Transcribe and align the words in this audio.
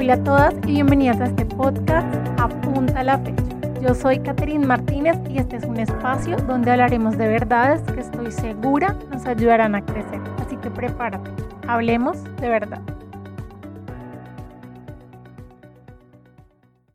Hola 0.00 0.14
a 0.14 0.24
todas 0.24 0.54
y 0.66 0.72
bienvenidas 0.72 1.20
a 1.20 1.24
este 1.24 1.44
podcast 1.44 2.08
Apunta 2.40 3.04
la 3.04 3.18
fecha. 3.18 3.42
Yo 3.82 3.94
soy 3.94 4.18
Catherine 4.20 4.66
Martínez 4.66 5.18
y 5.28 5.36
este 5.36 5.56
es 5.56 5.64
un 5.64 5.76
espacio 5.76 6.38
donde 6.38 6.70
hablaremos 6.70 7.18
de 7.18 7.28
verdades 7.28 7.82
que 7.82 8.00
estoy 8.00 8.32
segura 8.32 8.96
nos 9.12 9.26
ayudarán 9.26 9.74
a 9.74 9.84
crecer. 9.84 10.18
Así 10.38 10.56
que 10.56 10.70
prepárate, 10.70 11.30
hablemos 11.68 12.24
de 12.40 12.48
verdad. 12.48 12.80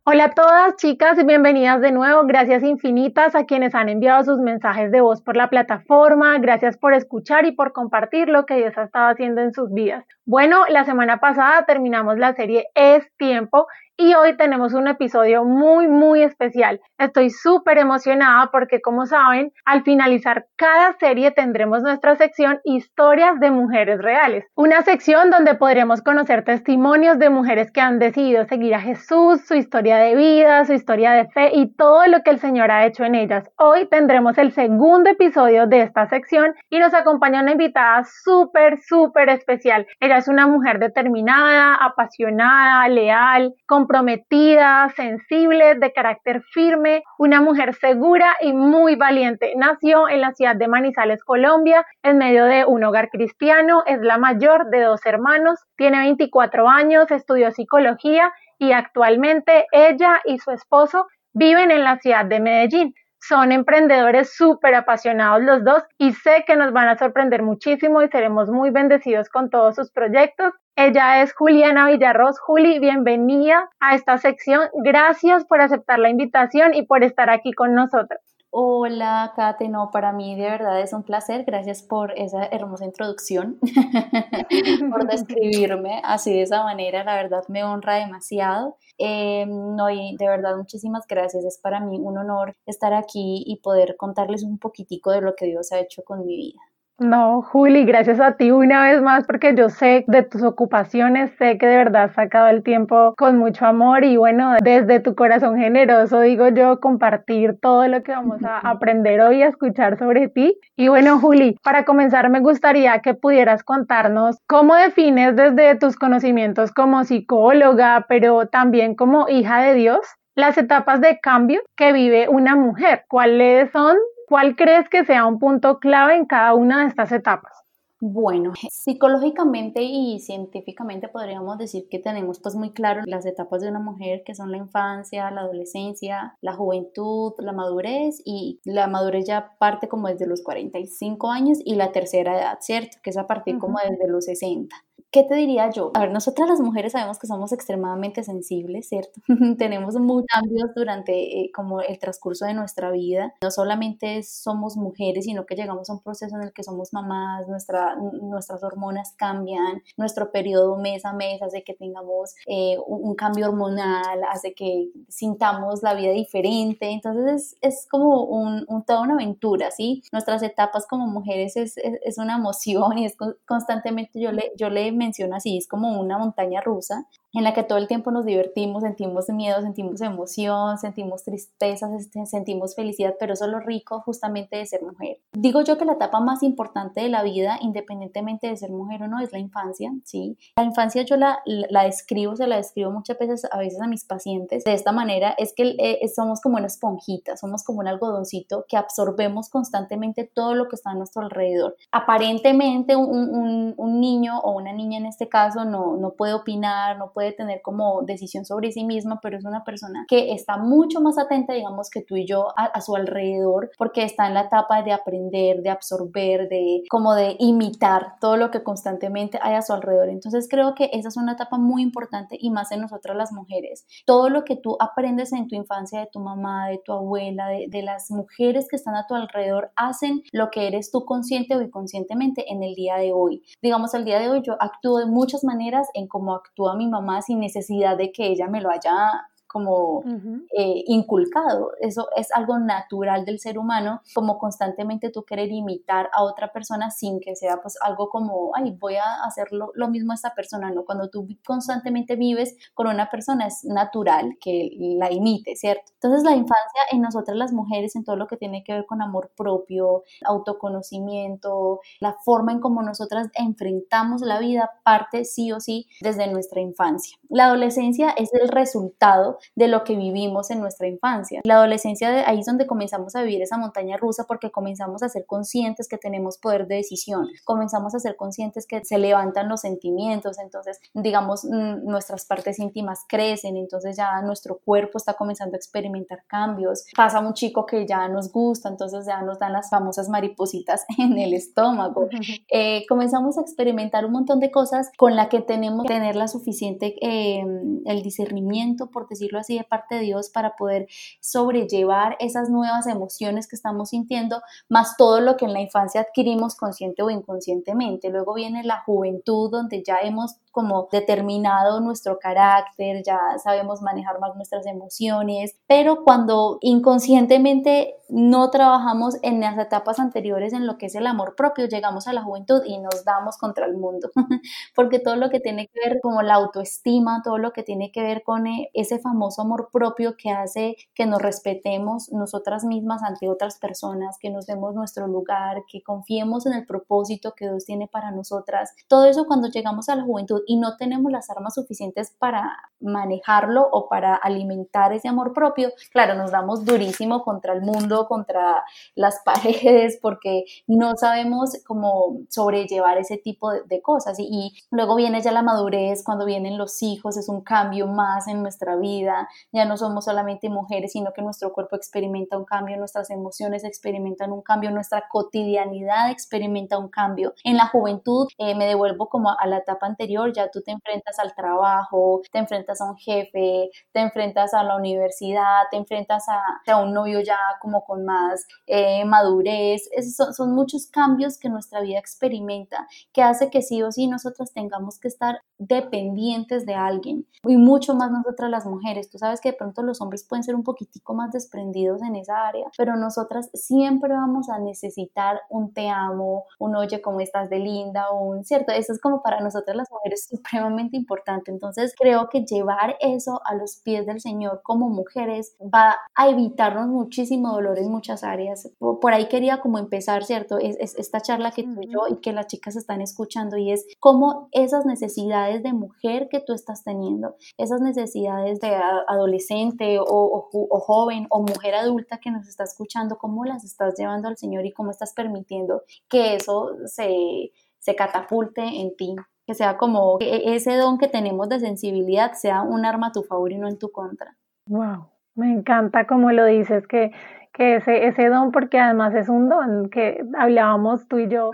Hola 0.08 0.26
a 0.26 0.32
todas 0.36 0.76
chicas 0.76 1.18
y 1.18 1.26
bienvenidas 1.26 1.82
de 1.82 1.92
nuevo. 1.92 2.28
Gracias 2.28 2.62
infinitas 2.62 3.34
a 3.34 3.46
quienes 3.46 3.74
han 3.74 3.90
enviado 3.90 4.24
sus 4.24 4.40
mensajes 4.40 4.92
de 4.92 5.02
voz 5.02 5.24
por 5.24 5.36
la 5.36 5.50
plataforma. 5.50 6.38
Gracias 6.38 6.78
por 6.78 6.94
escuchar 6.94 7.48
y 7.48 7.54
por 7.54 7.74
compartir 7.74 8.30
lo 8.30 8.46
que 8.46 8.56
Dios 8.56 8.78
ha 8.78 8.84
estado 8.84 9.10
haciendo 9.10 9.42
en 9.42 9.52
sus 9.52 9.74
vidas. 9.74 10.06
Bueno, 10.24 10.64
la 10.70 10.84
semana 10.84 11.18
pasada 11.20 11.66
terminamos 11.66 12.20
la 12.20 12.36
serie 12.36 12.68
Es 12.76 13.12
Tiempo 13.18 13.66
y 13.98 14.14
hoy 14.14 14.36
tenemos 14.36 14.74
un 14.74 14.88
episodio 14.88 15.46
muy, 15.46 15.88
muy 15.88 16.22
especial. 16.22 16.82
Estoy 16.98 17.30
súper 17.30 17.78
emocionada 17.78 18.50
porque, 18.52 18.82
como 18.82 19.06
saben, 19.06 19.54
al 19.66 19.84
finalizar 19.84 20.48
cada 20.58 20.94
serie 20.94 21.32
tendremos 21.32 21.82
nuestra 21.82 22.16
sección 22.16 22.60
Historias 22.64 23.40
de 23.40 23.52
Mujeres 23.52 24.02
Reales, 24.02 24.46
una 24.56 24.82
sección 24.82 25.30
donde 25.30 25.56
podremos 25.56 26.02
conocer 26.02 26.44
testimonios 26.44 27.20
de 27.20 27.30
mujeres 27.30 27.72
que 27.72 27.82
han 27.82 28.00
decidido 28.00 28.46
seguir 28.46 28.76
a 28.76 28.82
Jesús, 28.82 29.46
su 29.46 29.56
historia 29.56 29.98
de 29.98 30.16
vida, 30.16 30.66
su 30.66 30.74
historia 30.74 31.12
de 31.12 31.28
fe 31.30 31.52
y 31.54 31.74
todo 31.76 32.06
lo 32.08 32.22
que 32.22 32.32
el 32.32 32.40
Señor 32.40 32.72
ha 32.72 32.86
hecho 32.86 33.06
en 33.06 33.16
ellas. 33.16 33.50
Hoy 33.58 33.88
tendremos 33.88 34.38
el 34.38 34.52
segundo 34.52 35.10
episodio 35.10 35.68
de 35.68 35.82
esta 35.82 36.08
sección 36.08 36.54
y 36.70 36.80
nos 36.80 36.94
acompaña 36.94 37.42
una 37.42 37.54
invitada 37.54 38.04
súper, 38.24 38.78
súper 38.80 39.30
especial. 39.30 39.88
Ella 40.00 40.18
es 40.18 40.28
una 40.28 40.48
mujer 40.48 40.80
determinada, 40.80 41.76
apasionada, 41.76 42.88
leal, 42.90 43.54
con 43.66 43.85
comprometida, 43.86 44.90
sensible, 44.96 45.76
de 45.76 45.94
carácter 45.94 46.42
firme, 46.52 47.04
una 47.20 47.40
mujer 47.40 47.76
segura 47.76 48.36
y 48.42 48.52
muy 48.52 48.96
valiente. 48.96 49.54
Nació 49.56 50.10
en 50.10 50.22
la 50.22 50.34
ciudad 50.34 50.56
de 50.56 50.68
Manizales, 50.68 51.24
Colombia, 51.24 51.86
en 52.02 52.18
medio 52.18 52.46
de 52.46 52.66
un 52.66 52.84
hogar 52.84 53.10
cristiano, 53.10 53.84
es 53.86 54.00
la 54.02 54.18
mayor 54.18 54.72
de 54.72 54.82
dos 54.82 55.06
hermanos, 55.06 55.60
tiene 55.78 56.00
24 56.00 56.68
años, 56.68 57.12
estudió 57.12 57.52
psicología 57.52 58.34
y 58.58 58.72
actualmente 58.72 59.68
ella 59.72 60.20
y 60.26 60.40
su 60.40 60.50
esposo 60.50 61.06
viven 61.34 61.70
en 61.70 61.84
la 61.84 62.00
ciudad 62.00 62.26
de 62.26 62.40
Medellín. 62.40 62.96
Son 63.20 63.52
emprendedores 63.52 64.36
súper 64.36 64.74
apasionados 64.74 65.44
los 65.44 65.64
dos 65.64 65.84
y 66.00 66.14
sé 66.14 66.44
que 66.48 66.56
nos 66.56 66.74
van 66.74 66.88
a 66.88 66.98
sorprender 66.98 67.44
muchísimo 67.44 68.02
y 68.02 68.08
seremos 68.08 68.50
muy 68.50 68.72
bendecidos 68.72 69.30
con 69.30 69.52
todos 69.52 69.76
sus 69.76 69.92
proyectos. 69.92 70.54
Ella 70.78 71.22
es 71.22 71.34
Juliana 71.34 71.88
Villarroz. 71.88 72.38
Juli, 72.38 72.80
bienvenida 72.80 73.70
a 73.80 73.96
esta 73.96 74.18
sección. 74.18 74.64
Gracias 74.84 75.46
por 75.46 75.62
aceptar 75.62 76.00
la 76.00 76.10
invitación 76.10 76.74
y 76.74 76.84
por 76.84 77.02
estar 77.02 77.30
aquí 77.30 77.54
con 77.54 77.74
nosotros. 77.74 78.20
Hola, 78.50 79.32
Kate. 79.38 79.70
No, 79.70 79.90
para 79.90 80.12
mí 80.12 80.36
de 80.36 80.50
verdad 80.50 80.82
es 80.82 80.92
un 80.92 81.04
placer. 81.04 81.46
Gracias 81.46 81.82
por 81.82 82.12
esa 82.18 82.46
hermosa 82.48 82.84
introducción, 82.84 83.58
por 84.92 85.08
describirme 85.08 86.02
así 86.04 86.34
de 86.34 86.42
esa 86.42 86.62
manera. 86.64 87.06
La 87.06 87.16
verdad 87.16 87.44
me 87.48 87.64
honra 87.64 87.96
demasiado. 87.96 88.76
Eh, 88.98 89.46
no, 89.48 89.90
y 89.90 90.18
de 90.18 90.28
verdad 90.28 90.58
muchísimas 90.58 91.08
gracias. 91.08 91.46
Es 91.46 91.58
para 91.58 91.80
mí 91.80 92.00
un 92.02 92.18
honor 92.18 92.58
estar 92.66 92.94
aquí 92.94 93.46
y 93.48 93.62
poder 93.62 93.96
contarles 93.96 94.44
un 94.44 94.60
poquitico 94.60 95.12
de 95.12 95.22
lo 95.22 95.36
que 95.36 95.46
Dios 95.46 95.72
ha 95.72 95.80
hecho 95.80 96.04
con 96.04 96.26
mi 96.26 96.36
vida. 96.36 96.60
No, 96.98 97.42
Juli, 97.42 97.84
gracias 97.84 98.22
a 98.22 98.38
ti 98.38 98.52
una 98.52 98.84
vez 98.86 99.02
más 99.02 99.26
porque 99.26 99.54
yo 99.54 99.68
sé 99.68 100.06
de 100.08 100.24
tus 100.24 100.44
ocupaciones, 100.44 101.30
sé 101.38 101.58
que 101.58 101.68
de 101.68 101.76
verdad 101.76 102.04
has 102.06 102.14
sacado 102.14 102.48
el 102.48 102.64
tiempo 102.64 103.14
con 103.18 103.38
mucho 103.38 103.66
amor 103.66 104.06
y 104.06 104.16
bueno, 104.16 104.54
desde 104.64 105.02
tu 105.02 105.14
corazón 105.14 105.58
generoso 105.58 106.22
digo 106.22 106.48
yo 106.48 106.80
compartir 106.80 107.60
todo 107.60 107.86
lo 107.90 108.02
que 108.02 108.14
vamos 108.14 108.42
a 108.46 108.60
aprender 108.60 109.20
hoy 109.20 109.42
a 109.42 109.50
escuchar 109.50 109.98
sobre 109.98 110.30
ti. 110.30 110.58
Y 110.78 110.88
bueno, 110.88 111.20
Juli, 111.20 111.58
para 111.62 111.84
comenzar 111.84 112.30
me 112.30 112.40
gustaría 112.40 113.00
que 113.00 113.14
pudieras 113.14 113.66
contarnos 113.66 114.38
cómo 114.48 114.74
defines 114.76 115.36
desde 115.36 115.76
tus 115.76 115.98
conocimientos 115.98 116.72
como 116.72 117.04
psicóloga, 117.04 118.06
pero 118.08 118.48
también 118.48 118.96
como 118.96 119.28
hija 119.28 119.60
de 119.60 119.74
Dios, 119.74 120.00
las 120.34 120.58
etapas 120.58 121.02
de 121.02 121.20
cambio 121.20 121.62
que 121.76 121.92
vive 121.92 122.30
una 122.30 122.56
mujer. 122.56 123.04
¿Cuáles 123.10 123.70
son 123.72 123.98
¿Cuál 124.28 124.56
crees 124.56 124.90
que 124.90 125.06
sea 125.06 125.26
un 125.26 125.40
punto 125.40 125.80
clave 125.80 126.16
en 126.16 126.26
cada 126.26 126.54
una 126.54 126.82
de 126.82 126.88
estas 126.88 127.12
etapas? 127.12 127.66
Bueno, 128.02 128.54
psicológicamente 128.70 129.82
y 129.82 130.20
científicamente 130.20 131.08
podríamos 131.08 131.58
decir 131.58 131.88
que 131.90 131.98
tenemos 131.98 132.40
pues 132.42 132.56
muy 132.56 132.72
claro 132.72 133.02
las 133.06 133.26
etapas 133.26 133.62
de 133.62 133.70
una 133.70 133.80
mujer 133.80 134.24
que 134.26 134.36
son 134.36 134.52
la 134.52 134.58
infancia, 134.58 135.32
la 135.32 135.42
adolescencia, 135.42 136.38
la 136.42 136.54
juventud, 136.54 137.34
la 137.40 137.54
madurez 137.54 138.22
y 138.26 138.60
la 138.66 138.88
madurez 138.88 139.26
ya 139.26 139.56
parte 139.60 139.88
como 139.88 140.10
desde 140.10 140.28
los 140.28 140.44
45 140.44 141.32
años 141.32 141.60
y 141.64 141.76
la 141.76 141.92
tercera 141.92 142.38
edad, 142.38 142.58
¿cierto? 142.60 142.98
Que 143.02 143.12
es 143.12 143.18
a 143.18 143.28
partir 143.28 143.60
como 143.60 143.80
desde 143.80 144.08
los 144.08 144.26
60. 144.26 144.76
¿Qué 145.16 145.24
te 145.24 145.36
diría 145.36 145.70
yo? 145.70 145.92
A 145.94 146.02
ver, 146.02 146.12
nosotras 146.12 146.50
las 146.50 146.60
mujeres 146.60 146.92
sabemos 146.92 147.18
que 147.20 147.26
somos 147.26 147.54
extremadamente 147.54 148.22
sensibles, 148.22 148.90
¿cierto? 148.90 149.22
Tenemos 149.58 149.96
muchos 149.96 150.26
cambios 150.28 150.72
durante 150.76 151.40
eh, 151.40 151.52
como 151.56 151.80
el 151.80 151.98
transcurso 152.00 152.44
de 152.44 152.54
nuestra 152.54 152.92
vida. 152.92 153.34
No 153.42 153.50
solamente 153.50 154.24
somos 154.24 154.76
mujeres, 154.76 155.24
sino 155.24 155.46
que 155.46 155.56
llegamos 155.56 155.90
a 155.90 155.94
un 155.94 156.02
proceso 156.02 156.36
en 156.36 156.42
el 156.42 156.52
que 156.52 156.64
somos 156.64 156.92
mamás, 156.92 157.48
nuestra, 157.48 157.96
nuestras 157.96 158.62
hormonas 158.62 159.14
cambian, 159.16 159.84
nuestro 159.96 160.34
periodo 160.34 160.76
mes 160.76 161.06
a 161.06 161.14
mes 161.14 161.42
hace 161.42 161.64
que 161.64 161.76
tengamos 161.76 162.36
eh, 162.46 162.76
un, 162.86 163.16
cambio 163.16 163.48
hormonal, 163.48 164.22
hace 164.30 164.54
que 164.54 164.90
sintamos 165.08 165.82
la 165.82 165.94
vida 165.94 166.12
diferente. 166.12 166.90
Entonces 166.90 167.56
es, 167.62 167.76
es 167.76 167.88
como 167.90 168.26
un, 168.26 168.66
un, 168.68 168.84
toda 168.84 169.00
una 169.00 169.14
aventura, 169.14 169.72
¿sí? 169.72 170.04
Nuestras 170.12 170.44
etapas 170.44 170.86
como 170.86 171.08
mujeres 171.08 171.56
es, 171.56 171.78
es, 171.78 172.00
es 172.04 172.18
una 172.18 172.36
emoción 172.36 172.98
y 172.98 173.06
es 173.06 173.16
constantemente 173.46 174.20
yo 174.20 174.34
le, 174.34 174.52
yo 174.58 174.70
le 174.70 174.92
menciona 175.06 175.38
así, 175.38 175.58
es 175.58 175.68
como 175.68 176.00
una 176.00 176.18
montaña 176.18 176.62
rusa 176.62 177.08
en 177.36 177.44
la 177.44 177.54
que 177.54 177.64
todo 177.64 177.78
el 177.78 177.88
tiempo 177.88 178.12
nos 178.12 178.26
divertimos, 178.26 178.84
sentimos 178.84 179.30
miedo, 179.30 179.62
sentimos 179.62 180.00
emoción, 180.00 180.78
sentimos 180.78 181.24
tristeza, 181.24 181.90
sentimos 182.26 182.76
felicidad, 182.76 183.16
pero 183.20 183.34
eso 183.34 183.46
es 183.46 183.52
lo 183.52 183.60
rico 183.60 184.00
justamente 184.02 184.56
de 184.56 184.66
ser 184.66 184.82
mujer. 184.84 185.18
Digo 185.34 185.62
yo 185.62 185.78
que 185.78 185.84
la 185.84 185.94
etapa 185.94 186.22
más 186.22 186.44
importante 186.44 187.02
de 187.02 187.10
la 187.10 187.24
vida, 187.24 187.58
independientemente 187.62 188.48
de 188.48 188.56
ser 188.56 188.72
mujer 188.72 189.04
o 189.04 189.08
no, 189.10 189.20
es 189.20 189.34
la 189.34 189.40
infancia, 189.40 189.92
¿sí? 190.06 190.38
La 190.56 190.64
infancia 190.64 191.02
yo 191.02 191.18
la, 191.18 191.40
la 191.46 191.84
describo, 191.84 192.38
se 192.38 192.48
la 192.48 192.56
describo 192.56 192.92
muchas 192.92 193.20
veces 193.20 193.46
a 193.52 193.58
veces 193.58 193.82
a 193.82 193.88
mis 193.88 194.06
pacientes 194.06 194.64
de 194.64 194.74
esta 194.74 194.94
manera, 194.94 195.36
es 195.38 195.54
que 195.54 195.76
eh, 195.78 196.08
somos 196.08 196.40
como 196.40 196.56
una 196.56 196.68
esponjita, 196.68 197.36
somos 197.36 197.64
como 197.64 197.80
un 197.80 197.88
algodoncito 197.88 198.66
que 198.70 198.78
absorbemos 198.78 199.50
constantemente 199.50 200.24
todo 200.24 200.56
lo 200.56 200.70
que 200.70 200.78
está 200.78 200.92
a 200.92 200.96
nuestro 200.96 201.24
alrededor. 201.24 201.76
Aparentemente 201.92 202.96
un, 202.96 203.10
un, 203.10 203.74
un 203.76 204.00
niño 204.00 204.40
o 204.40 204.52
una 204.52 204.72
niña 204.72 204.95
en 204.96 205.06
este 205.06 205.30
caso 205.30 205.66
no, 205.66 205.98
no 205.98 206.12
puede 206.12 206.34
opinar, 206.34 206.98
no 206.98 207.12
puede 207.12 207.32
tener 207.32 207.62
como 207.62 208.02
decisión 208.04 208.46
sobre 208.46 208.72
sí 208.72 208.84
misma, 208.84 209.20
pero 209.22 209.38
es 209.38 209.46
una 209.46 209.64
persona 209.64 210.06
que 210.08 210.34
está 210.34 210.58
mucho 210.58 211.02
más 211.02 211.18
atenta, 211.18 211.54
digamos, 211.54 211.90
que 211.90 212.02
tú 212.02 212.16
y 212.16 212.26
yo 212.26 212.48
a, 212.58 212.82
su 212.82 212.96
alrededor, 212.96 213.72
porque 213.78 214.04
está 214.04 214.28
en 214.28 214.34
la 214.34 214.42
etapa 214.42 214.84
de 214.84 214.92
aprender, 214.92 215.62
de 215.62 215.70
absorber, 215.70 216.50
de 216.50 216.84
como 216.90 217.14
de 217.14 217.36
imitar 217.40 218.16
todo 218.20 218.38
lo 218.38 218.52
que 218.52 218.64
constantemente 218.64 219.40
hay 219.42 219.56
a 219.56 219.62
su 219.62 219.74
alrededor. 219.74 220.10
Entonces 220.10 220.48
creo 220.50 220.76
que 220.76 220.90
esa 220.94 221.10
es 221.10 221.18
una 221.18 221.34
etapa 221.34 221.58
muy 221.58 221.82
importante 221.82 222.38
y 222.40 222.50
más 222.50 222.72
en 222.72 222.82
nosotras 222.82 223.16
las 223.16 223.32
mujeres. 223.32 223.86
Todo 224.06 224.30
lo 224.30 224.44
que 224.44 224.56
tú 224.56 224.78
aprendes 224.80 225.34
en 225.34 225.48
tu 225.48 225.56
infancia 225.56 226.00
de 226.00 226.08
tu 226.12 226.20
mamá, 226.20 226.68
de 226.68 226.80
tu 226.84 226.94
abuela, 226.94 227.48
de, 227.48 227.66
de 227.70 227.82
las 227.82 228.12
mujeres 228.12 228.68
que 228.70 228.76
están 228.76 228.96
a 228.96 229.08
tu 229.08 229.16
alrededor, 229.16 229.72
hacen 229.76 230.24
lo 230.32 230.50
que 230.50 230.68
eres 230.68 230.92
tú 230.92 231.06
consciente 231.06 231.56
o 231.56 231.62
inconscientemente 231.62 232.52
en 232.52 232.64
el 232.64 232.76
día 232.76 232.98
de 232.98 233.14
hoy. 233.14 233.44
Digamos, 233.62 233.94
el 233.94 234.06
día 234.06 234.20
de 234.20 234.30
hoy 234.30 234.42
yo 234.44 234.56
actúo 234.76 235.00
de 235.00 235.06
muchas 235.06 235.44
maneras 235.44 235.88
en 235.94 236.08
cómo 236.08 236.34
actúa 236.36 236.76
mi 236.76 236.88
mamá 236.88 237.22
sin 237.22 237.40
necesidad 237.40 237.98
de 237.98 238.12
que 238.12 238.28
ella 238.28 238.48
me 238.48 238.62
lo 238.62 238.70
haya 238.70 239.28
como 239.56 240.04
eh, 240.52 240.84
inculcado. 240.88 241.72
Eso 241.80 242.10
es 242.18 242.30
algo 242.34 242.60
natural 242.60 243.24
del 243.24 243.40
ser 243.40 243.58
humano, 243.58 244.02
como 244.14 244.38
constantemente 244.38 245.12
tú 245.12 245.24
querer 245.24 245.50
imitar 245.50 246.10
a 246.12 246.24
otra 246.24 246.52
persona 246.52 246.92
sin 246.92 247.22
que 247.22 247.38
sea 247.38 247.62
pues 247.62 247.78
algo 247.82 248.10
como, 248.10 248.52
ay, 248.54 248.76
voy 248.78 248.96
a 248.96 249.24
hacer 249.26 249.48
lo, 249.54 249.88
mismo 249.88 250.12
a 250.12 250.16
esta 250.16 250.36
persona, 250.36 250.72
¿no? 250.72 250.84
Cuando 250.84 251.10
tú 251.10 251.26
constantemente 251.46 252.18
vives 252.18 252.58
con 252.74 252.88
una 252.88 253.10
persona 253.10 253.48
es 253.48 253.64
natural 253.64 254.36
que 254.42 254.72
la 254.78 255.10
imite, 255.10 255.56
¿cierto? 255.56 255.94
Entonces 255.94 256.24
la 256.24 256.32
infancia 256.32 256.82
en 256.92 257.00
nosotras 257.00 257.38
las 257.38 257.54
mujeres, 257.54 257.96
en 257.96 258.04
todo 258.04 258.18
lo 258.18 258.28
que 258.28 258.36
tiene 258.36 258.62
que 258.66 258.74
ver 258.74 258.86
con 258.86 259.02
amor 259.02 259.32
propio, 259.38 260.04
autoconocimiento, 260.26 261.80
la 262.02 262.18
forma 262.26 262.52
en 262.52 262.60
cómo 262.60 262.82
nosotras 262.82 263.30
enfrentamos 263.36 264.20
la 264.20 264.38
vida, 264.40 264.82
parte 264.84 265.24
sí 265.24 265.54
o 265.54 265.62
sí 265.62 265.88
desde 266.02 266.28
nuestra 266.28 266.60
infancia. 266.60 267.18
La 267.30 267.46
adolescencia 267.46 268.10
es 268.10 268.34
el 268.34 268.50
resultado 268.50 269.38
de 269.56 269.68
lo 269.68 269.84
que 269.84 269.96
vivimos 269.96 270.52
en 270.52 270.60
nuestra 270.60 270.88
infancia. 270.88 271.42
La 271.44 271.56
adolescencia 271.56 272.28
ahí 272.28 272.40
es 272.40 272.46
donde 272.46 272.68
comenzamos 272.68 273.16
a 273.16 273.22
vivir 273.22 273.42
esa 273.42 273.58
montaña 273.58 273.98
rusa 273.98 274.26
porque 274.28 274.52
comenzamos 274.52 275.04
a 275.04 275.10
ser 275.10 275.26
conscientes 275.26 275.88
que 275.88 275.98
tenemos 275.98 276.38
poder 276.38 276.68
de 276.68 276.76
decisión, 276.76 277.28
comenzamos 277.44 277.96
a 277.96 278.00
ser 278.00 278.16
conscientes 278.16 278.66
que 278.68 278.84
se 278.84 278.98
levantan 278.98 279.50
los 279.50 279.62
sentimientos, 279.62 280.38
entonces 280.40 280.80
digamos 280.94 281.46
mm, 281.46 281.86
nuestras 281.86 282.26
partes 282.26 282.60
íntimas 282.60 283.02
crecen, 283.08 283.58
entonces 283.58 283.98
ya 283.98 284.22
nuestro 284.22 284.60
cuerpo 284.64 284.98
está 284.98 285.14
comenzando 285.14 285.56
a 285.56 285.58
experimentar 285.58 286.24
cambios, 286.28 286.86
pasa 286.96 287.20
un 287.20 287.34
chico 287.34 287.66
que 287.66 287.86
ya 287.86 288.08
nos 288.08 288.32
gusta, 288.32 288.70
entonces 288.70 289.06
ya 289.06 289.22
nos 289.22 289.40
dan 289.40 289.54
las 289.54 289.70
famosas 289.70 290.10
maripositas 290.10 290.86
en 290.98 291.18
el 291.18 291.34
estómago, 291.34 292.10
eh, 292.50 292.86
comenzamos 292.88 293.38
a 293.38 293.42
experimentar 293.42 294.06
un 294.06 294.12
montón 294.12 294.40
de 294.40 294.52
cosas 294.52 294.90
con 294.98 295.16
la 295.16 295.30
que 295.30 295.42
tenemos 295.42 295.86
que 295.86 295.94
tener 295.94 296.16
la 296.16 296.28
suficiente, 296.28 296.96
em, 297.02 297.82
el 297.86 298.02
discernimiento, 298.02 298.90
por 298.90 299.08
decirlo 299.08 299.35
así, 299.40 299.58
de 299.58 299.64
parte 299.64 299.96
de 299.96 300.02
Dios 300.02 300.30
para 300.30 300.56
poder 300.56 300.88
sobrellevar 301.20 302.18
esas 302.20 302.50
nuevas 302.50 302.88
emociones 302.88 303.48
que 303.48 303.56
estamos 303.56 303.90
sintiendo, 303.90 304.42
más 304.70 304.98
todo 304.98 305.20
lo 305.22 305.38
que 305.38 305.46
en 305.46 305.54
la 305.54 305.62
infancia 305.62 306.02
adquirimos 306.02 306.56
consciente 306.56 307.04
o 307.04 307.10
inconscientemente. 307.10 308.10
Luego 308.10 308.34
viene 308.34 308.64
la 308.64 308.82
juventud, 308.82 309.52
donde 309.52 309.84
ya 309.84 309.98
hemos 310.02 310.36
como 310.56 310.88
determinado 310.90 311.82
nuestro 311.82 312.18
carácter, 312.18 313.04
ya 313.06 313.20
sabemos 313.44 313.82
manejar 313.82 314.22
más 314.22 314.38
nuestras 314.38 314.66
emociones, 314.66 315.58
pero 315.68 316.06
cuando 316.06 316.60
inconscientemente 316.62 317.96
no 318.08 318.50
trabajamos 318.52 319.18
en 319.22 319.42
las 319.42 319.58
etapas 319.58 320.00
anteriores 320.00 320.54
en 320.54 320.66
lo 320.66 320.78
que 320.78 320.86
es 320.86 320.96
el 320.96 321.08
amor 321.08 321.36
propio, 321.36 321.66
llegamos 321.66 322.08
a 322.08 322.14
la 322.14 322.24
juventud 322.24 322.62
y 322.66 322.78
nos 322.78 323.04
damos 323.04 323.38
contra 323.38 323.66
el 323.66 323.76
mundo, 323.76 324.10
porque 324.76 325.00
todo 325.00 325.18
lo 325.18 325.30
que 325.30 325.42
tiene 325.42 325.68
que 325.68 325.90
ver 325.90 326.00
como 326.02 326.22
la 326.22 326.36
autoestima, 326.36 327.22
todo 327.22 327.38
lo 327.38 327.52
que 327.52 327.64
tiene 327.64 327.92
que 327.92 328.04
ver 328.04 328.24
con 328.24 328.48
eh, 328.48 328.70
ese 328.74 329.00
famoso 329.16 329.42
amor 329.42 329.70
propio 329.72 330.18
que 330.18 330.30
hace 330.30 330.76
que 330.94 331.06
nos 331.06 331.22
respetemos 331.22 332.12
nosotras 332.12 332.66
mismas 332.66 333.02
ante 333.02 333.30
otras 333.30 333.58
personas, 333.58 334.18
que 334.20 334.30
nos 334.30 334.46
demos 334.46 334.76
nuestro 334.76 335.08
lugar, 335.08 335.64
que 335.72 335.82
confiemos 335.82 336.46
en 336.46 336.54
el 336.54 336.66
propósito 336.66 337.34
que 337.34 337.46
Dios 337.46 337.64
tiene 337.64 337.88
para 337.88 338.12
nosotras, 338.12 338.74
todo 338.90 339.06
eso 339.06 339.26
cuando 339.26 339.48
llegamos 339.48 339.88
a 339.88 339.96
la 339.96 340.04
juventud 340.04 340.42
y 340.48 340.58
no 340.58 340.76
tenemos 340.76 341.12
las 341.12 341.30
armas 341.30 341.56
suficientes 341.56 342.14
para 342.20 342.52
manejarlo 342.82 343.68
o 343.72 343.88
para 343.88 344.16
alimentar 344.16 344.92
ese 344.94 345.08
amor 345.08 345.34
propio, 345.34 345.72
claro, 345.92 346.16
nos 346.16 346.32
damos 346.32 346.66
durísimo 346.66 347.24
contra 347.24 347.54
el 347.54 347.62
mundo, 347.62 348.08
contra 348.08 348.64
las 348.96 349.22
paredes, 349.26 349.98
porque 350.02 350.44
no 350.68 350.92
sabemos 350.98 351.52
cómo 351.66 352.18
sobrellevar 352.30 352.98
ese 352.98 353.18
tipo 353.18 353.52
de, 353.52 353.82
cosas. 353.82 354.18
Y, 354.20 354.54
luego 354.72 354.96
viene 354.96 355.22
ya 355.22 355.32
la 355.32 355.42
madurez, 355.42 356.04
cuando 356.04 356.26
vienen 356.26 356.58
los 356.58 356.82
hijos, 356.82 357.18
es 357.18 357.30
un 357.30 357.42
cambio 357.42 357.88
más 357.88 358.28
en 358.28 358.42
nuestra 358.42 358.76
vida, 358.76 359.05
ya 359.52 359.66
no 359.66 359.78
somos 359.78 360.06
solamente 360.06 360.50
mujeres, 360.50 360.92
sino 360.92 361.14
que 361.14 361.22
nuestro 361.22 361.54
cuerpo 361.54 361.76
experimenta 361.76 362.38
un 362.38 362.46
cambio, 362.46 362.78
nuestras 362.78 363.10
emociones 363.10 363.64
experimentan 363.64 364.32
un 364.32 364.42
cambio, 364.42 364.72
nuestra 364.72 365.08
cotidianidad 365.10 366.12
experimenta 366.12 366.78
un 366.78 366.90
cambio. 366.90 367.34
En 367.44 367.58
la 367.58 367.68
juventud, 367.68 368.28
eh, 368.38 368.56
me 368.56 368.66
devuelvo 368.66 369.10
como 369.10 369.30
a 369.30 369.48
la 369.48 369.58
etapa 369.58 369.86
anterior, 369.86 370.32
ya 370.34 370.50
tú 370.50 370.62
te 370.62 370.72
enfrentas 370.72 371.20
al 371.20 371.34
trabajo, 371.36 372.22
te 372.32 372.40
enfrentas 372.40 372.82
a 372.82 372.86
un 372.86 372.98
jefe, 372.98 373.70
te 373.92 374.00
enfrentas 374.00 374.54
a 374.54 374.64
la 374.64 374.76
universidad, 374.76 375.64
te 375.72 375.78
enfrentas 375.78 376.26
a, 376.30 376.42
a 376.72 376.78
un 376.78 376.94
novio 376.94 377.20
ya 377.22 377.38
como 377.62 377.84
con 377.84 378.06
más 378.06 378.46
eh, 378.68 379.06
madurez. 379.06 379.90
son, 380.16 380.34
son, 380.34 380.56
muchos 380.56 380.88
cambios 380.88 381.38
que 381.38 381.50
nuestra 381.50 381.82
vida 381.82 382.00
experimenta, 382.00 382.88
que 383.14 383.22
hace 383.22 383.50
que 383.50 383.62
sí 383.62 383.82
o 383.84 383.92
sí 383.92 384.08
nosotras 384.08 384.54
tengamos 384.54 385.00
que 385.00 385.08
estar 385.08 385.42
dependientes 385.58 386.66
de 386.66 386.76
alguien 386.76 387.26
y 387.44 387.58
mucho 387.58 387.94
más 387.94 388.12
nosotras 388.12 388.50
las 388.50 388.66
mujeres. 388.66 388.95
Tú 389.04 389.18
sabes 389.18 389.42
que 389.42 389.52
de 389.52 389.58
pronto 389.58 389.84
los 389.84 390.02
hombres 390.02 390.24
pueden 390.24 390.44
ser 390.44 390.56
un 390.56 390.64
poquitico 390.64 391.14
más 391.14 391.32
desprendidos 391.32 392.02
en 392.02 392.16
esa 392.16 392.48
área, 392.48 392.70
pero 392.78 392.96
nosotras 392.96 393.50
siempre 393.54 394.14
vamos 394.14 394.50
a 394.50 394.60
necesitar 394.60 395.42
un 395.50 395.74
te 395.74 395.90
amo, 395.90 396.46
un 396.60 396.76
oye 396.76 397.02
cómo 397.02 397.20
estás 397.20 397.50
de 397.50 397.60
linda, 397.60 398.12
un 398.12 398.44
cierto, 398.44 398.72
eso 398.72 398.94
es 398.94 399.00
como 399.00 399.22
para 399.22 399.42
nosotras 399.42 399.76
las 399.76 399.92
mujeres 399.92 400.26
supremamente 400.30 400.98
importante. 400.98 401.52
Entonces 401.52 401.94
creo 401.98 402.30
que 402.30 402.46
llevar 402.46 402.96
eso 403.00 403.42
a 403.46 403.56
los 403.56 403.78
pies 403.78 404.06
del 404.06 404.22
Señor 404.22 404.62
como 404.64 404.90
mujeres 404.90 405.56
va 405.62 405.98
a 406.16 406.30
evitarnos 406.30 406.88
muchísimo 406.88 407.52
dolor 407.52 407.78
en 407.80 407.92
muchas 407.92 408.24
áreas. 408.24 408.70
Por, 408.80 409.14
ahí 409.14 409.28
quería 409.28 409.62
como 409.62 409.78
empezar, 409.78 410.24
¿cierto? 410.24 410.58
Es, 410.58 410.96
esta 410.98 411.22
charla 411.22 411.52
que 411.52 411.64
tú 411.64 411.82
y 411.82 411.88
yo 411.88 412.08
y 412.10 412.18
que 412.18 412.34
las 412.34 412.48
chicas 412.48 412.76
están 412.76 413.02
escuchando 413.02 413.58
y 413.58 413.72
es 413.72 413.86
cómo 414.00 414.50
esas 414.52 414.86
necesidades 414.86 415.64
de 415.64 415.74
mujer 415.74 416.28
que 416.30 416.40
tú 416.40 416.54
estás 416.54 416.84
teniendo, 416.84 417.36
esas 417.58 417.82
necesidades 417.82 418.60
de 418.60 418.70
adolescente 419.08 420.00
o, 420.00 420.06
o 420.52 420.80
joven 420.80 421.28
o 421.30 421.42
mujer 421.42 421.76
adulta 421.76 422.20
que 422.20 422.32
nos 422.32 422.48
está 422.48 422.64
escuchando, 422.64 423.18
cómo 423.18 423.46
las 423.46 423.64
estás 423.64 423.96
llevando 423.98 424.28
al 424.28 424.38
Señor 424.38 424.66
y 424.66 424.72
cómo 424.72 424.92
estás 424.92 425.14
permitiendo 425.14 425.84
que 426.10 426.36
eso 426.36 426.72
se, 426.86 427.52
se 427.80 427.96
catapulte 427.96 428.62
en 428.62 428.96
ti 428.96 429.16
que 429.46 429.54
sea 429.54 429.78
como 429.78 430.18
que 430.18 430.56
ese 430.56 430.76
don 430.76 430.98
que 430.98 431.08
tenemos 431.08 431.50
de 431.50 431.60
sensibilidad 431.60 432.34
sea 432.34 432.64
un 432.64 432.86
arma 432.86 433.08
a 433.08 433.12
tu 433.12 433.24
favor 433.24 433.52
y 433.52 433.58
no 433.58 433.68
en 433.68 433.78
tu 433.78 433.92
contra. 433.92 434.36
Wow, 434.68 435.08
me 435.36 435.52
encanta 435.52 436.08
como 436.08 436.32
lo 436.32 436.46
dices, 436.46 436.88
que, 436.88 437.12
que 437.54 437.76
ese, 437.76 438.08
ese 438.08 438.28
don, 438.28 438.52
porque 438.52 438.80
además 438.80 439.14
es 439.14 439.30
un 439.30 439.48
don, 439.48 439.90
que 439.90 440.24
hablábamos 440.38 441.08
tú 441.08 441.20
y 441.20 441.30
yo, 441.30 441.52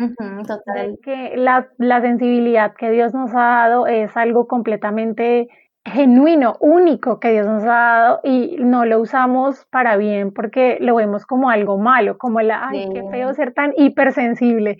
total. 0.47 0.99
que 1.03 1.35
la, 1.35 1.67
la 1.77 2.01
sensibilidad 2.01 2.73
que 2.75 2.91
Dios 2.91 3.13
nos 3.13 3.31
ha 3.33 3.67
dado 3.67 3.87
es 3.87 4.15
algo 4.15 4.47
completamente 4.47 5.49
genuino, 5.85 6.57
único 6.59 7.19
que 7.19 7.31
Dios 7.31 7.47
nos 7.47 7.63
ha 7.63 7.67
dado 7.67 8.19
y 8.23 8.57
no 8.59 8.85
lo 8.85 8.99
usamos 8.99 9.65
para 9.71 9.97
bien 9.97 10.31
porque 10.31 10.77
lo 10.79 10.95
vemos 10.95 11.25
como 11.25 11.49
algo 11.49 11.77
malo, 11.77 12.17
como 12.17 12.41
la, 12.41 12.67
ay, 12.67 12.89
qué 12.93 13.03
feo 13.09 13.33
ser 13.33 13.53
tan 13.53 13.73
hipersensible. 13.75 14.77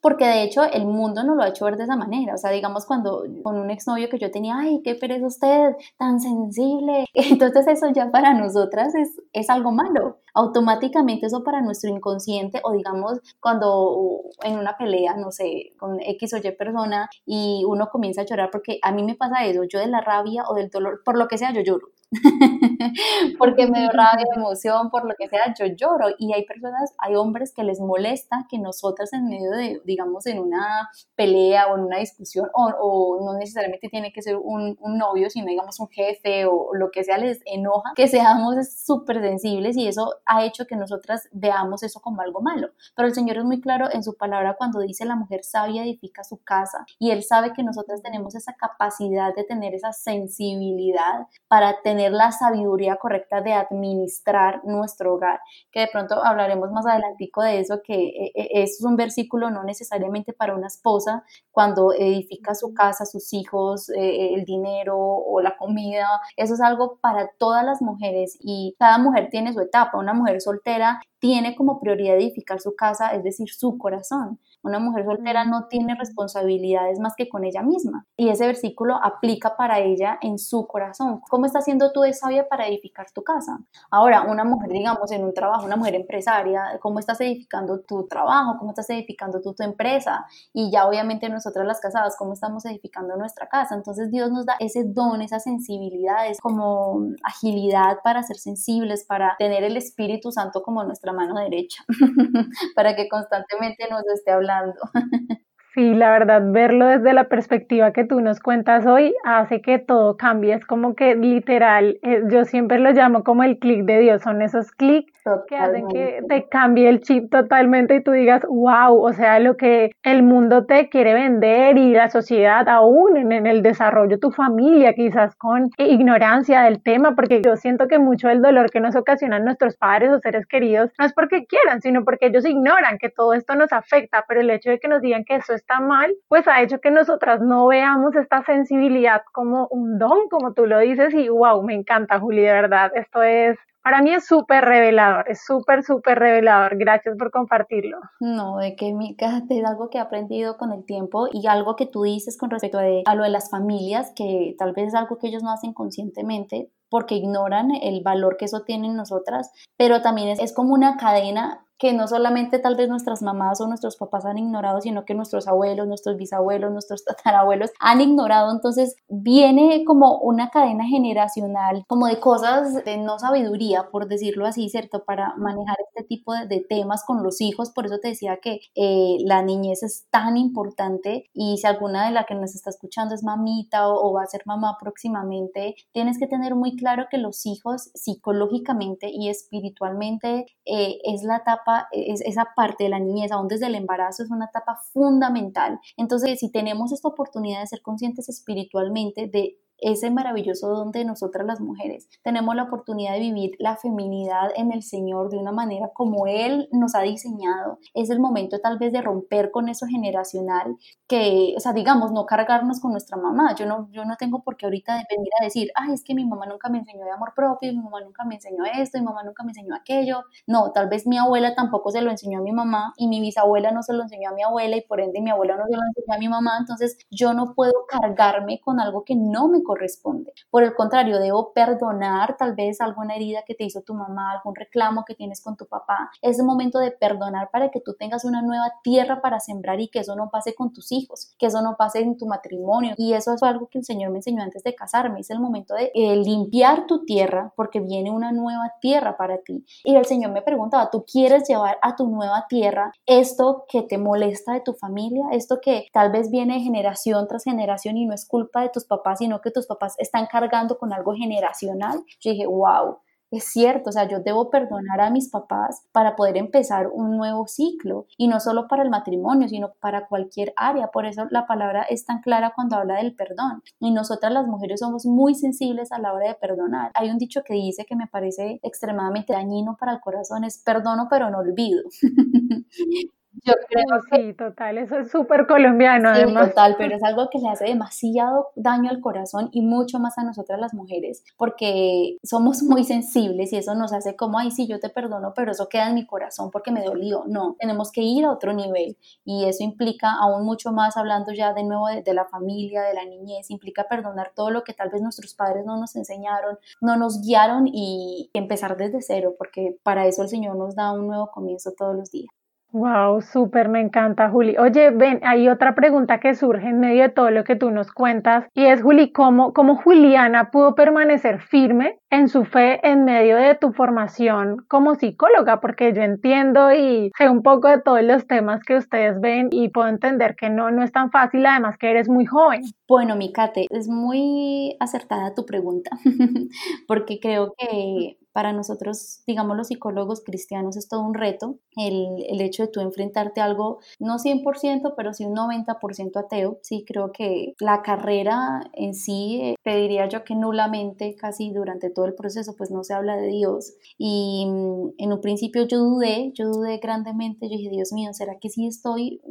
Porque 0.00 0.26
de 0.26 0.42
hecho 0.42 0.64
el 0.64 0.86
mundo 0.86 1.24
no 1.24 1.34
lo 1.34 1.42
ha 1.42 1.48
hecho 1.48 1.64
ver 1.64 1.76
de 1.76 1.84
esa 1.84 1.96
manera. 1.96 2.34
O 2.34 2.38
sea, 2.38 2.50
digamos 2.50 2.86
cuando 2.86 3.24
con 3.42 3.56
un 3.58 3.70
exnovio 3.70 4.08
que 4.08 4.18
yo 4.18 4.30
tenía, 4.30 4.56
ay, 4.58 4.80
qué 4.84 4.94
pereza 4.94 5.26
usted, 5.26 5.76
tan 5.98 6.20
sensible. 6.20 7.06
Entonces 7.14 7.66
eso 7.66 7.88
ya 7.94 8.10
para 8.10 8.34
nosotras 8.34 8.94
es, 8.94 9.20
es 9.32 9.50
algo 9.50 9.72
malo. 9.72 10.18
Automáticamente 10.34 11.26
eso 11.26 11.42
para 11.42 11.62
nuestro 11.62 11.90
inconsciente 11.90 12.60
o 12.62 12.72
digamos 12.72 13.20
cuando 13.40 14.22
en 14.42 14.58
una 14.58 14.76
pelea, 14.76 15.16
no 15.16 15.30
sé, 15.30 15.72
con 15.78 15.98
X 16.00 16.34
o 16.34 16.36
Y 16.36 16.52
persona 16.52 17.08
y 17.24 17.64
uno 17.66 17.88
comienza 17.90 18.22
a 18.22 18.24
llorar 18.26 18.50
porque 18.50 18.78
a 18.82 18.92
mí 18.92 19.02
me 19.02 19.14
pasa 19.14 19.44
eso, 19.44 19.64
yo 19.64 19.78
de 19.80 19.86
la 19.86 20.00
rabia 20.00 20.44
o 20.48 20.54
del 20.54 20.68
dolor, 20.68 21.02
por 21.04 21.16
lo 21.16 21.28
que 21.28 21.38
sea, 21.38 21.52
yo 21.52 21.62
lloro. 21.62 21.88
porque 23.38 23.66
me 23.66 23.80
dio 23.80 23.90
rabia, 23.90 24.26
emoción, 24.36 24.90
por 24.90 25.06
lo 25.06 25.14
que 25.18 25.28
sea, 25.28 25.54
yo 25.58 25.66
lloro. 25.66 26.08
Y 26.18 26.32
hay 26.32 26.44
personas, 26.44 26.94
hay 26.98 27.14
hombres 27.16 27.52
que 27.54 27.64
les 27.64 27.80
molesta 27.80 28.46
que 28.48 28.58
nosotras 28.58 29.12
en 29.12 29.26
medio 29.26 29.50
de, 29.50 29.80
digamos, 29.84 30.26
en 30.26 30.38
una 30.38 30.88
pelea 31.14 31.66
o 31.68 31.76
en 31.76 31.84
una 31.84 31.98
discusión, 31.98 32.48
o, 32.54 33.18
no 33.20 33.38
necesariamente 33.38 33.88
tiene 33.88 34.12
que 34.12 34.22
ser 34.22 34.36
un, 34.36 34.76
novio, 34.80 35.28
sino 35.30 35.46
digamos 35.46 35.78
un 35.80 35.88
jefe 35.88 36.46
o, 36.46 36.74
lo 36.74 36.90
que 36.90 37.04
sea, 37.04 37.18
les 37.18 37.40
enoja, 37.44 37.92
que 37.94 38.08
seamos 38.08 38.56
súper 38.84 39.20
sensibles 39.20 39.76
y 39.76 39.88
eso 39.88 40.14
ha 40.24 40.44
hecho 40.44 40.66
que 40.66 40.76
nosotras 40.76 41.28
veamos 41.32 41.82
eso 41.82 42.00
como 42.00 42.20
algo 42.22 42.40
malo. 42.40 42.68
Pero 42.94 43.08
el 43.08 43.14
Señor 43.14 43.38
es 43.38 43.44
muy 43.44 43.60
claro 43.60 43.88
en 43.92 44.02
su 44.02 44.16
palabra 44.16 44.56
cuando 44.56 44.80
dice 44.80 45.04
la 45.04 45.16
mujer 45.16 45.44
sabia 45.44 45.82
edifica 45.82 46.24
su 46.24 46.38
casa 46.42 46.86
y 46.98 47.10
Él 47.10 47.22
sabe 47.22 47.52
que 47.52 47.62
nosotras 47.62 48.02
tenemos 48.02 48.34
esa 48.34 48.54
capacidad 48.54 49.34
de 49.34 49.44
tener 49.44 49.74
esa 49.74 49.92
sensibilidad 49.92 51.26
para 51.48 51.82
tener 51.82 51.95
tener 51.96 52.12
la 52.12 52.30
sabiduría 52.30 52.96
correcta 52.96 53.40
de 53.40 53.54
administrar 53.54 54.60
nuestro 54.64 55.14
hogar, 55.14 55.40
que 55.72 55.80
de 55.80 55.88
pronto 55.90 56.22
hablaremos 56.22 56.70
más 56.70 56.86
adelantico 56.86 57.42
de 57.42 57.60
eso, 57.60 57.80
que 57.82 57.94
eh, 57.94 58.32
eh, 58.34 58.48
es 58.62 58.82
un 58.84 58.96
versículo 58.96 59.50
no 59.50 59.64
necesariamente 59.64 60.34
para 60.34 60.54
una 60.54 60.66
esposa 60.66 61.24
cuando 61.50 61.94
edifica 61.94 62.54
su 62.54 62.74
casa, 62.74 63.06
sus 63.06 63.32
hijos, 63.32 63.88
eh, 63.88 64.34
el 64.34 64.44
dinero 64.44 64.98
o 64.98 65.40
la 65.40 65.56
comida, 65.56 66.06
eso 66.36 66.52
es 66.52 66.60
algo 66.60 66.98
para 67.00 67.30
todas 67.38 67.64
las 67.64 67.80
mujeres 67.80 68.36
y 68.40 68.76
cada 68.78 68.98
mujer 68.98 69.28
tiene 69.30 69.54
su 69.54 69.60
etapa, 69.60 69.96
una 69.98 70.12
mujer 70.12 70.42
soltera 70.42 71.00
tiene 71.18 71.56
como 71.56 71.80
prioridad 71.80 72.16
edificar 72.16 72.60
su 72.60 72.76
casa, 72.76 73.08
es 73.14 73.24
decir, 73.24 73.48
su 73.50 73.78
corazón. 73.78 74.38
Una 74.66 74.80
mujer 74.80 75.04
soltera 75.04 75.44
no 75.44 75.68
tiene 75.68 75.94
responsabilidades 75.94 76.98
más 76.98 77.14
que 77.16 77.28
con 77.28 77.44
ella 77.44 77.62
misma. 77.62 78.04
Y 78.16 78.30
ese 78.30 78.46
versículo 78.48 78.98
aplica 79.00 79.56
para 79.56 79.78
ella 79.78 80.18
en 80.20 80.38
su 80.38 80.66
corazón. 80.66 81.20
¿Cómo 81.28 81.46
estás 81.46 81.62
haciendo 81.62 81.92
tú 81.92 82.00
de 82.00 82.12
sabia 82.12 82.48
para 82.48 82.66
edificar 82.66 83.06
tu 83.12 83.22
casa? 83.22 83.60
Ahora, 83.92 84.22
una 84.22 84.42
mujer, 84.42 84.70
digamos, 84.70 85.12
en 85.12 85.22
un 85.22 85.32
trabajo, 85.32 85.64
una 85.64 85.76
mujer 85.76 85.94
empresaria, 85.94 86.80
¿cómo 86.80 86.98
estás 86.98 87.20
edificando 87.20 87.78
tu 87.82 88.08
trabajo? 88.08 88.56
¿Cómo 88.58 88.72
estás 88.72 88.90
edificando 88.90 89.40
tu, 89.40 89.54
tu 89.54 89.62
empresa? 89.62 90.26
Y 90.52 90.72
ya 90.72 90.88
obviamente 90.88 91.28
nosotras 91.28 91.64
las 91.64 91.80
casadas, 91.80 92.16
¿cómo 92.18 92.32
estamos 92.32 92.64
edificando 92.64 93.16
nuestra 93.16 93.48
casa? 93.48 93.76
Entonces 93.76 94.10
Dios 94.10 94.32
nos 94.32 94.46
da 94.46 94.56
ese 94.58 94.82
don, 94.82 95.22
esa 95.22 95.38
sensibilidad, 95.38 96.28
es 96.28 96.40
como 96.40 97.06
agilidad 97.22 97.98
para 98.02 98.24
ser 98.24 98.36
sensibles, 98.36 99.04
para 99.04 99.36
tener 99.38 99.62
el 99.62 99.76
Espíritu 99.76 100.32
Santo 100.32 100.64
como 100.64 100.82
nuestra 100.82 101.12
mano 101.12 101.38
derecha, 101.38 101.84
para 102.74 102.96
que 102.96 103.08
constantemente 103.08 103.88
nos 103.88 104.04
esté 104.12 104.32
hablando 104.32 104.55
dando. 104.62 104.74
Sí, 105.76 105.92
la 105.92 106.10
verdad, 106.10 106.40
verlo 106.42 106.86
desde 106.86 107.12
la 107.12 107.24
perspectiva 107.24 107.92
que 107.92 108.04
tú 108.04 108.22
nos 108.22 108.40
cuentas 108.40 108.86
hoy 108.86 109.14
hace 109.24 109.60
que 109.60 109.78
todo 109.78 110.16
cambie. 110.16 110.54
Es 110.54 110.64
como 110.64 110.94
que 110.94 111.14
literal, 111.16 111.98
eh, 112.00 112.22
yo 112.30 112.46
siempre 112.46 112.78
lo 112.78 112.92
llamo 112.92 113.22
como 113.24 113.42
el 113.42 113.58
clic 113.58 113.84
de 113.84 113.98
Dios, 113.98 114.22
son 114.22 114.40
esos 114.40 114.72
clics 114.72 115.12
que 115.48 115.56
hacen 115.56 115.88
que 115.88 116.22
te 116.28 116.48
cambie 116.48 116.88
el 116.88 117.00
chip 117.00 117.30
totalmente 117.30 117.96
y 117.96 118.02
tú 118.02 118.12
digas, 118.12 118.42
wow, 118.48 118.96
o 118.96 119.12
sea, 119.12 119.38
lo 119.40 119.56
que 119.56 119.90
el 120.04 120.22
mundo 120.22 120.64
te 120.64 120.88
quiere 120.88 121.14
vender 121.14 121.76
y 121.76 121.92
la 121.92 122.08
sociedad 122.08 122.66
aún 122.68 123.16
en, 123.16 123.32
en 123.32 123.46
el 123.46 123.62
desarrollo, 123.62 124.18
tu 124.18 124.30
familia 124.30 124.94
quizás 124.94 125.34
con 125.36 125.68
ignorancia 125.76 126.62
del 126.62 126.82
tema, 126.82 127.14
porque 127.14 127.42
yo 127.42 127.56
siento 127.56 127.88
que 127.88 127.98
mucho 127.98 128.28
del 128.28 128.40
dolor 128.40 128.70
que 128.70 128.80
nos 128.80 128.94
ocasionan 128.96 129.44
nuestros 129.44 129.76
padres 129.76 130.10
o 130.12 130.20
seres 130.20 130.46
queridos 130.46 130.90
no 130.98 131.04
es 131.04 131.12
porque 131.12 131.44
quieran, 131.44 131.82
sino 131.82 132.04
porque 132.04 132.26
ellos 132.26 132.46
ignoran 132.46 132.96
que 132.98 133.10
todo 133.10 133.34
esto 133.34 133.56
nos 133.56 133.72
afecta, 133.72 134.24
pero 134.28 134.40
el 134.40 134.50
hecho 134.50 134.70
de 134.70 134.78
que 134.78 134.88
nos 134.88 135.02
digan 135.02 135.24
que 135.24 135.36
eso 135.36 135.52
es 135.52 135.65
está 135.66 135.80
mal, 135.80 136.14
pues 136.28 136.46
ha 136.46 136.62
hecho 136.62 136.78
que 136.80 136.90
nosotras 136.92 137.40
no 137.40 137.66
veamos 137.66 138.14
esta 138.14 138.44
sensibilidad 138.44 139.22
como 139.32 139.66
un 139.70 139.98
don, 139.98 140.28
como 140.30 140.52
tú 140.52 140.66
lo 140.66 140.78
dices, 140.78 141.12
y 141.12 141.28
wow, 141.28 141.62
me 141.62 141.74
encanta, 141.74 142.20
Juli, 142.20 142.42
de 142.42 142.52
verdad, 142.52 142.92
esto 142.94 143.22
es 143.22 143.58
para 143.82 144.02
mí 144.02 144.12
es 144.12 144.26
súper 144.26 144.64
revelador, 144.64 145.30
es 145.30 145.44
súper, 145.46 145.84
súper 145.84 146.18
revelador. 146.18 146.76
Gracias 146.76 147.14
por 147.16 147.30
compartirlo. 147.30 147.98
No, 148.18 148.56
de 148.56 148.74
que 148.74 148.92
mi 148.92 149.16
es 149.48 149.64
algo 149.64 149.90
que 149.90 149.98
he 149.98 150.00
aprendido 150.00 150.56
con 150.56 150.72
el 150.72 150.84
tiempo 150.84 151.28
y 151.32 151.46
algo 151.46 151.76
que 151.76 151.86
tú 151.86 152.02
dices 152.02 152.36
con 152.36 152.50
respecto 152.50 152.78
a, 152.78 153.14
lo 153.14 153.22
de 153.22 153.30
las 153.30 153.48
familias, 153.48 154.12
que 154.16 154.56
tal 154.58 154.72
vez 154.72 154.88
es 154.88 154.94
algo 154.96 155.18
que 155.18 155.28
ellos 155.28 155.44
no 155.44 155.52
hacen 155.52 155.72
conscientemente 155.72 156.68
porque 156.90 157.14
ignoran 157.14 157.70
el 157.80 158.02
valor 158.02 158.36
que 158.36 158.46
eso 158.46 158.62
tiene 158.62 158.88
en 158.88 158.96
nosotras, 158.96 159.52
pero 159.76 160.02
también 160.02 160.36
es 160.40 160.52
como 160.52 160.74
una 160.74 160.96
cadena 160.96 161.65
que 161.78 161.92
no 161.92 162.08
solamente 162.08 162.58
tal 162.58 162.76
vez 162.76 162.88
nuestras 162.88 163.22
mamás 163.22 163.60
o 163.60 163.66
nuestros 163.66 163.96
papás 163.96 164.24
han 164.24 164.38
ignorado, 164.38 164.80
sino 164.80 165.04
que 165.04 165.14
nuestros 165.14 165.46
abuelos, 165.46 165.86
nuestros 165.86 166.16
bisabuelos, 166.16 166.72
nuestros 166.72 167.04
tatarabuelos 167.04 167.70
han 167.80 168.00
ignorado. 168.00 168.52
Entonces 168.52 168.96
viene 169.08 169.84
como 169.84 170.18
una 170.18 170.50
cadena 170.50 170.84
generacional, 170.84 171.84
como 171.88 172.06
de 172.06 172.18
cosas 172.20 172.84
de 172.84 172.96
no 172.96 173.18
sabiduría, 173.18 173.88
por 173.90 174.08
decirlo 174.08 174.46
así, 174.46 174.68
¿cierto? 174.68 175.04
Para 175.04 175.34
manejar 175.36 175.76
este 175.88 176.06
tipo 176.06 176.32
de, 176.34 176.66
temas 176.68 177.04
con 177.04 177.22
los 177.22 177.40
hijos. 177.40 177.70
Por 177.70 177.86
eso 177.86 177.98
te 177.98 178.08
decía 178.08 178.38
que 178.42 178.60
eh, 178.74 179.18
la 179.20 179.42
niñez 179.42 179.82
es 179.82 180.06
tan 180.10 180.36
importante 180.36 181.30
y 181.34 181.58
si 181.58 181.66
alguna 181.66 182.06
de 182.06 182.12
las 182.12 182.26
que 182.26 182.34
nos 182.34 182.54
está 182.54 182.70
escuchando 182.70 183.14
es 183.14 183.22
mamita 183.22 183.88
o, 183.88 184.12
va 184.12 184.22
a 184.22 184.26
ser 184.26 184.42
mamá 184.46 184.78
próximamente, 184.80 185.74
tienes 185.92 186.18
que 186.18 186.26
tener 186.26 186.54
muy 186.54 186.76
claro 186.76 187.06
que 187.10 187.18
los 187.18 187.44
hijos 187.44 187.90
psicológicamente 187.94 189.10
y 189.12 189.28
espiritualmente 189.28 190.46
eh, 190.64 190.98
es 191.04 191.22
la 191.22 191.36
etapa 191.38 191.65
es, 191.92 192.20
esa 192.22 192.48
parte 192.54 192.84
de 192.84 192.90
la 192.90 192.98
niñez, 192.98 193.32
aún 193.32 193.48
desde 193.48 193.66
el 193.66 193.74
embarazo, 193.74 194.22
es 194.22 194.30
una 194.30 194.46
etapa 194.46 194.80
fundamental. 194.92 195.78
Entonces, 195.96 196.38
si 196.38 196.50
tenemos 196.50 196.92
esta 196.92 197.08
oportunidad 197.08 197.60
de 197.60 197.66
ser 197.66 197.82
conscientes 197.82 198.28
espiritualmente, 198.28 199.26
de 199.26 199.58
ese 199.78 200.10
maravilloso 200.10 200.68
don 200.68 200.90
de 200.92 201.04
nosotras 201.04 201.46
las 201.46 201.60
mujeres. 201.60 202.08
Tenemos 202.22 202.54
la 202.54 202.64
oportunidad 202.64 203.14
de 203.14 203.20
vivir 203.20 203.52
la 203.58 203.76
feminidad 203.76 204.50
en 204.56 204.72
el 204.72 204.82
Señor 204.82 205.30
de 205.30 205.38
una 205.38 205.52
manera 205.52 205.90
como 205.94 206.26
Él 206.26 206.68
nos 206.72 206.94
ha 206.94 207.02
diseñado. 207.02 207.78
Es 207.94 208.10
el 208.10 208.20
momento 208.20 208.58
tal 208.60 208.78
vez 208.78 208.92
de 208.92 209.02
romper 209.02 209.50
con 209.50 209.68
eso 209.68 209.86
generacional, 209.86 210.76
que, 211.06 211.54
o 211.56 211.60
sea, 211.60 211.72
digamos, 211.72 212.12
no 212.12 212.26
cargarnos 212.26 212.80
con 212.80 212.92
nuestra 212.92 213.16
mamá. 213.16 213.54
Yo 213.54 213.66
no, 213.66 213.88
yo 213.92 214.04
no 214.04 214.16
tengo 214.16 214.42
por 214.42 214.56
qué 214.56 214.66
ahorita 214.66 214.94
venir 215.10 215.30
a 215.40 215.44
decir, 215.44 215.70
ay, 215.74 215.92
es 215.92 216.02
que 216.02 216.14
mi 216.14 216.24
mamá 216.24 216.46
nunca 216.46 216.68
me 216.68 216.78
enseñó 216.78 217.04
de 217.04 217.12
amor 217.12 217.32
propio, 217.34 217.72
mi 217.72 217.80
mamá 217.80 218.00
nunca 218.00 218.24
me 218.24 218.36
enseñó 218.36 218.64
esto, 218.64 218.98
mi 218.98 219.04
mamá 219.04 219.22
nunca 219.24 219.44
me 219.44 219.50
enseñó 219.50 219.74
aquello. 219.74 220.24
No, 220.46 220.72
tal 220.72 220.88
vez 220.88 221.06
mi 221.06 221.18
abuela 221.18 221.54
tampoco 221.54 221.90
se 221.90 222.00
lo 222.00 222.10
enseñó 222.10 222.38
a 222.38 222.42
mi 222.42 222.52
mamá 222.52 222.92
y 222.96 223.08
mi 223.08 223.20
bisabuela 223.20 223.70
no 223.72 223.82
se 223.82 223.92
lo 223.92 224.02
enseñó 224.02 224.30
a 224.30 224.32
mi 224.32 224.42
abuela 224.42 224.76
y 224.76 224.82
por 224.82 225.00
ende 225.00 225.20
mi 225.20 225.30
abuela 225.30 225.56
no 225.56 225.64
se 225.66 225.76
lo 225.76 225.82
enseñó 225.82 226.14
a 226.14 226.18
mi 226.18 226.28
mamá. 226.28 226.56
Entonces 226.58 226.98
yo 227.10 227.34
no 227.34 227.54
puedo 227.54 227.86
cargarme 227.88 228.60
con 228.60 228.80
algo 228.80 229.04
que 229.04 229.14
no 229.16 229.48
me 229.48 229.62
corresponde. 229.66 230.32
Por 230.50 230.62
el 230.62 230.74
contrario, 230.74 231.18
debo 231.18 231.52
perdonar 231.52 232.36
tal 232.36 232.54
vez 232.54 232.80
alguna 232.80 233.16
herida 233.16 233.42
que 233.46 233.54
te 233.54 233.64
hizo 233.64 233.82
tu 233.82 233.94
mamá, 233.94 234.32
algún 234.32 234.54
reclamo 234.54 235.04
que 235.04 235.14
tienes 235.14 235.42
con 235.42 235.56
tu 235.56 235.66
papá. 235.66 236.10
Es 236.22 236.38
el 236.38 236.46
momento 236.46 236.78
de 236.78 236.92
perdonar 236.92 237.50
para 237.50 237.70
que 237.70 237.80
tú 237.80 237.94
tengas 237.98 238.24
una 238.24 238.42
nueva 238.42 238.72
tierra 238.82 239.20
para 239.20 239.40
sembrar 239.40 239.80
y 239.80 239.88
que 239.88 240.00
eso 240.00 240.14
no 240.16 240.30
pase 240.30 240.54
con 240.54 240.72
tus 240.72 240.92
hijos, 240.92 241.34
que 241.38 241.46
eso 241.46 241.60
no 241.62 241.76
pase 241.76 242.00
en 242.00 242.16
tu 242.16 242.26
matrimonio. 242.26 242.94
Y 242.96 243.12
eso 243.14 243.34
es 243.34 243.42
algo 243.42 243.68
que 243.68 243.78
el 243.78 243.84
Señor 243.84 244.10
me 244.10 244.18
enseñó 244.18 244.42
antes 244.42 244.62
de 244.62 244.74
casarme. 244.74 245.20
Es 245.20 245.30
el 245.30 245.40
momento 245.40 245.74
de 245.74 245.90
eh, 245.94 246.16
limpiar 246.16 246.86
tu 246.86 247.04
tierra 247.04 247.52
porque 247.56 247.80
viene 247.80 248.10
una 248.10 248.32
nueva 248.32 248.74
tierra 248.80 249.16
para 249.16 249.38
ti. 249.38 249.64
Y 249.84 249.96
el 249.96 250.04
Señor 250.04 250.32
me 250.32 250.42
preguntaba, 250.42 250.90
¿tú 250.90 251.04
quieres 251.04 251.48
llevar 251.48 251.78
a 251.82 251.96
tu 251.96 252.08
nueva 252.08 252.46
tierra 252.48 252.92
esto 253.06 253.64
que 253.68 253.82
te 253.82 253.98
molesta 253.98 254.52
de 254.52 254.60
tu 254.60 254.74
familia? 254.74 255.24
Esto 255.32 255.58
que 255.60 255.86
tal 255.92 256.12
vez 256.12 256.30
viene 256.30 256.60
generación 256.60 257.26
tras 257.28 257.44
generación 257.44 257.96
y 257.96 258.06
no 258.06 258.14
es 258.14 258.26
culpa 258.26 258.62
de 258.62 258.68
tus 258.68 258.84
papás, 258.84 259.18
sino 259.18 259.40
que 259.40 259.50
tus 259.56 259.66
papás 259.66 259.94
están 259.98 260.26
cargando 260.26 260.76
con 260.78 260.92
algo 260.92 261.14
generacional. 261.14 262.04
Yo 262.20 262.30
dije, 262.30 262.46
wow, 262.46 262.98
es 263.30 263.44
cierto, 263.44 263.90
o 263.90 263.92
sea, 263.92 264.06
yo 264.06 264.20
debo 264.20 264.50
perdonar 264.50 265.00
a 265.00 265.10
mis 265.10 265.30
papás 265.30 265.82
para 265.92 266.14
poder 266.14 266.36
empezar 266.36 266.88
un 266.92 267.16
nuevo 267.16 267.48
ciclo 267.48 268.06
y 268.16 268.28
no 268.28 268.38
solo 268.38 268.68
para 268.68 268.82
el 268.82 268.90
matrimonio, 268.90 269.48
sino 269.48 269.72
para 269.80 270.06
cualquier 270.06 270.52
área. 270.56 270.88
Por 270.88 271.06
eso 271.06 271.26
la 271.30 271.46
palabra 271.46 271.82
es 271.88 272.04
tan 272.04 272.20
clara 272.20 272.52
cuando 272.54 272.76
habla 272.76 272.96
del 272.98 273.16
perdón. 273.16 273.62
Y 273.80 273.90
nosotras 273.90 274.30
las 274.30 274.46
mujeres 274.46 274.80
somos 274.80 275.06
muy 275.06 275.34
sensibles 275.34 275.90
a 275.90 275.98
la 275.98 276.12
hora 276.12 276.28
de 276.28 276.34
perdonar. 276.34 276.92
Hay 276.94 277.10
un 277.10 277.18
dicho 277.18 277.42
que 277.42 277.54
dice 277.54 277.84
que 277.84 277.96
me 277.96 278.06
parece 278.06 278.60
extremadamente 278.62 279.32
dañino 279.32 279.76
para 279.80 279.92
el 279.92 280.00
corazón, 280.00 280.44
es 280.44 280.62
perdono 280.62 281.08
pero 281.10 281.30
no 281.30 281.38
olvido. 281.38 281.82
Yo 283.44 283.52
creo 283.68 283.84
sí, 284.12 284.34
total, 284.34 284.78
eso 284.78 284.98
es 284.98 285.10
súper 285.10 285.46
colombiano 285.46 286.14
sí, 286.14 286.32
total, 286.32 286.76
pero 286.78 286.96
es 286.96 287.02
algo 287.02 287.28
que 287.30 287.38
le 287.38 287.48
hace 287.48 287.64
demasiado 287.66 288.48
daño 288.54 288.90
al 288.90 289.00
corazón 289.00 289.48
y 289.52 289.62
mucho 289.62 289.98
más 289.98 290.18
a 290.18 290.24
nosotras 290.24 290.60
las 290.60 290.74
mujeres, 290.74 291.24
porque 291.36 292.18
somos 292.22 292.62
muy 292.62 292.84
sensibles 292.84 293.52
y 293.52 293.56
eso 293.56 293.74
nos 293.74 293.92
hace 293.92 294.16
como, 294.16 294.38
ay, 294.38 294.50
sí, 294.50 294.66
yo 294.66 294.80
te 294.80 294.88
perdono, 294.88 295.32
pero 295.34 295.52
eso 295.52 295.68
queda 295.68 295.88
en 295.88 295.94
mi 295.94 296.06
corazón 296.06 296.50
porque 296.50 296.70
me 296.70 296.84
dolió. 296.84 297.24
No, 297.26 297.56
tenemos 297.58 297.90
que 297.92 298.02
ir 298.02 298.24
a 298.24 298.32
otro 298.32 298.52
nivel 298.52 298.96
y 299.24 299.44
eso 299.44 299.64
implica 299.64 300.12
aún 300.12 300.44
mucho 300.44 300.72
más, 300.72 300.96
hablando 300.96 301.32
ya 301.32 301.52
de 301.52 301.64
nuevo 301.64 301.88
de, 301.88 302.02
de 302.02 302.14
la 302.14 302.26
familia, 302.26 302.82
de 302.82 302.94
la 302.94 303.04
niñez, 303.04 303.50
implica 303.50 303.84
perdonar 303.88 304.32
todo 304.34 304.50
lo 304.50 304.62
que 304.64 304.72
tal 304.72 304.90
vez 304.90 305.02
nuestros 305.02 305.34
padres 305.34 305.64
no 305.64 305.76
nos 305.76 305.96
enseñaron, 305.96 306.58
no 306.80 306.96
nos 306.96 307.20
guiaron 307.20 307.66
y 307.66 308.30
empezar 308.34 308.76
desde 308.76 309.02
cero, 309.02 309.34
porque 309.38 309.76
para 309.82 310.06
eso 310.06 310.22
el 310.22 310.28
Señor 310.28 310.56
nos 310.56 310.74
da 310.74 310.92
un 310.92 311.06
nuevo 311.06 311.30
comienzo 311.30 311.72
todos 311.76 311.96
los 311.96 312.10
días. 312.10 312.35
Wow, 312.76 313.22
súper, 313.22 313.70
me 313.70 313.80
encanta, 313.80 314.28
Juli. 314.28 314.58
Oye, 314.58 314.90
ven, 314.90 315.20
hay 315.22 315.48
otra 315.48 315.74
pregunta 315.74 316.20
que 316.20 316.34
surge 316.34 316.68
en 316.68 316.78
medio 316.78 317.04
de 317.04 317.08
todo 317.08 317.30
lo 317.30 317.42
que 317.42 317.56
tú 317.56 317.70
nos 317.70 317.90
cuentas 317.90 318.44
y 318.52 318.66
es, 318.66 318.82
Juli, 318.82 319.12
¿cómo, 319.12 319.54
cómo 319.54 319.76
Juliana 319.76 320.50
pudo 320.50 320.74
permanecer 320.74 321.40
firme 321.40 321.98
en 322.10 322.28
su 322.28 322.44
fe 322.44 322.86
en 322.86 323.04
medio 323.04 323.36
de 323.36 323.54
tu 323.54 323.72
formación 323.72 324.64
como 324.68 324.94
psicóloga? 324.94 325.60
Porque 325.60 325.92
yo 325.92 326.02
entiendo 326.02 326.72
y 326.72 327.10
sé 327.16 327.28
un 327.28 327.42
poco 327.42 327.68
de 327.68 327.80
todos 327.80 328.02
los 328.02 328.26
temas 328.26 328.62
que 328.64 328.76
ustedes 328.76 329.20
ven 329.20 329.48
y 329.50 329.68
puedo 329.68 329.88
entender 329.88 330.36
que 330.36 330.50
no, 330.50 330.70
no 330.70 330.82
es 330.82 330.92
tan 330.92 331.10
fácil, 331.10 331.44
además 331.46 331.78
que 331.78 331.90
eres 331.90 332.08
muy 332.08 332.26
joven. 332.26 332.62
Bueno, 332.88 333.16
mi 333.16 333.32
Kate, 333.32 333.66
es 333.70 333.88
muy 333.88 334.76
acertada 334.80 335.34
tu 335.34 335.44
pregunta, 335.44 335.90
porque 336.86 337.18
creo 337.20 337.54
que 337.58 338.18
para 338.36 338.52
nosotros, 338.52 339.22
digamos, 339.26 339.56
los 339.56 339.68
psicólogos 339.68 340.22
cristianos 340.22 340.76
es 340.76 340.88
todo 340.88 341.00
un 341.00 341.14
reto 341.14 341.58
el, 341.74 342.22
el 342.28 342.42
hecho 342.42 342.64
de 342.64 342.68
tú 342.68 342.80
enfrentarte 342.80 343.40
a 343.40 343.44
algo, 343.44 343.78
no 343.98 344.18
100%, 344.18 344.92
pero 344.94 345.14
sí 345.14 345.24
un 345.24 345.34
90% 345.34 346.18
ateo. 346.18 346.58
Sí, 346.60 346.84
creo 346.86 347.12
que 347.12 347.54
la 347.60 347.80
carrera 347.80 348.70
en 348.74 348.92
sí, 348.92 349.40
eh, 349.42 349.54
te 349.62 349.76
diría 349.76 350.06
yo 350.06 350.22
que 350.22 350.34
nulamente, 350.34 351.16
casi 351.16 351.50
durante 351.50 351.88
todo 351.96 352.04
el 352.04 352.14
proceso, 352.14 352.54
pues 352.56 352.70
no 352.70 352.84
se 352.84 352.92
habla 352.92 353.16
de 353.16 353.28
Dios. 353.28 353.72
Y 353.96 354.44
mm, 354.46 354.90
en 354.98 355.12
un 355.12 355.20
principio 355.22 355.66
yo 355.66 355.78
dudé, 355.78 356.30
yo 356.34 356.46
dudé 356.46 356.76
grandemente, 356.76 357.48
yo 357.48 357.56
dije, 357.56 357.70
Dios 357.70 357.92
mío, 357.92 358.12
¿será 358.12 358.38
que 358.38 358.50
sí 358.50 358.66
estoy 358.66 359.22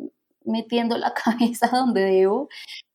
metiendo 0.44 0.98
la 0.98 1.14
cabeza 1.24 1.70
donde 1.72 2.02
debo? 2.02 2.50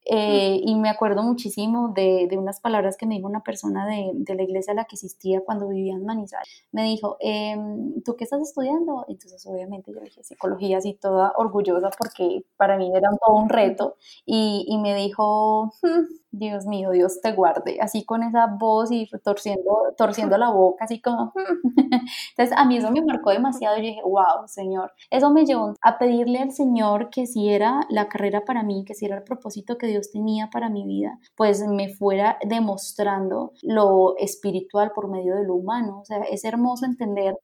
Eh, 0.06 0.60
y 0.64 0.74
me 0.76 0.88
acuerdo 0.88 1.22
muchísimo 1.22 1.92
de, 1.94 2.26
de, 2.28 2.38
unas 2.38 2.58
palabras 2.60 2.96
que 2.96 3.06
me 3.06 3.14
dijo 3.16 3.28
una 3.28 3.44
persona 3.44 3.86
de, 3.86 4.10
de, 4.14 4.34
la 4.34 4.42
iglesia 4.42 4.72
a 4.72 4.76
la 4.76 4.86
que 4.86 4.96
asistía 4.96 5.42
cuando 5.42 5.68
vivía 5.68 5.92
en 5.92 6.04
Manizales. 6.04 6.64
Me 6.72 6.82
dijo, 6.84 7.16
em, 7.20 8.02
¿tú 8.02 8.16
qué 8.16 8.24
estás 8.24 8.40
estudiando? 8.40 9.04
Entonces, 9.08 9.46
obviamente, 9.46 9.92
yo 9.94 10.00
dije 10.00 10.24
psicología, 10.24 10.78
así 10.78 10.94
toda 10.94 11.32
orgullosa, 11.36 11.90
porque 11.96 12.44
para 12.56 12.76
mí 12.78 12.90
era 12.92 13.10
todo 13.24 13.36
un 13.36 13.48
reto. 13.50 13.96
Y, 14.26 14.64
y 14.68 14.78
me 14.78 14.96
dijo, 14.96 15.74
hmm, 15.82 16.29
Dios 16.32 16.66
mío, 16.66 16.90
Dios 16.90 17.20
te 17.20 17.32
guarde, 17.32 17.78
así 17.80 18.04
con 18.04 18.22
esa 18.22 18.46
voz 18.46 18.90
y 18.92 19.08
torciendo, 19.24 19.94
torciendo 19.96 20.38
la 20.38 20.50
boca, 20.50 20.84
así 20.84 21.00
como... 21.00 21.32
Entonces 22.30 22.56
a 22.56 22.64
mí 22.64 22.76
eso 22.76 22.90
me 22.90 23.02
marcó 23.02 23.30
demasiado 23.30 23.78
y 23.78 23.82
dije, 23.82 24.00
wow, 24.02 24.46
Señor, 24.46 24.92
eso 25.10 25.30
me 25.30 25.44
llevó 25.44 25.74
a 25.82 25.98
pedirle 25.98 26.38
al 26.38 26.52
Señor 26.52 27.10
que 27.10 27.26
si 27.26 27.48
era 27.48 27.80
la 27.88 28.08
carrera 28.08 28.44
para 28.44 28.62
mí, 28.62 28.84
que 28.84 28.94
si 28.94 29.06
era 29.06 29.16
el 29.16 29.24
propósito 29.24 29.76
que 29.76 29.86
Dios 29.86 30.10
tenía 30.10 30.50
para 30.50 30.70
mi 30.70 30.84
vida, 30.86 31.18
pues 31.36 31.66
me 31.66 31.88
fuera 31.94 32.38
demostrando 32.44 33.52
lo 33.62 34.16
espiritual 34.18 34.92
por 34.94 35.08
medio 35.08 35.34
de 35.36 35.44
lo 35.44 35.54
humano. 35.54 36.00
O 36.00 36.04
sea, 36.04 36.18
es 36.18 36.44
hermoso 36.44 36.86
entender 36.86 37.36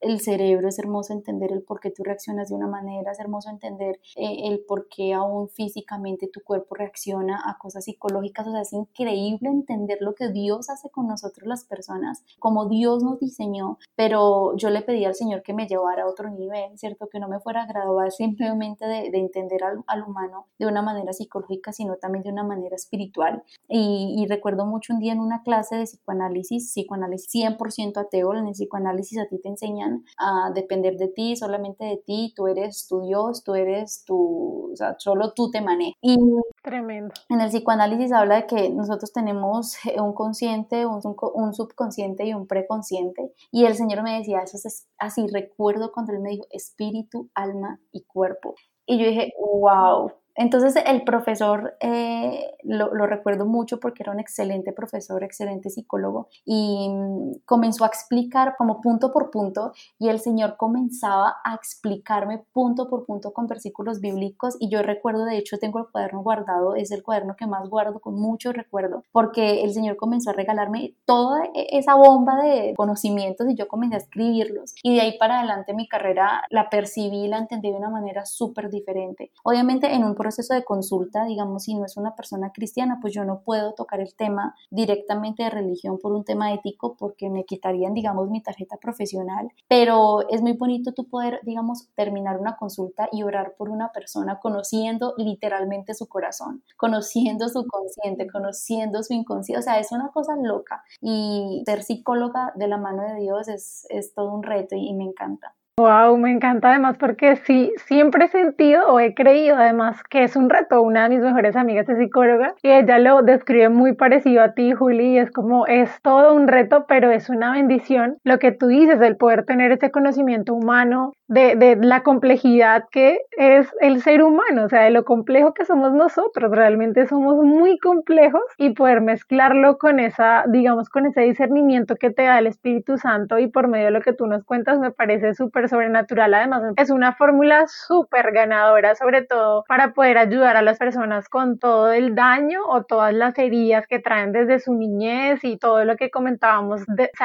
el 0.00 0.20
cerebro, 0.20 0.68
es 0.68 0.78
hermoso 0.78 1.12
entender 1.12 1.52
el 1.52 1.62
por 1.62 1.80
qué 1.80 1.90
tú 1.90 2.02
reaccionas 2.02 2.48
de 2.48 2.54
una 2.54 2.66
manera, 2.66 3.12
es 3.12 3.20
hermoso 3.20 3.50
entender 3.50 4.00
eh, 4.16 4.48
el 4.48 4.64
por 4.66 4.88
qué 4.88 5.12
aún 5.12 5.48
físicamente 5.48 6.28
tu 6.32 6.40
cuerpo 6.40 6.74
reacciona 6.74 7.42
a 7.46 7.58
cosas 7.58 7.84
psicológicas, 7.84 8.46
o 8.46 8.52
sea, 8.52 8.62
es 8.62 8.72
increíble 8.72 9.48
entender 9.48 9.98
lo 10.00 10.14
que 10.14 10.30
Dios 10.30 10.70
hace 10.70 10.90
con 10.90 11.06
nosotros 11.06 11.46
las 11.46 11.64
personas, 11.64 12.24
como 12.38 12.68
Dios 12.68 13.02
nos 13.02 13.20
diseñó, 13.20 13.78
pero 13.94 14.56
yo 14.56 14.70
le 14.70 14.82
pedí 14.82 15.04
al 15.04 15.14
Señor 15.14 15.42
que 15.42 15.52
me 15.52 15.66
llevara 15.66 16.04
a 16.04 16.08
otro 16.08 16.30
nivel, 16.30 16.78
¿cierto? 16.78 17.08
Que 17.08 17.20
no 17.20 17.28
me 17.28 17.40
fuera 17.40 17.62
a 17.62 17.66
graduar 17.66 18.10
simplemente 18.12 18.86
de, 18.86 19.10
entender 19.20 19.62
al, 19.64 19.84
al, 19.86 20.02
humano 20.02 20.46
de 20.58 20.66
una 20.66 20.80
manera 20.80 21.12
psicológica, 21.12 21.72
sino 21.72 21.96
también 21.96 22.24
de 22.24 22.30
una 22.30 22.42
manera 22.42 22.74
espiritual. 22.74 23.42
Y, 23.68 24.14
y 24.16 24.26
recuerdo 24.26 24.64
mucho 24.64 24.94
un 24.94 24.98
día 24.98 25.12
en 25.12 25.20
una 25.20 25.42
clase 25.42 25.76
de 25.76 25.84
psicoanálisis, 25.84 26.70
psicoanálisis 26.72 27.30
100% 27.34 27.98
ateo, 27.98 28.34
en 28.34 28.46
el 28.46 28.52
psicoanálisis 28.52 29.18
a 29.18 29.26
ti 29.26 29.38
te 29.38 29.48
enseñan 29.48 29.89
a 30.18 30.50
depender 30.54 30.96
de 30.96 31.08
ti, 31.08 31.36
solamente 31.36 31.84
de 31.84 31.96
ti, 31.98 32.32
tú 32.36 32.46
eres 32.46 32.86
tu 32.88 33.02
Dios, 33.02 33.42
tú 33.44 33.54
eres 33.54 34.04
tu, 34.04 34.70
o 34.72 34.76
sea, 34.76 34.96
solo 34.98 35.32
tú 35.32 35.50
te 35.50 35.60
manejas. 35.60 35.96
Y 36.02 36.16
Tremendo. 36.62 37.12
En 37.28 37.40
el 37.40 37.48
psicoanálisis 37.48 38.12
habla 38.12 38.36
de 38.36 38.46
que 38.46 38.70
nosotros 38.70 39.12
tenemos 39.12 39.76
un 39.96 40.12
consciente, 40.12 40.86
un, 40.86 41.00
un 41.34 41.54
subconsciente 41.54 42.26
y 42.26 42.34
un 42.34 42.46
preconsciente. 42.46 43.32
Y 43.50 43.64
el 43.64 43.74
Señor 43.74 44.02
me 44.02 44.18
decía, 44.18 44.40
eso 44.40 44.56
es 44.56 44.86
así, 44.98 45.26
recuerdo 45.26 45.92
cuando 45.92 46.12
Él 46.12 46.20
me 46.20 46.30
dijo 46.30 46.46
espíritu, 46.50 47.30
alma 47.34 47.80
y 47.92 48.04
cuerpo. 48.04 48.54
Y 48.86 48.98
yo 48.98 49.06
dije, 49.06 49.32
wow, 49.38 50.10
entonces 50.40 50.74
el 50.86 51.04
profesor 51.04 51.76
eh, 51.80 52.50
lo, 52.62 53.06
recuerdo 53.06 53.44
mucho 53.44 53.78
porque 53.78 54.02
era 54.02 54.10
un 54.10 54.20
excelente 54.20 54.72
profesor, 54.72 55.22
excelente 55.22 55.68
psicólogo 55.68 56.28
y 56.46 56.88
mm, 56.88 57.42
comenzó 57.44 57.84
a 57.84 57.88
explicar 57.88 58.54
como 58.56 58.80
punto 58.80 59.12
por 59.12 59.30
punto 59.30 59.72
y 59.98 60.08
el 60.08 60.18
Señor 60.18 60.56
comenzaba 60.56 61.36
a 61.44 61.54
explicarme 61.54 62.42
punto 62.54 62.88
por 62.88 63.04
punto 63.04 63.34
con 63.34 63.48
versículos 63.48 64.00
bíblicos 64.00 64.56
y 64.58 64.70
yo 64.70 64.82
recuerdo, 64.82 65.26
de 65.26 65.36
hecho 65.36 65.58
tengo 65.58 65.78
el 65.78 65.88
cuaderno 65.92 66.22
guardado, 66.22 66.74
es 66.74 66.90
el 66.90 67.02
cuaderno 67.02 67.36
que 67.36 67.46
más 67.46 67.68
guardo 67.68 68.00
con 68.00 68.14
mucho 68.14 68.50
recuerdo 68.54 69.04
porque 69.12 69.62
el 69.62 69.74
Señor 69.74 69.98
comenzó 69.98 70.30
a 70.30 70.32
regalarme 70.32 70.94
toda 71.04 71.44
e, 71.54 71.76
esa 71.76 71.96
bomba 71.96 72.40
de 72.42 72.72
conocimientos 72.78 73.46
y 73.50 73.56
yo 73.56 73.68
comencé 73.68 73.96
a 73.96 73.98
escribirlos 73.98 74.74
y 74.82 74.94
de 74.94 75.02
ahí 75.02 75.18
para 75.18 75.40
adelante 75.40 75.74
mi 75.74 75.86
carrera 75.86 76.44
la 76.48 76.70
percibí, 76.70 77.28
la 77.28 77.36
entendí 77.36 77.70
de 77.70 77.76
una 77.76 77.90
manera 77.90 78.24
súper 78.24 78.70
diferente. 78.70 79.32
Obviamente 79.44 79.92
en 79.92 80.02
un 80.02 80.14
proceso 80.14 80.29
proceso 80.30 80.54
de 80.54 80.62
consulta, 80.62 81.24
digamos, 81.24 81.64
si 81.64 81.74
no 81.74 81.84
es 81.84 81.96
una 81.96 82.14
persona 82.14 82.52
cristiana, 82.52 82.98
pues 83.00 83.12
yo 83.12 83.24
no 83.24 83.40
puedo 83.40 83.74
tocar 83.74 83.98
el 83.98 84.14
tema 84.14 84.54
directamente 84.70 85.42
de 85.42 85.50
religión 85.50 85.98
por 85.98 86.12
un 86.12 86.22
tema 86.22 86.52
ético 86.54 86.94
porque 86.96 87.28
me 87.28 87.44
quitarían, 87.44 87.94
digamos, 87.94 88.30
mi 88.30 88.40
tarjeta 88.40 88.76
profesional. 88.76 89.50
Pero 89.66 90.28
es 90.28 90.40
muy 90.40 90.52
bonito 90.52 90.92
tú 90.92 91.08
poder, 91.08 91.40
digamos, 91.42 91.88
terminar 91.96 92.38
una 92.38 92.56
consulta 92.56 93.08
y 93.10 93.24
orar 93.24 93.54
por 93.58 93.70
una 93.70 93.90
persona 93.90 94.38
conociendo 94.38 95.14
literalmente 95.16 95.94
su 95.94 96.06
corazón, 96.06 96.62
conociendo 96.76 97.48
su 97.48 97.66
consciente, 97.66 98.28
conociendo 98.30 99.02
su 99.02 99.14
inconsciente. 99.14 99.58
O 99.58 99.62
sea, 99.64 99.80
es 99.80 99.90
una 99.90 100.12
cosa 100.12 100.36
loca. 100.40 100.84
Y 101.00 101.64
ser 101.66 101.82
psicóloga 101.82 102.52
de 102.54 102.68
la 102.68 102.76
mano 102.76 103.02
de 103.02 103.16
Dios 103.20 103.48
es, 103.48 103.84
es 103.88 104.14
todo 104.14 104.32
un 104.32 104.44
reto 104.44 104.76
y 104.76 104.94
me 104.94 105.02
encanta. 105.02 105.56
Wow, 105.80 106.18
me 106.18 106.30
encanta 106.30 106.68
además 106.68 106.98
porque 106.98 107.36
sí, 107.36 107.72
siempre 107.86 108.26
he 108.26 108.28
sentido 108.28 108.86
o 108.92 109.00
he 109.00 109.14
creído 109.14 109.56
además 109.56 110.02
que 110.10 110.24
es 110.24 110.36
un 110.36 110.50
reto. 110.50 110.82
Una 110.82 111.04
de 111.04 111.16
mis 111.16 111.20
mejores 111.20 111.56
amigas 111.56 111.88
es 111.88 111.96
psicóloga 111.96 112.54
y 112.62 112.68
ella 112.68 112.98
lo 112.98 113.22
describe 113.22 113.70
muy 113.70 113.94
parecido 113.94 114.42
a 114.42 114.52
ti, 114.52 114.74
Juli, 114.74 115.14
y 115.14 115.18
es 115.18 115.30
como 115.30 115.66
es 115.66 115.90
todo 116.02 116.34
un 116.34 116.48
reto, 116.48 116.84
pero 116.86 117.10
es 117.10 117.30
una 117.30 117.52
bendición 117.52 118.18
lo 118.24 118.38
que 118.38 118.52
tú 118.52 118.66
dices, 118.66 119.00
el 119.00 119.16
poder 119.16 119.46
tener 119.46 119.72
ese 119.72 119.90
conocimiento 119.90 120.52
humano 120.52 121.14
de, 121.28 121.56
de 121.56 121.76
la 121.76 122.02
complejidad 122.02 122.84
que 122.90 123.20
es 123.38 123.66
el 123.80 124.02
ser 124.02 124.22
humano, 124.22 124.64
o 124.64 124.68
sea, 124.68 124.82
de 124.82 124.90
lo 124.90 125.04
complejo 125.06 125.54
que 125.54 125.64
somos 125.64 125.94
nosotros. 125.94 126.50
Realmente 126.50 127.06
somos 127.06 127.36
muy 127.36 127.78
complejos 127.78 128.42
y 128.58 128.74
poder 128.74 129.00
mezclarlo 129.00 129.78
con 129.78 129.98
esa, 129.98 130.44
digamos, 130.46 130.90
con 130.90 131.06
ese 131.06 131.22
discernimiento 131.22 131.96
que 131.96 132.10
te 132.10 132.24
da 132.24 132.38
el 132.38 132.48
Espíritu 132.48 132.98
Santo 132.98 133.38
y 133.38 133.46
por 133.46 133.68
medio 133.68 133.86
de 133.86 133.92
lo 133.92 134.02
que 134.02 134.12
tú 134.12 134.26
nos 134.26 134.44
cuentas 134.44 134.78
me 134.78 134.90
parece 134.90 135.32
súper 135.34 135.69
sobrenatural. 135.70 136.34
Además, 136.34 136.62
es 136.76 136.90
una 136.90 137.14
fórmula 137.14 137.66
súper 137.68 138.32
ganadora, 138.32 138.94
sobre 138.94 139.22
todo 139.22 139.64
para 139.66 139.92
poder 139.92 140.18
ayudar 140.18 140.56
a 140.56 140.62
las 140.62 140.78
personas 140.78 141.28
con 141.28 141.58
todo 141.58 141.92
el 141.92 142.14
daño 142.14 142.60
o 142.68 142.84
todas 142.84 143.14
las 143.14 143.38
heridas 143.38 143.86
que 143.86 143.98
traen 143.98 144.32
desde 144.32 144.58
su 144.58 144.74
niñez 144.74 145.42
y 145.44 145.56
todo 145.56 145.84
lo 145.84 145.96
que 145.96 146.10
comentábamos 146.10 146.82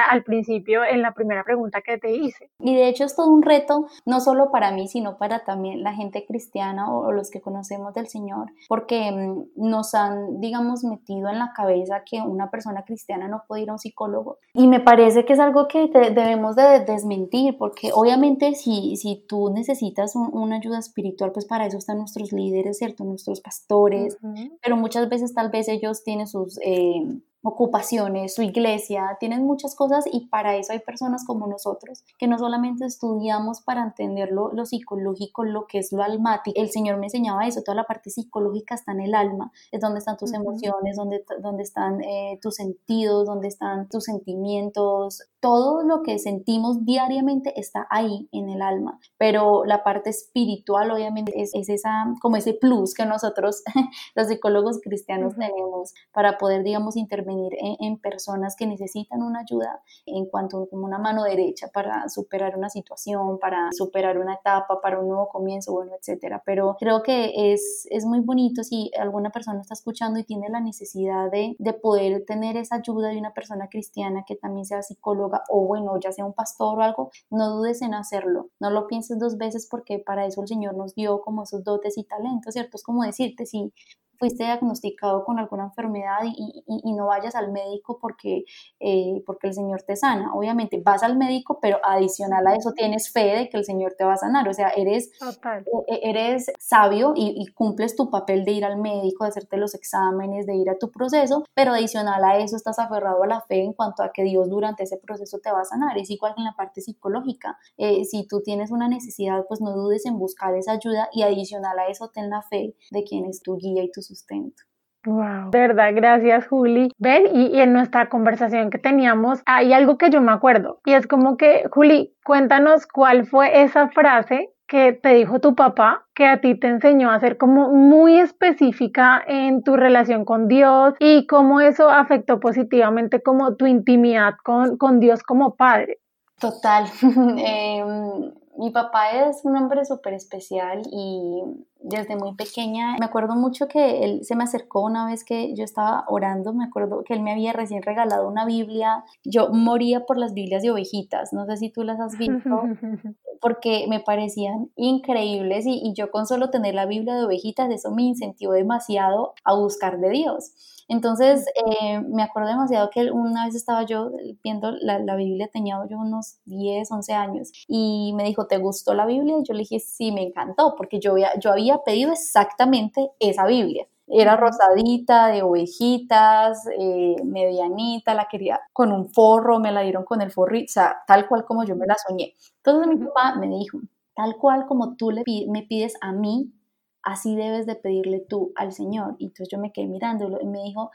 al 0.09 0.23
principio 0.23 0.83
en 0.83 1.01
la 1.01 1.13
primera 1.13 1.43
pregunta 1.43 1.81
que 1.81 1.97
te 1.97 2.11
hice. 2.11 2.49
Y 2.59 2.75
de 2.75 2.87
hecho 2.87 3.03
es 3.03 3.15
todo 3.15 3.31
un 3.31 3.41
reto, 3.41 3.87
no 4.05 4.19
solo 4.19 4.51
para 4.51 4.71
mí, 4.71 4.87
sino 4.87 5.17
para 5.17 5.43
también 5.43 5.83
la 5.83 5.93
gente 5.93 6.25
cristiana 6.25 6.91
o, 6.91 7.11
los 7.11 7.29
que 7.29 7.41
conocemos 7.41 7.93
del 7.93 8.07
Señor, 8.07 8.51
porque 8.67 9.11
mm, 9.11 9.69
nos 9.69 9.93
han, 9.95 10.39
digamos, 10.39 10.83
metido 10.83 11.29
en 11.29 11.39
la 11.39 11.53
cabeza 11.55 12.03
que 12.05 12.21
una 12.21 12.49
persona 12.49 12.83
cristiana 12.83 13.27
no 13.27 13.43
puede 13.47 13.63
ir 13.63 13.69
a 13.69 13.73
un 13.73 13.79
psicólogo. 13.79 14.37
Y 14.53 14.67
me 14.67 14.79
parece 14.79 15.25
que 15.25 15.33
es 15.33 15.39
algo 15.39 15.67
que 15.67 15.87
debemos 15.87 16.55
de 16.55 16.81
desmentir, 16.81 17.57
porque 17.57 17.91
obviamente 17.93 18.24
si, 18.55 18.95
si 18.95 19.23
tú 19.27 19.49
necesitas 19.49 20.15
una 20.15 20.57
ayuda 20.57 20.79
espiritual, 20.79 21.31
pues 21.31 21.45
para 21.45 21.65
eso 21.65 21.77
están 21.77 21.97
nuestros 21.97 22.31
líderes, 22.31 22.77
¿cierto? 22.77 23.03
Nuestros 23.03 23.41
pastores, 23.41 24.17
pero 24.61 24.77
muchas 24.77 25.09
veces 25.09 25.33
tal 25.33 25.49
vez 25.49 25.67
ellos 25.67 26.03
tienen 26.03 26.27
sus... 26.27 26.59
Eh, 26.63 27.19
ocupaciones, 27.45 28.33
su 28.33 28.41
iglesia, 28.41 29.17
tienen 29.19 29.45
muchas 29.45 29.75
cosas 29.75 30.05
y 30.11 30.27
para 30.27 30.55
eso 30.55 30.73
hay 30.73 30.79
personas 30.79 31.25
como 31.25 31.47
nosotros 31.47 32.03
que 32.17 32.27
no 32.27 32.39
solamente 32.39 32.85
estudiamos 32.85 33.61
para 33.61 33.83
entender 33.83 34.29
lo, 34.31 34.65
psicológico, 34.65 35.43
lo 35.43 35.67
que 35.67 35.79
es 35.79 35.91
lo 35.91 36.01
almático. 36.01 36.59
El 36.59 36.71
Señor 36.71 36.97
me 36.97 37.05
enseñaba 37.05 37.45
eso, 37.45 37.61
toda 37.61 37.75
la 37.75 37.83
parte 37.83 38.09
psicológica 38.09 38.75
está 38.75 38.93
en 38.93 39.01
el 39.01 39.15
alma, 39.15 39.51
es 39.71 39.79
donde 39.79 39.99
están 39.99 40.17
tus 40.17 40.33
emociones, 40.33 40.95
donde, 40.95 41.23
donde 41.41 41.63
están 41.63 42.01
eh, 42.03 42.39
tus 42.41 42.55
sentidos, 42.55 43.27
donde 43.27 43.47
están 43.47 43.87
tus 43.89 44.05
sentimientos, 44.05 45.21
todo 45.39 45.83
lo 45.83 46.01
que 46.01 46.17
sentimos 46.17 46.85
diariamente 46.85 47.59
está 47.59 47.85
ahí 47.91 48.27
en 48.31 48.49
el 48.49 48.63
alma, 48.63 48.99
pero 49.19 49.63
la 49.65 49.83
parte 49.83 50.09
espiritual 50.09 50.89
obviamente 50.89 51.39
es, 51.39 51.53
es 51.53 51.69
esa, 51.69 52.13
como 52.19 52.37
ese 52.37 52.55
plus 52.55 52.95
que 52.95 53.05
nosotros, 53.05 53.61
los 54.15 54.27
psicólogos 54.27 54.79
cristianos, 54.81 55.35
tenemos 55.35 55.93
para 56.11 56.39
poder, 56.39 56.63
digamos, 56.63 56.95
intervenir 56.95 57.34
en, 57.51 57.97
personas 57.99 58.55
que 58.55 58.67
necesitan 58.67 59.21
una 59.21 59.39
ayuda 59.39 59.81
en 60.05 60.25
cuanto 60.25 60.67
como 60.69 60.85
una 60.85 60.99
mano 60.99 61.23
derecha 61.23 61.69
para 61.73 62.07
superar 62.09 62.57
una 62.57 62.69
situación, 62.69 63.39
para 63.39 63.69
superar 63.71 64.17
una 64.17 64.35
etapa, 64.35 64.81
para 64.81 64.99
un 64.99 65.07
nuevo 65.07 65.29
comienzo, 65.29 65.73
bueno, 65.73 65.93
etcétera. 65.99 66.43
Pero 66.45 66.75
creo 66.79 67.01
que 67.01 67.53
es, 67.53 67.87
es 67.89 68.05
muy 68.05 68.19
bonito 68.19 68.63
si 68.63 68.91
alguna 68.99 69.29
persona 69.29 69.61
está 69.61 69.73
escuchando 69.73 70.19
y 70.19 70.23
tiene 70.23 70.49
la 70.49 70.59
necesidad 70.59 71.31
de, 71.31 71.55
de 71.57 71.73
poder 71.73 72.25
tener 72.25 72.57
esa 72.57 72.75
ayuda 72.75 73.09
de 73.09 73.17
una 73.17 73.33
persona 73.33 73.69
cristiana 73.69 74.23
que 74.27 74.35
también 74.35 74.65
sea 74.65 74.81
psicóloga 74.81 75.43
o 75.49 75.65
bueno, 75.65 75.99
ya 75.99 76.11
sea 76.11 76.25
un 76.25 76.33
pastor 76.33 76.79
o 76.79 76.83
algo, 76.83 77.11
no 77.29 77.49
dudes 77.49 77.81
en 77.81 77.93
hacerlo. 77.93 78.49
No 78.59 78.69
lo 78.69 78.87
pienses 78.87 79.19
dos 79.19 79.37
veces 79.37 79.67
porque 79.69 79.99
para 79.99 80.25
eso 80.25 80.41
el 80.41 80.47
Señor 80.47 80.75
nos 80.75 80.95
dio 80.95 81.21
como 81.21 81.43
esos 81.43 81.63
dotes 81.63 81.97
y 81.97 82.03
talentos, 82.03 82.53
¿cierto? 82.53 82.77
Es 82.77 82.83
como 82.83 83.03
decirte, 83.03 83.45
si 83.45 83.73
fuiste 84.17 84.43
diagnosticado 84.43 85.23
con 85.23 85.39
alguna 85.39 85.65
enfermedad 85.65 86.19
y, 86.23 86.63
y, 86.67 86.93
no 86.93 87.07
vayas 87.07 87.35
al 87.35 87.51
médico 87.51 87.97
porque, 87.99 88.45
eh, 88.79 89.23
porque 89.25 89.47
el 89.47 89.53
Señor 89.53 89.81
te 89.83 89.95
sana. 89.95 90.33
Obviamente 90.33 90.81
vas 90.83 91.03
al 91.03 91.17
médico, 91.17 91.59
pero 91.61 91.79
adicional 91.83 92.45
a 92.47 92.55
eso 92.55 92.71
tienes 92.71 93.11
fe 93.11 93.35
de 93.35 93.49
que 93.49 93.57
el 93.57 93.65
Señor 93.65 93.95
te 93.97 94.05
va 94.05 94.13
a 94.13 94.17
sanar. 94.17 94.47
O 94.47 94.53
sea, 94.53 94.69
eres, 94.69 95.11
e, 95.21 95.93
e, 95.93 96.09
eres 96.09 96.51
sabio 96.59 97.13
y, 97.15 97.45
cumples 97.53 97.95
tu 97.95 98.09
papel 98.09 98.43
de 98.43 98.51
ir 98.51 98.65
al 98.65 98.77
médico, 98.77 99.23
de 99.23 99.29
hacerte 99.29 99.57
los 99.57 99.75
exámenes, 99.75 100.45
de 100.45 100.55
ir 100.55 100.69
a 100.69 100.77
tu 100.77 100.91
proceso, 100.91 101.43
pero 101.53 101.73
adicional 101.73 102.23
a 102.23 102.37
eso 102.37 102.55
estás 102.55 102.79
aferrado 102.79 103.23
a 103.23 103.27
la 103.27 103.41
fe 103.41 103.63
en 103.63 103.73
cuanto 103.73 104.03
a 104.03 104.11
que 104.11 104.23
Dios 104.23 104.49
durante 104.49 104.83
ese 104.83 104.97
proceso 104.97 105.39
te 105.39 105.51
va 105.51 105.61
a 105.61 105.65
sanar. 105.65 105.97
Es 105.97 106.09
igual 106.09 106.33
que 106.35 106.41
en 106.41 106.45
la 106.45 106.55
parte 106.55 106.81
psicológica. 106.81 107.57
Eh, 107.77 108.05
si 108.05 108.27
tú 108.27 108.41
tienes 108.41 108.71
una 108.71 108.87
necesidad, 108.87 109.45
pues 109.47 109.61
no 109.61 109.71
dudes 109.71 110.05
en 110.05 110.17
buscar 110.17 110.55
esa 110.55 110.73
ayuda 110.73 111.09
y 111.11 111.23
adicional 111.23 111.77
a 111.79 111.87
eso 111.87 112.09
ten 112.09 112.29
la 112.29 112.41
fe 112.41 112.75
de 112.91 113.03
quien 113.03 113.25
es 113.25 113.41
tu 113.41 113.57
guía 113.57 113.83
y 113.83 113.91
tu 113.91 114.01
sustento. 114.05 114.63
Wow, 115.05 115.51
de 115.51 115.59
verdad, 115.59 115.91
gracias 115.93 116.47
Juli. 116.47 116.91
Ven, 116.97 117.27
y, 117.35 117.59
en 117.59 117.73
nuestra 117.73 118.09
conversación 118.09 118.69
que 118.69 118.79
teníamos 118.79 119.41
hay 119.45 119.71
algo 119.73 119.97
que 119.97 120.09
yo 120.09 120.19
me 120.21 120.31
acuerdo 120.31 120.79
y 120.85 120.93
es 120.93 121.05
como 121.05 121.37
que, 121.37 121.65
Juli, 121.71 122.15
cuéntanos 122.23 122.87
cuál 122.87 123.25
fue 123.27 123.61
esa 123.61 123.89
frase 123.89 124.49
que 124.67 124.93
te 124.93 125.09
dijo 125.09 125.39
tu 125.39 125.53
papá 125.53 126.07
que 126.15 126.25
a 126.25 126.41
ti 126.41 126.59
te 126.59 126.67
enseñó 126.67 127.11
a 127.11 127.19
ser 127.19 127.37
como 127.37 127.71
muy 127.71 128.17
específica 128.19 129.23
en 129.27 129.61
tu 129.61 129.75
relación 129.75 130.25
con 130.25 130.47
Dios 130.47 130.95
y 130.99 131.27
cómo 131.27 131.61
eso 131.61 131.89
afectó 131.89 132.39
positivamente 132.39 133.21
como 133.21 133.55
tu 133.55 133.67
intimidad 133.67 134.33
con, 134.43 134.77
con 134.77 134.99
Dios 134.99 135.21
como 135.21 135.55
padre. 135.55 135.99
Total. 136.39 136.85
Em, 137.37 138.33
mi 138.57 138.71
papá 138.71 139.11
es 139.11 139.43
un 139.43 139.55
hombre 139.55 139.85
súper 139.85 140.13
especial 140.13 140.81
y 140.91 141.43
desde 141.85 142.15
muy 142.15 142.33
pequeña. 142.35 142.95
Me 142.99 143.05
acuerdo 143.05 143.35
mucho 143.35 143.67
que 143.67 144.03
él 144.03 144.23
se 144.23 144.35
me 144.35 144.43
acercó 144.43 144.81
una 144.81 145.05
vez 145.05 145.23
que 145.23 145.53
yo 145.55 145.63
estaba 145.63 146.03
orando, 146.07 146.53
me 146.53 146.65
acuerdo 146.65 147.03
que 147.03 147.13
él 147.13 147.21
me 147.21 147.31
había 147.31 147.53
recién 147.53 147.83
regalado 147.83 148.27
una 148.27 148.45
Biblia. 148.45 149.03
Yo 149.23 149.49
moría 149.49 150.05
por 150.05 150.17
las 150.17 150.33
Biblias 150.33 150.63
de 150.63 150.71
ovejitas, 150.71 151.31
no 151.31 151.45
sé 151.45 151.57
si 151.57 151.69
tú 151.69 151.83
las 151.83 151.99
has 151.99 152.17
visto, 152.17 152.63
porque 153.41 153.85
me 153.87 153.99
parecían 153.99 154.71
increíbles 154.75 155.65
y, 155.65 155.79
y 155.83 155.93
yo 155.93 156.09
con 156.09 156.25
solo 156.25 156.49
tener 156.49 156.73
la 156.73 156.85
Biblia 156.85 157.15
de 157.15 157.25
ovejitas, 157.25 157.69
eso 157.69 157.91
me 157.91 158.03
incentivó 158.03 158.53
demasiado 158.53 159.33
a 159.43 159.55
buscar 159.55 159.99
de 159.99 160.09
Dios. 160.09 160.53
Entonces, 160.87 161.45
eh, 161.55 161.99
me 162.01 162.21
acuerdo 162.21 162.49
demasiado 162.49 162.89
que 162.91 163.11
una 163.11 163.45
vez 163.45 163.55
estaba 163.55 163.83
yo 163.83 164.11
viendo 164.43 164.71
la, 164.71 164.99
la, 164.99 165.15
Biblia, 165.15 165.49
tenía 165.51 165.79
yo 165.89 165.97
unos 165.97 166.37
10, 166.45 166.91
11 166.91 167.13
años, 167.13 167.51
y 167.67 168.13
me 168.13 168.23
dijo, 168.23 168.45
¿te 168.45 168.57
gustó 168.57 168.93
la 168.93 169.05
Biblia? 169.05 169.37
Y 169.39 169.43
yo 169.47 169.53
le 169.53 169.61
dije, 169.61 169.79
sí, 169.79 170.11
me 170.11 170.21
encantó, 170.21 170.75
porque 170.77 170.99
yo 170.99 171.15
yo 171.39 171.51
había 171.51 171.74
pedido 171.83 172.13
exactamente 172.13 173.11
esa 173.19 173.45
Biblia. 173.45 173.87
Era 174.07 174.37
rosadita, 174.37 175.27
de 175.27 175.41
ovejitas, 175.41 176.67
eh, 176.77 177.15
medianita, 177.23 178.13
la 178.13 178.27
quería 178.29 178.59
con 178.71 178.91
un 178.91 179.11
forro, 179.11 179.59
me 179.59 179.71
la 179.71 179.81
dieron 179.81 180.05
con 180.05 180.21
el 180.21 180.31
forro, 180.31 180.57
o 180.57 180.67
sea, 180.67 180.97
tal 181.07 181.27
cual 181.27 181.43
como 181.45 181.63
yo 181.63 181.75
me 181.75 181.87
la 181.87 181.95
soñé. 181.97 182.33
Entonces 182.57 182.87
mi 182.87 183.05
papá 183.05 183.35
me 183.39 183.47
dijo, 183.47 183.79
tal 184.15 184.37
cual 184.37 184.67
como 184.67 184.95
tú 184.95 185.09
le, 185.09 185.23
me 185.47 185.63
pides 185.63 185.95
a 186.01 186.11
mí, 186.11 186.53
así 187.01 187.35
debes 187.35 187.65
de 187.65 187.75
pedirle 187.75 188.19
tú 188.19 188.51
al 188.55 188.73
Señor. 188.73 189.15
Y 189.17 189.25
entonces 189.25 189.49
yo 189.51 189.57
me 189.57 189.71
quedé 189.71 189.87
mirándolo 189.87 190.39
y 190.41 190.45
me 190.45 190.61
dijo, 190.63 190.91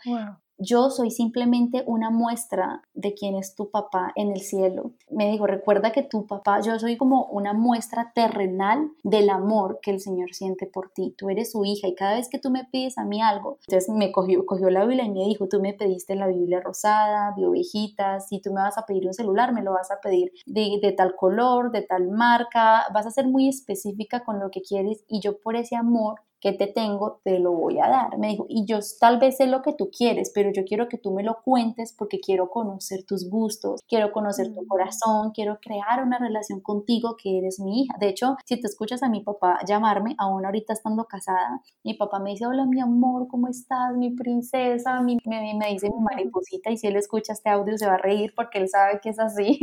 yo 0.61 0.91
soy 0.91 1.11
simplemente 1.11 1.83
una 1.87 2.11
muestra 2.11 2.83
de 2.93 3.15
quién 3.15 3.35
es 3.35 3.55
tu 3.55 3.71
papá 3.71 4.13
en 4.15 4.31
el 4.31 4.41
cielo. 4.43 4.93
Me 5.11 5.31
dijo, 5.31 5.47
recuerda 5.47 5.91
que 5.91 6.03
tu 6.03 6.27
papá, 6.27 6.61
yo 6.61 6.79
soy 6.79 6.99
como 6.99 7.25
una 7.27 7.55
muestra 7.55 8.13
terrenal 8.15 8.91
del 9.03 9.31
amor 9.31 9.81
que 9.83 9.91
el 9.91 10.01
Señor 10.01 10.35
siente 10.35 10.67
por 10.67 10.91
ti. 10.91 11.15
Tú 11.17 11.31
eres 11.31 11.53
su 11.53 11.65
hija 11.65 11.89
y 11.89 11.95
cada 11.95 12.17
vez 12.17 12.29
que 12.29 12.39
tú 12.39 12.51
me 12.51 12.65
pides 12.71 12.99
a 12.99 13.05
mí 13.05 13.23
algo, 13.23 13.59
entonces 13.67 13.89
me 13.89 14.13
cogió, 14.13 14.45
la 14.71 14.85
Biblia 14.85 15.05
y 15.05 15.11
me 15.11 15.25
dijo, 15.25 15.49
tú 15.49 15.61
me 15.61 15.73
pediste 15.73 16.15
la 16.15 16.27
Biblia 16.27 16.61
rosada, 16.61 17.33
de 17.37 17.47
ovejitas, 17.47 18.29
si 18.29 18.41
tú 18.41 18.53
me 18.53 18.61
vas 18.61 18.77
a 18.77 18.85
pedir 18.85 19.07
un 19.07 19.15
celular, 19.15 19.55
me 19.55 19.63
lo 19.63 19.73
vas 19.73 19.91
a 19.91 20.01
pedir 20.01 20.31
de 20.45 20.95
tal 20.97 21.17
color, 21.17 21.73
de 21.73 21.83
tal 21.83 22.09
marca, 22.09 22.85
vas 22.93 23.07
a 23.07 23.11
ser 23.11 23.27
muy 23.27 23.49
específica 23.49 24.25
con 24.25 24.39
lo 24.39 24.51
que 24.51 24.61
quieres 24.61 25.05
y 25.09 25.21
yo 25.21 25.41
por 25.41 25.57
ese 25.57 25.77
amor 25.77 26.21
que 26.41 26.53
te 26.53 26.67
tengo, 26.67 27.21
te 27.23 27.39
lo 27.39 27.53
voy 27.53 27.79
a 27.79 27.89
dar. 27.89 28.19
Me 28.19 28.29
dijo, 28.29 28.47
y 28.49 28.65
yo 28.67 28.79
tal 28.99 29.19
vez 29.19 29.37
sé 29.37 29.47
lo 29.47 29.63
que 29.63 29.73
tú 29.73 29.91
quieres, 29.91 30.33
pero 30.35 30.51
yo 30.53 30.65
quiero 30.65 30.89
que 30.89 30.99
tú 30.99 31.13
me 31.13 31.23
lo 31.23 31.39
cuentes 31.45 31.95
porque 31.97 32.19
quiero 32.21 32.49
conocer 32.49 33.05
tus 33.05 33.29
gustos, 33.29 33.81
quiero 33.87 34.11
conocer 34.13 34.53
tu 34.55 34.63
mm. 34.63 34.67
corazón, 34.67 35.33
quiero 35.35 35.59
crear 35.61 36.03
una 36.03 36.19
relación 36.19 36.61
contigo 36.61 37.17
que 37.23 37.39
eres 37.39 37.61
mi 37.61 37.83
hija. 37.83 37.95
De 38.01 38.09
hecho, 38.09 38.37
si 38.47 38.61
te 38.61 38.67
escuchas 38.67 39.03
a 39.03 39.09
mi 39.09 39.23
papá 39.23 39.59
llamarme, 39.67 40.15
aún 40.19 40.45
ahorita 40.45 40.73
estando 40.73 41.05
casada, 41.05 41.61
mi 41.85 41.95
papá 41.95 42.19
me 42.19 42.31
dice, 42.31 42.47
hola 42.47 42.65
mi 42.65 42.81
amor, 42.81 43.29
¿cómo 43.29 43.49
estás? 43.49 43.95
Mi 43.97 44.11
princesa, 44.11 45.01
me, 45.03 45.19
me, 45.27 45.69
dice 45.71 45.91
mi 45.91 46.03
mariposita 46.03 46.71
y 46.71 46.77
si 46.77 46.87
él 46.87 46.97
escucha 46.97 47.33
este 47.33 47.51
audio 47.51 47.77
se 47.77 47.87
va 47.87 47.95
a 47.95 47.99
reír 47.99 48.33
porque 48.35 48.59
él 48.59 48.69
sabe 48.69 49.01
que 49.03 49.11
es 49.11 49.19
así. 49.19 49.59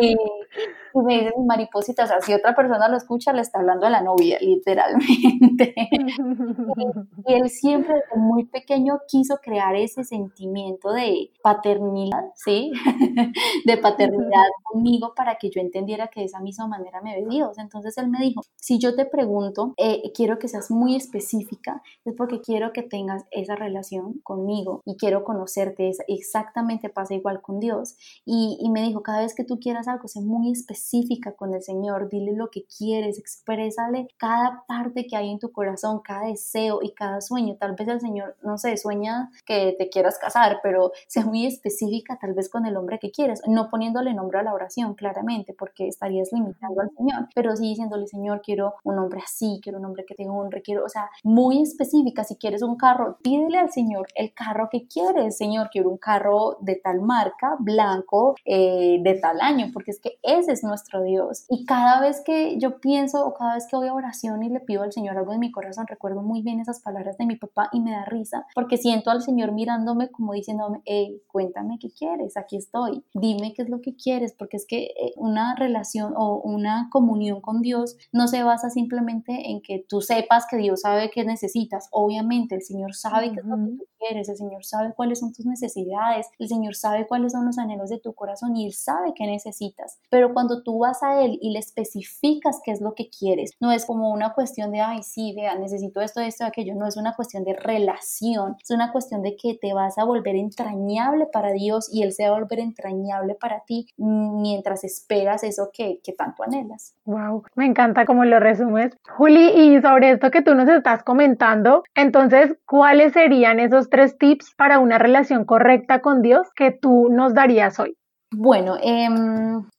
y, 0.00 0.16
y 0.94 1.02
me 1.02 1.20
dice 1.20 1.32
mi 1.36 1.44
mariposita, 1.44 2.04
o 2.04 2.06
sea, 2.06 2.20
si 2.20 2.32
otra 2.32 2.54
persona 2.54 2.88
lo 2.88 2.96
escucha, 2.96 3.32
le 3.32 3.42
está 3.42 3.58
hablando 3.58 3.86
a 3.86 3.90
la 3.90 4.00
novia, 4.00 4.38
literalmente. 4.40 5.49
y 7.26 7.32
él 7.32 7.48
siempre 7.50 7.94
desde 7.94 8.20
muy 8.20 8.44
pequeño 8.44 9.00
quiso 9.08 9.38
crear 9.42 9.74
ese 9.76 10.04
sentimiento 10.04 10.92
de 10.92 11.30
paternidad, 11.42 12.30
¿sí? 12.34 12.72
de 13.64 13.76
paternidad 13.78 14.46
conmigo 14.64 15.12
para 15.14 15.36
que 15.36 15.50
yo 15.50 15.60
entendiera 15.60 16.08
que 16.08 16.20
de 16.20 16.26
esa 16.26 16.40
misma 16.40 16.66
manera 16.66 17.00
me 17.02 17.14
ve 17.14 17.26
Dios. 17.28 17.58
Entonces 17.58 17.96
él 17.98 18.08
me 18.08 18.20
dijo, 18.20 18.42
si 18.56 18.78
yo 18.78 18.94
te 18.94 19.04
pregunto, 19.04 19.74
eh, 19.76 20.12
quiero 20.14 20.38
que 20.38 20.48
seas 20.48 20.70
muy 20.70 20.96
específica, 20.96 21.82
es 22.04 22.14
porque 22.16 22.40
quiero 22.40 22.72
que 22.72 22.82
tengas 22.82 23.24
esa 23.30 23.56
relación 23.56 24.20
conmigo 24.22 24.82
y 24.84 24.96
quiero 24.96 25.24
conocerte. 25.24 25.90
Exactamente 26.08 26.88
pasa 26.88 27.14
igual 27.14 27.40
con 27.42 27.60
Dios. 27.60 27.96
Y, 28.24 28.58
y 28.60 28.70
me 28.70 28.82
dijo, 28.82 29.02
cada 29.02 29.20
vez 29.20 29.34
que 29.34 29.44
tú 29.44 29.58
quieras 29.58 29.88
algo, 29.88 30.08
sé 30.08 30.20
muy 30.20 30.52
específica 30.52 31.32
con 31.32 31.54
el 31.54 31.62
Señor, 31.62 32.08
dile 32.08 32.32
lo 32.34 32.48
que 32.50 32.64
quieres, 32.64 33.18
exprésale 33.18 34.08
cada 34.16 34.64
parte 34.66 35.06
que 35.06 35.16
hay 35.16 35.30
en 35.30 35.38
tu 35.40 35.50
corazón, 35.50 36.00
cada 36.04 36.26
deseo 36.26 36.80
y 36.82 36.92
cada 36.92 37.20
sueño. 37.20 37.56
Tal 37.58 37.74
vez 37.74 37.88
el 37.88 38.00
Señor, 38.00 38.36
no 38.42 38.58
sé, 38.58 38.76
sueña 38.76 39.32
que 39.44 39.74
te 39.76 39.88
quieras 39.88 40.18
casar, 40.18 40.60
pero 40.62 40.92
sea 41.08 41.24
muy 41.24 41.46
específica 41.46 42.18
tal 42.20 42.34
vez 42.34 42.48
con 42.48 42.66
el 42.66 42.76
hombre 42.76 42.98
que 43.00 43.10
quieres, 43.10 43.42
no 43.48 43.68
poniéndole 43.70 44.14
nombre 44.14 44.38
a 44.38 44.42
la 44.42 44.54
oración, 44.54 44.94
claramente, 44.94 45.54
porque 45.54 45.88
estarías 45.88 46.30
limitando 46.32 46.82
al 46.82 46.90
Señor, 46.96 47.28
pero 47.34 47.56
sí 47.56 47.70
diciéndole, 47.70 48.06
Señor, 48.06 48.42
quiero 48.42 48.74
un 48.84 48.98
hombre 48.98 49.20
así, 49.24 49.60
quiero 49.62 49.78
un 49.78 49.86
hombre 49.86 50.04
que 50.06 50.14
te 50.14 50.28
honre, 50.28 50.62
quiero, 50.62 50.84
o 50.84 50.88
sea, 50.88 51.10
muy 51.24 51.62
específica. 51.62 52.24
Si 52.24 52.36
quieres 52.36 52.62
un 52.62 52.76
carro, 52.76 53.18
pídele 53.22 53.58
al 53.58 53.70
Señor 53.70 54.06
el 54.14 54.32
carro 54.34 54.68
que 54.70 54.86
quieres, 54.86 55.36
Señor, 55.36 55.70
quiero 55.70 55.90
un 55.90 55.98
carro 55.98 56.58
de 56.60 56.76
tal 56.76 57.00
marca, 57.00 57.56
blanco, 57.58 58.34
eh, 58.44 58.98
de 59.02 59.14
tal 59.14 59.40
año, 59.40 59.70
porque 59.72 59.90
es 59.90 60.00
que 60.00 60.18
ese 60.22 60.52
es 60.52 60.62
nuestro 60.62 61.02
Dios. 61.02 61.46
Y 61.48 61.64
cada 61.64 62.00
vez 62.00 62.22
que 62.24 62.58
yo 62.58 62.80
pienso 62.80 63.26
o 63.26 63.34
cada 63.34 63.54
vez 63.54 63.66
que 63.66 63.76
voy 63.76 63.88
a 63.88 63.94
oración 63.94 64.42
y 64.42 64.48
le 64.48 64.60
pido 64.60 64.82
al 64.82 64.92
Señor 64.92 65.16
algo, 65.16 65.29
en 65.32 65.40
mi 65.40 65.50
corazón. 65.50 65.86
Recuerdo 65.86 66.22
muy 66.22 66.42
bien 66.42 66.60
esas 66.60 66.80
palabras 66.80 67.18
de 67.18 67.26
mi 67.26 67.36
papá 67.36 67.68
y 67.72 67.80
me 67.80 67.92
da 67.92 68.04
risa 68.04 68.46
porque 68.54 68.76
siento 68.76 69.10
al 69.10 69.22
Señor 69.22 69.52
mirándome 69.52 70.10
como 70.10 70.32
diciéndome, 70.32 70.82
hey, 70.84 71.22
cuéntame 71.26 71.78
qué 71.78 71.90
quieres, 71.90 72.36
aquí 72.36 72.56
estoy, 72.56 73.04
dime 73.14 73.52
qué 73.54 73.62
es 73.62 73.68
lo 73.68 73.80
que 73.80 73.96
quieres, 73.96 74.34
porque 74.36 74.56
es 74.56 74.66
que 74.66 74.84
eh, 74.84 75.12
una 75.16 75.54
relación 75.54 76.14
o 76.16 76.40
una 76.40 76.88
comunión 76.90 77.40
con 77.40 77.60
Dios 77.62 77.96
no 78.12 78.28
se 78.28 78.42
basa 78.42 78.70
simplemente 78.70 79.50
en 79.50 79.62
que 79.62 79.84
tú 79.88 80.00
sepas 80.00 80.46
que 80.48 80.56
Dios 80.56 80.82
sabe 80.82 81.10
qué 81.10 81.24
necesitas. 81.24 81.88
Obviamente 81.90 82.54
el 82.54 82.62
Señor 82.62 82.94
sabe 82.94 83.32
qué 83.32 83.40
es 83.40 83.46
lo 83.46 83.56
que 83.56 83.76
tú 83.78 83.86
quieres, 83.98 84.28
el 84.28 84.36
Señor 84.36 84.64
sabe 84.64 84.92
cuáles 84.94 85.20
son 85.20 85.32
tus 85.32 85.46
necesidades, 85.46 86.28
el 86.38 86.48
Señor 86.48 86.74
sabe 86.74 87.06
cuáles 87.06 87.32
son 87.32 87.46
los 87.46 87.58
anhelos 87.58 87.90
de 87.90 87.98
tu 87.98 88.14
corazón 88.14 88.56
y 88.56 88.66
Él 88.66 88.72
sabe 88.72 89.12
qué 89.14 89.26
necesitas. 89.26 89.98
Pero 90.10 90.32
cuando 90.32 90.62
tú 90.62 90.78
vas 90.78 91.02
a 91.02 91.22
Él 91.22 91.38
y 91.40 91.52
le 91.52 91.58
especificas 91.58 92.60
qué 92.64 92.72
es 92.72 92.80
lo 92.80 92.94
que 92.94 93.08
quieres, 93.10 93.52
no 93.60 93.72
es 93.72 93.84
como 93.84 94.10
una 94.10 94.32
cuestión 94.34 94.70
de, 94.70 94.80
ay, 94.80 95.02
sí, 95.02 95.19
vea, 95.34 95.56
necesito 95.56 96.00
esto, 96.00 96.20
esto, 96.20 96.44
aquello. 96.44 96.74
No 96.74 96.86
es 96.86 96.96
una 96.96 97.14
cuestión 97.14 97.44
de 97.44 97.54
relación, 97.54 98.56
es 98.62 98.70
una 98.70 98.92
cuestión 98.92 99.22
de 99.22 99.36
que 99.36 99.58
te 99.60 99.72
vas 99.74 99.98
a 99.98 100.04
volver 100.04 100.36
entrañable 100.36 101.26
para 101.32 101.52
Dios 101.52 101.88
y 101.92 102.02
Él 102.02 102.12
se 102.12 102.28
va 102.28 102.36
a 102.36 102.40
volver 102.40 102.60
entrañable 102.60 103.34
para 103.34 103.60
ti 103.66 103.86
mientras 103.96 104.84
esperas 104.84 105.42
eso 105.44 105.70
que, 105.72 106.00
que 106.02 106.12
tanto 106.12 106.42
anhelas. 106.42 106.94
Wow, 107.04 107.44
me 107.54 107.66
encanta 107.66 108.04
cómo 108.06 108.24
lo 108.24 108.40
resumes. 108.40 108.96
Juli, 109.16 109.48
y 109.54 109.80
sobre 109.80 110.12
esto 110.12 110.30
que 110.30 110.42
tú 110.42 110.54
nos 110.54 110.68
estás 110.68 111.02
comentando, 111.02 111.82
entonces, 111.94 112.56
¿cuáles 112.66 113.12
serían 113.12 113.60
esos 113.60 113.90
tres 113.90 114.16
tips 114.18 114.54
para 114.56 114.78
una 114.78 114.98
relación 114.98 115.44
correcta 115.44 116.00
con 116.00 116.22
Dios 116.22 116.48
que 116.54 116.70
tú 116.70 117.08
nos 117.10 117.34
darías 117.34 117.78
hoy? 117.78 117.96
Bueno, 118.32 118.76
eh, 118.80 119.08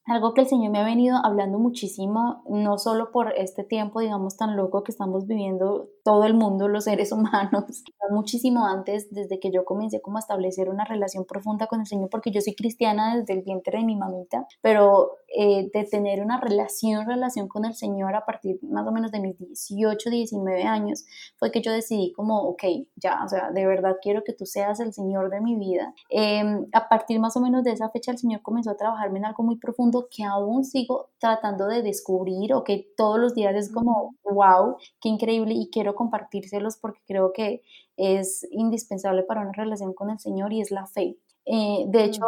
algo 0.05 0.33
que 0.33 0.41
el 0.41 0.47
Señor 0.47 0.71
me 0.71 0.79
ha 0.79 0.85
venido 0.85 1.17
hablando 1.23 1.59
muchísimo, 1.59 2.43
no 2.49 2.77
solo 2.77 3.11
por 3.11 3.33
este 3.37 3.63
tiempo, 3.63 3.99
digamos, 3.99 4.35
tan 4.35 4.55
loco 4.55 4.83
que 4.83 4.91
estamos 4.91 5.27
viviendo 5.27 5.89
todo 6.03 6.25
el 6.25 6.33
mundo, 6.33 6.67
los 6.67 6.85
seres 6.85 7.11
humanos, 7.11 7.83
muchísimo 8.09 8.65
antes, 8.65 9.09
desde 9.11 9.39
que 9.39 9.51
yo 9.51 9.63
comencé 9.63 10.01
como 10.01 10.17
a 10.17 10.19
establecer 10.19 10.69
una 10.69 10.85
relación 10.85 11.25
profunda 11.25 11.67
con 11.67 11.81
el 11.81 11.85
Señor, 11.85 12.09
porque 12.09 12.31
yo 12.31 12.41
soy 12.41 12.55
cristiana 12.55 13.15
desde 13.15 13.33
el 13.33 13.43
vientre 13.43 13.77
de 13.77 13.85
mi 13.85 13.95
mamita, 13.95 14.47
pero 14.61 15.17
eh, 15.27 15.69
de 15.71 15.83
tener 15.85 16.21
una 16.21 16.41
relación, 16.41 17.05
relación 17.05 17.47
con 17.47 17.65
el 17.65 17.75
Señor 17.75 18.15
a 18.15 18.25
partir 18.25 18.59
más 18.63 18.87
o 18.87 18.91
menos 18.91 19.11
de 19.11 19.19
mis 19.19 19.37
18, 19.37 20.09
19 20.09 20.63
años, 20.63 21.05
fue 21.37 21.51
que 21.51 21.61
yo 21.61 21.71
decidí 21.71 22.11
como, 22.13 22.41
ok, 22.49 22.63
ya, 22.95 23.23
o 23.23 23.29
sea, 23.29 23.51
de 23.51 23.65
verdad 23.67 23.97
quiero 24.01 24.23
que 24.23 24.33
tú 24.33 24.45
seas 24.45 24.79
el 24.79 24.93
Señor 24.93 25.29
de 25.29 25.41
mi 25.41 25.55
vida. 25.55 25.93
Em, 26.09 26.65
a 26.73 26.89
partir 26.89 27.19
más 27.19 27.37
o 27.37 27.39
menos 27.39 27.63
de 27.63 27.71
esa 27.71 27.89
fecha, 27.89 28.11
el 28.11 28.17
Señor 28.17 28.41
comenzó 28.41 28.71
a 28.71 28.77
trabajarme 28.77 29.19
en 29.19 29.25
algo 29.25 29.43
muy 29.43 29.57
profundo 29.57 29.90
que 30.09 30.23
aún 30.23 30.63
sigo 30.65 31.09
tratando 31.19 31.67
de 31.67 31.81
descubrir 31.81 32.53
o 32.53 32.63
que 32.63 32.91
todos 32.97 33.19
los 33.19 33.33
días 33.33 33.55
es 33.55 33.71
como, 33.71 34.15
wow, 34.23 34.77
qué 35.01 35.09
increíble 35.09 35.53
y 35.53 35.69
quiero 35.69 35.95
compartírselos 35.95 36.77
porque 36.77 37.01
creo 37.07 37.33
que 37.33 37.61
es 37.97 38.47
indispensable 38.51 39.23
para 39.23 39.41
una 39.41 39.51
relación 39.51 39.93
con 39.93 40.09
el 40.09 40.19
Señor 40.19 40.53
y 40.53 40.61
es 40.61 40.71
la 40.71 40.85
fe. 40.87 41.17
Eh, 41.45 41.85
de 41.87 42.03
hecho, 42.03 42.21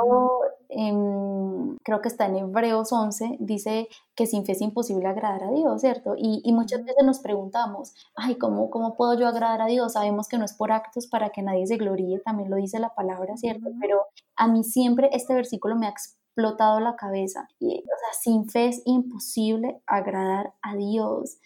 creo 1.84 2.02
que 2.02 2.08
está 2.08 2.26
en 2.26 2.38
Hebreos 2.38 2.92
11, 2.92 3.38
dice 3.40 3.88
que 4.16 4.26
sin 4.26 4.46
fe 4.46 4.54
es 4.54 4.62
imposible 4.62 5.08
agradar 5.08 5.44
a 5.44 5.52
Dios, 5.52 5.82
¿cierto? 5.82 6.16
Y, 6.18 6.42
y 6.44 6.54
muchas 6.54 6.84
veces 6.84 7.04
nos 7.06 7.20
preguntamos, 7.20 7.94
ay, 8.16 8.36
¿cómo, 8.36 8.70
¿cómo 8.70 8.96
puedo 8.96 9.18
yo 9.18 9.28
agradar 9.28 9.62
a 9.62 9.68
Dios? 9.68 9.94
Sabemos 9.94 10.28
que 10.28 10.38
no 10.38 10.46
es 10.46 10.54
por 10.54 10.72
actos 10.72 11.08
para 11.08 11.30
que 11.30 11.44
nadie 11.44 11.68
se 11.68 11.78
gloríe, 11.78 12.20
también 12.20 12.50
lo 12.50 12.58
dice 12.58 12.80
la 12.80 12.94
palabra, 12.96 13.38
¿cierto? 13.38 13.70
Pero 13.80 14.02
a 14.36 14.48
mí 14.48 14.64
siempre 14.64 15.10
este 15.14 15.34
versículo 15.34 15.76
me 15.76 15.86
ha 15.86 15.90
explotado 16.34 16.80
la 16.80 16.96
cabeza. 16.96 17.48
Y, 17.60 17.68
o 17.68 17.98
sea, 17.98 18.22
sin 18.22 18.50
fe 18.50 18.68
es 18.68 18.82
imposible 18.86 19.82
agradar 19.86 20.54
a 20.62 20.76
Dios 20.76 21.38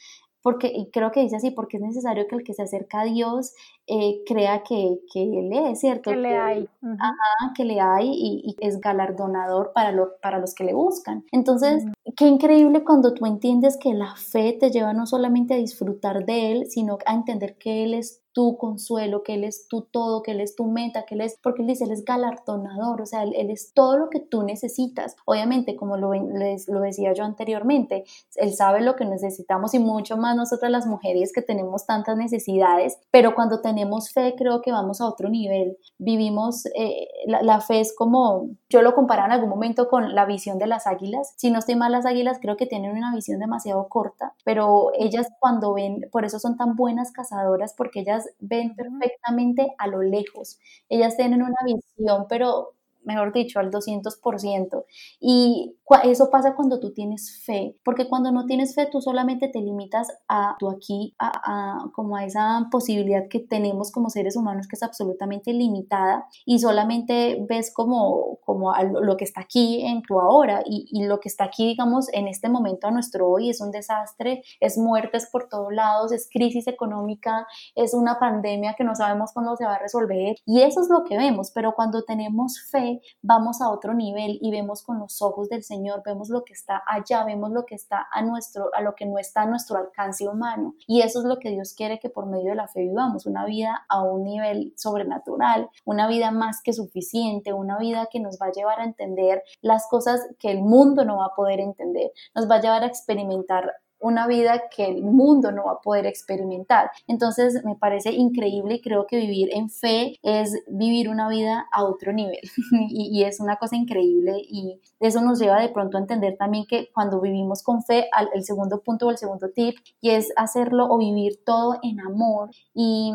porque, 0.47 0.71
y 0.73 0.89
creo 0.91 1.11
que 1.11 1.19
dice 1.19 1.35
así, 1.35 1.51
porque 1.51 1.75
es 1.75 1.83
necesario 1.83 2.25
que 2.25 2.37
el 2.37 2.43
que 2.45 2.53
se 2.53 2.63
acerca 2.63 3.01
a 3.01 3.03
Dios 3.03 3.53
eh, 3.85 4.21
crea 4.25 4.63
que, 4.63 4.99
que 5.11 5.23
Él 5.23 5.51
es, 5.51 5.81
¿cierto? 5.81 6.11
Que 6.11 6.15
le 6.15 6.37
hay. 6.37 6.69
Ajá, 6.81 7.53
que 7.53 7.65
le 7.65 7.81
hay 7.81 8.09
y, 8.13 8.55
es 8.61 8.79
galardonador 8.79 9.73
para, 9.73 9.91
lo, 9.91 10.17
para 10.21 10.39
los 10.39 10.55
que 10.55 10.63
le 10.63 10.73
buscan. 10.73 11.25
Entonces, 11.33 11.83
qué 12.15 12.27
increíble 12.27 12.85
cuando 12.85 13.13
tú 13.13 13.25
entiendes 13.25 13.77
que 13.77 13.93
la 13.93 14.15
fe 14.15 14.55
te 14.57 14.71
lleva 14.71 14.93
no 14.93 15.05
solamente 15.05 15.55
a 15.55 15.57
disfrutar 15.57 16.25
de 16.25 16.53
Él, 16.53 16.67
sino 16.69 16.97
a 17.05 17.13
entender 17.13 17.57
que 17.57 17.83
Él 17.83 17.93
es 17.93 18.23
tu 18.37 18.55
consuelo, 18.55 19.23
que 19.23 19.33
Él 19.33 19.43
es 19.43 19.67
tu 19.67 19.81
todo, 19.81 20.21
que 20.21 20.29
Él 20.29 20.41
es 20.41 20.55
tu 20.55 20.65
meta, 20.65 21.05
que 21.07 21.15
Él 21.15 21.21
es, 21.21 21.39
porque 21.41 21.63
Él 21.63 21.69
dice, 21.69 21.85
Él 21.85 21.91
es 21.91 22.05
galardonador, 22.05 23.01
o 23.01 23.05
sea, 23.07 23.23
Él, 23.23 23.33
es 23.49 23.73
todo 23.73 23.97
lo 23.97 24.11
que 24.11 24.19
tú 24.19 24.43
necesitas. 24.43 25.15
Obviamente, 25.25 25.75
como 25.75 25.97
lo, 25.97 26.13
les, 26.13 26.67
lo 26.67 26.81
decía 26.81 27.13
yo 27.13 27.23
anteriormente, 27.23 28.03
Él 28.35 28.53
sabe 28.53 28.81
lo 28.81 28.95
que 28.95 29.05
necesitamos 29.05 29.73
y 29.73 29.79
mucho 29.79 30.17
más 30.17 30.35
nosotras 30.35 30.71
las 30.71 30.85
mujeres 30.85 31.33
que 31.33 31.41
tenemos 31.41 31.87
tantas 31.87 32.15
necesidades, 32.15 32.99
pero 33.09 33.33
cuando 33.33 33.59
tenemos 33.61 34.11
fe 34.11 34.35
creo 34.37 34.61
que 34.61 34.71
vamos 34.71 35.01
a 35.01 35.07
otro 35.07 35.29
nivel. 35.29 35.75
Vivimos, 35.97 36.67
eh, 36.75 37.07
la, 37.25 37.59
fe 37.59 37.79
es 37.79 37.95
como, 37.95 38.51
yo 38.69 38.83
lo 38.83 38.93
comparaba 38.93 39.29
en 39.29 39.33
algún 39.33 39.49
momento 39.49 39.87
con 39.87 40.13
la 40.13 40.25
visión 40.25 40.59
de 40.59 40.67
las 40.67 40.85
águilas. 40.85 41.33
Si 41.37 41.49
no 41.49 41.57
estoy 41.57 41.75
mal, 41.75 41.91
las 41.91 42.05
águilas 42.05 42.37
creo 42.39 42.55
que 42.55 42.67
tienen 42.67 42.95
una 42.95 43.15
visión 43.15 43.39
demasiado 43.39 43.87
corta, 43.89 44.35
pero 44.45 44.91
ellas 44.93 45.27
cuando 45.39 45.73
ven, 45.73 46.07
por 46.11 46.23
eso 46.23 46.37
son 46.37 46.55
tan 46.55 46.75
buenas 46.75 47.11
cazadoras, 47.11 47.73
porque 47.75 48.01
ellas 48.01 48.26
ven 48.39 48.75
perfectamente 48.75 49.73
a 49.77 49.87
lo 49.87 50.01
lejos. 50.01 50.59
Ellas 50.89 51.17
tienen 51.17 51.41
una 51.43 51.55
visión, 51.65 52.25
pero 52.29 52.73
mejor 53.07 53.33
dicho, 53.33 53.59
al 53.59 53.71
200%. 53.71 54.83
Y 55.19 55.75
eso 56.03 56.29
pasa 56.29 56.55
cuando 56.55 56.79
tú 56.79 56.93
tienes 56.93 57.41
fe, 57.45 57.77
porque 57.83 58.07
cuando 58.09 58.31
no 58.31 58.45
tienes 58.45 58.75
fe 58.75 58.87
tú 58.91 59.01
solamente 59.01 59.47
te 59.47 59.61
limitas 59.61 60.09
a 60.27 60.55
tu 60.59 60.69
aquí, 60.69 61.15
a, 61.17 61.85
como 61.93 62.17
a 62.17 62.25
esa 62.25 62.67
posibilidad 62.69 63.27
que 63.29 63.39
tenemos 63.39 63.91
como 63.91 64.09
seres 64.09 64.35
humanos 64.35 64.67
que 64.67 64.75
es 64.75 64.83
absolutamente 64.83 65.53
limitada 65.53 66.27
y 66.45 66.59
solamente 66.59 67.45
ves 67.47 67.73
como, 67.73 68.37
como 68.45 68.73
lo 69.01 69.15
que 69.15 69.23
está 69.23 69.41
aquí 69.41 69.85
en 69.85 70.01
tu 70.01 70.19
ahora 70.19 70.61
y, 70.65 70.87
y, 70.91 71.05
lo 71.05 71.19
que 71.21 71.29
está 71.29 71.45
aquí, 71.45 71.65
digamos, 71.65 72.07
en 72.11 72.27
este 72.27 72.49
momento 72.49 72.87
a 72.87 72.91
nuestro 72.91 73.29
hoy 73.29 73.49
es 73.49 73.61
un 73.61 73.71
desastre, 73.71 74.43
es 74.59 74.77
muertes 74.77 75.29
por 75.31 75.47
todos 75.47 75.73
lados, 75.73 76.11
es 76.11 76.27
crisis 76.29 76.67
económica, 76.67 77.47
es 77.75 77.93
una 77.93 78.19
pandemia 78.19 78.75
que 78.77 78.83
no 78.83 78.93
sabemos 78.93 79.31
cuándo 79.31 79.55
se 79.55 79.65
va 79.65 79.75
a 79.75 79.79
resolver 79.79 80.35
y 80.45 80.61
eso 80.61 80.81
es 80.81 80.89
lo 80.89 81.05
que 81.05 81.17
vemos, 81.17 81.51
pero 81.51 81.73
cuando 81.73 82.03
tenemos 82.03 82.59
fe, 82.69 82.96
vamos 83.21 83.61
a 83.61 83.69
otro 83.69 83.93
nivel 83.93 84.37
y 84.41 84.51
vemos 84.51 84.83
con 84.83 84.99
los 84.99 85.21
ojos 85.21 85.49
del 85.49 85.63
Señor, 85.63 86.01
vemos 86.05 86.29
lo 86.29 86.43
que 86.43 86.53
está 86.53 86.83
allá, 86.87 87.23
vemos 87.23 87.51
lo 87.51 87.65
que 87.65 87.75
está 87.75 88.07
a 88.11 88.21
nuestro, 88.21 88.69
a 88.73 88.81
lo 88.81 88.95
que 88.95 89.05
no 89.05 89.17
está 89.19 89.43
a 89.43 89.45
nuestro 89.45 89.77
alcance 89.77 90.27
humano. 90.27 90.75
Y 90.87 91.01
eso 91.01 91.19
es 91.19 91.25
lo 91.25 91.37
que 91.39 91.49
Dios 91.49 91.73
quiere 91.73 91.99
que 91.99 92.09
por 92.09 92.25
medio 92.25 92.49
de 92.49 92.55
la 92.55 92.67
fe 92.67 92.81
vivamos, 92.81 93.25
una 93.25 93.45
vida 93.45 93.85
a 93.89 94.03
un 94.03 94.23
nivel 94.23 94.73
sobrenatural, 94.77 95.69
una 95.85 96.07
vida 96.07 96.31
más 96.31 96.61
que 96.63 96.73
suficiente, 96.73 97.53
una 97.53 97.77
vida 97.77 98.07
que 98.11 98.19
nos 98.19 98.37
va 98.41 98.47
a 98.47 98.51
llevar 98.51 98.79
a 98.79 98.85
entender 98.85 99.43
las 99.61 99.87
cosas 99.89 100.21
que 100.39 100.51
el 100.51 100.61
mundo 100.61 101.05
no 101.05 101.17
va 101.17 101.25
a 101.27 101.35
poder 101.35 101.59
entender, 101.59 102.11
nos 102.35 102.49
va 102.49 102.55
a 102.55 102.61
llevar 102.61 102.83
a 102.83 102.87
experimentar 102.87 103.73
una 103.99 104.27
vida 104.27 104.63
que 104.75 104.85
el 104.85 105.03
mundo 105.03 105.51
no 105.51 105.65
va 105.65 105.73
a 105.73 105.81
poder 105.81 106.05
experimentar. 106.05 106.91
Entonces 107.07 107.63
me 107.65 107.75
parece 107.75 108.11
increíble 108.11 108.75
y 108.75 108.81
creo 108.81 109.07
que 109.07 109.17
vivir 109.17 109.49
en 109.53 109.69
fe 109.69 110.17
es 110.21 110.53
vivir 110.67 111.09
una 111.09 111.29
vida 111.29 111.67
a 111.71 111.83
otro 111.83 112.13
nivel 112.13 112.39
y, 112.89 113.23
es 113.23 113.39
una 113.39 113.57
cosa 113.57 113.75
increíble 113.75 114.33
y 114.37 114.79
eso 114.99 115.21
nos 115.21 115.39
lleva 115.39 115.59
de 115.59 115.69
pronto 115.69 115.97
a 115.97 116.01
entender 116.01 116.37
también 116.37 116.65
que 116.67 116.89
cuando 116.93 117.19
vivimos 117.19 117.63
con 117.63 117.83
fe, 117.83 118.07
el 118.33 118.43
segundo 118.43 118.81
punto 118.81 119.07
o 119.07 119.11
el 119.11 119.17
segundo 119.17 119.49
tip 119.49 119.75
y 119.99 120.11
es 120.11 120.31
hacerlo 120.35 120.87
o 120.89 120.97
vivir 120.97 121.43
todo 121.43 121.79
en 121.81 121.99
amor 121.99 122.51
y 122.73 123.11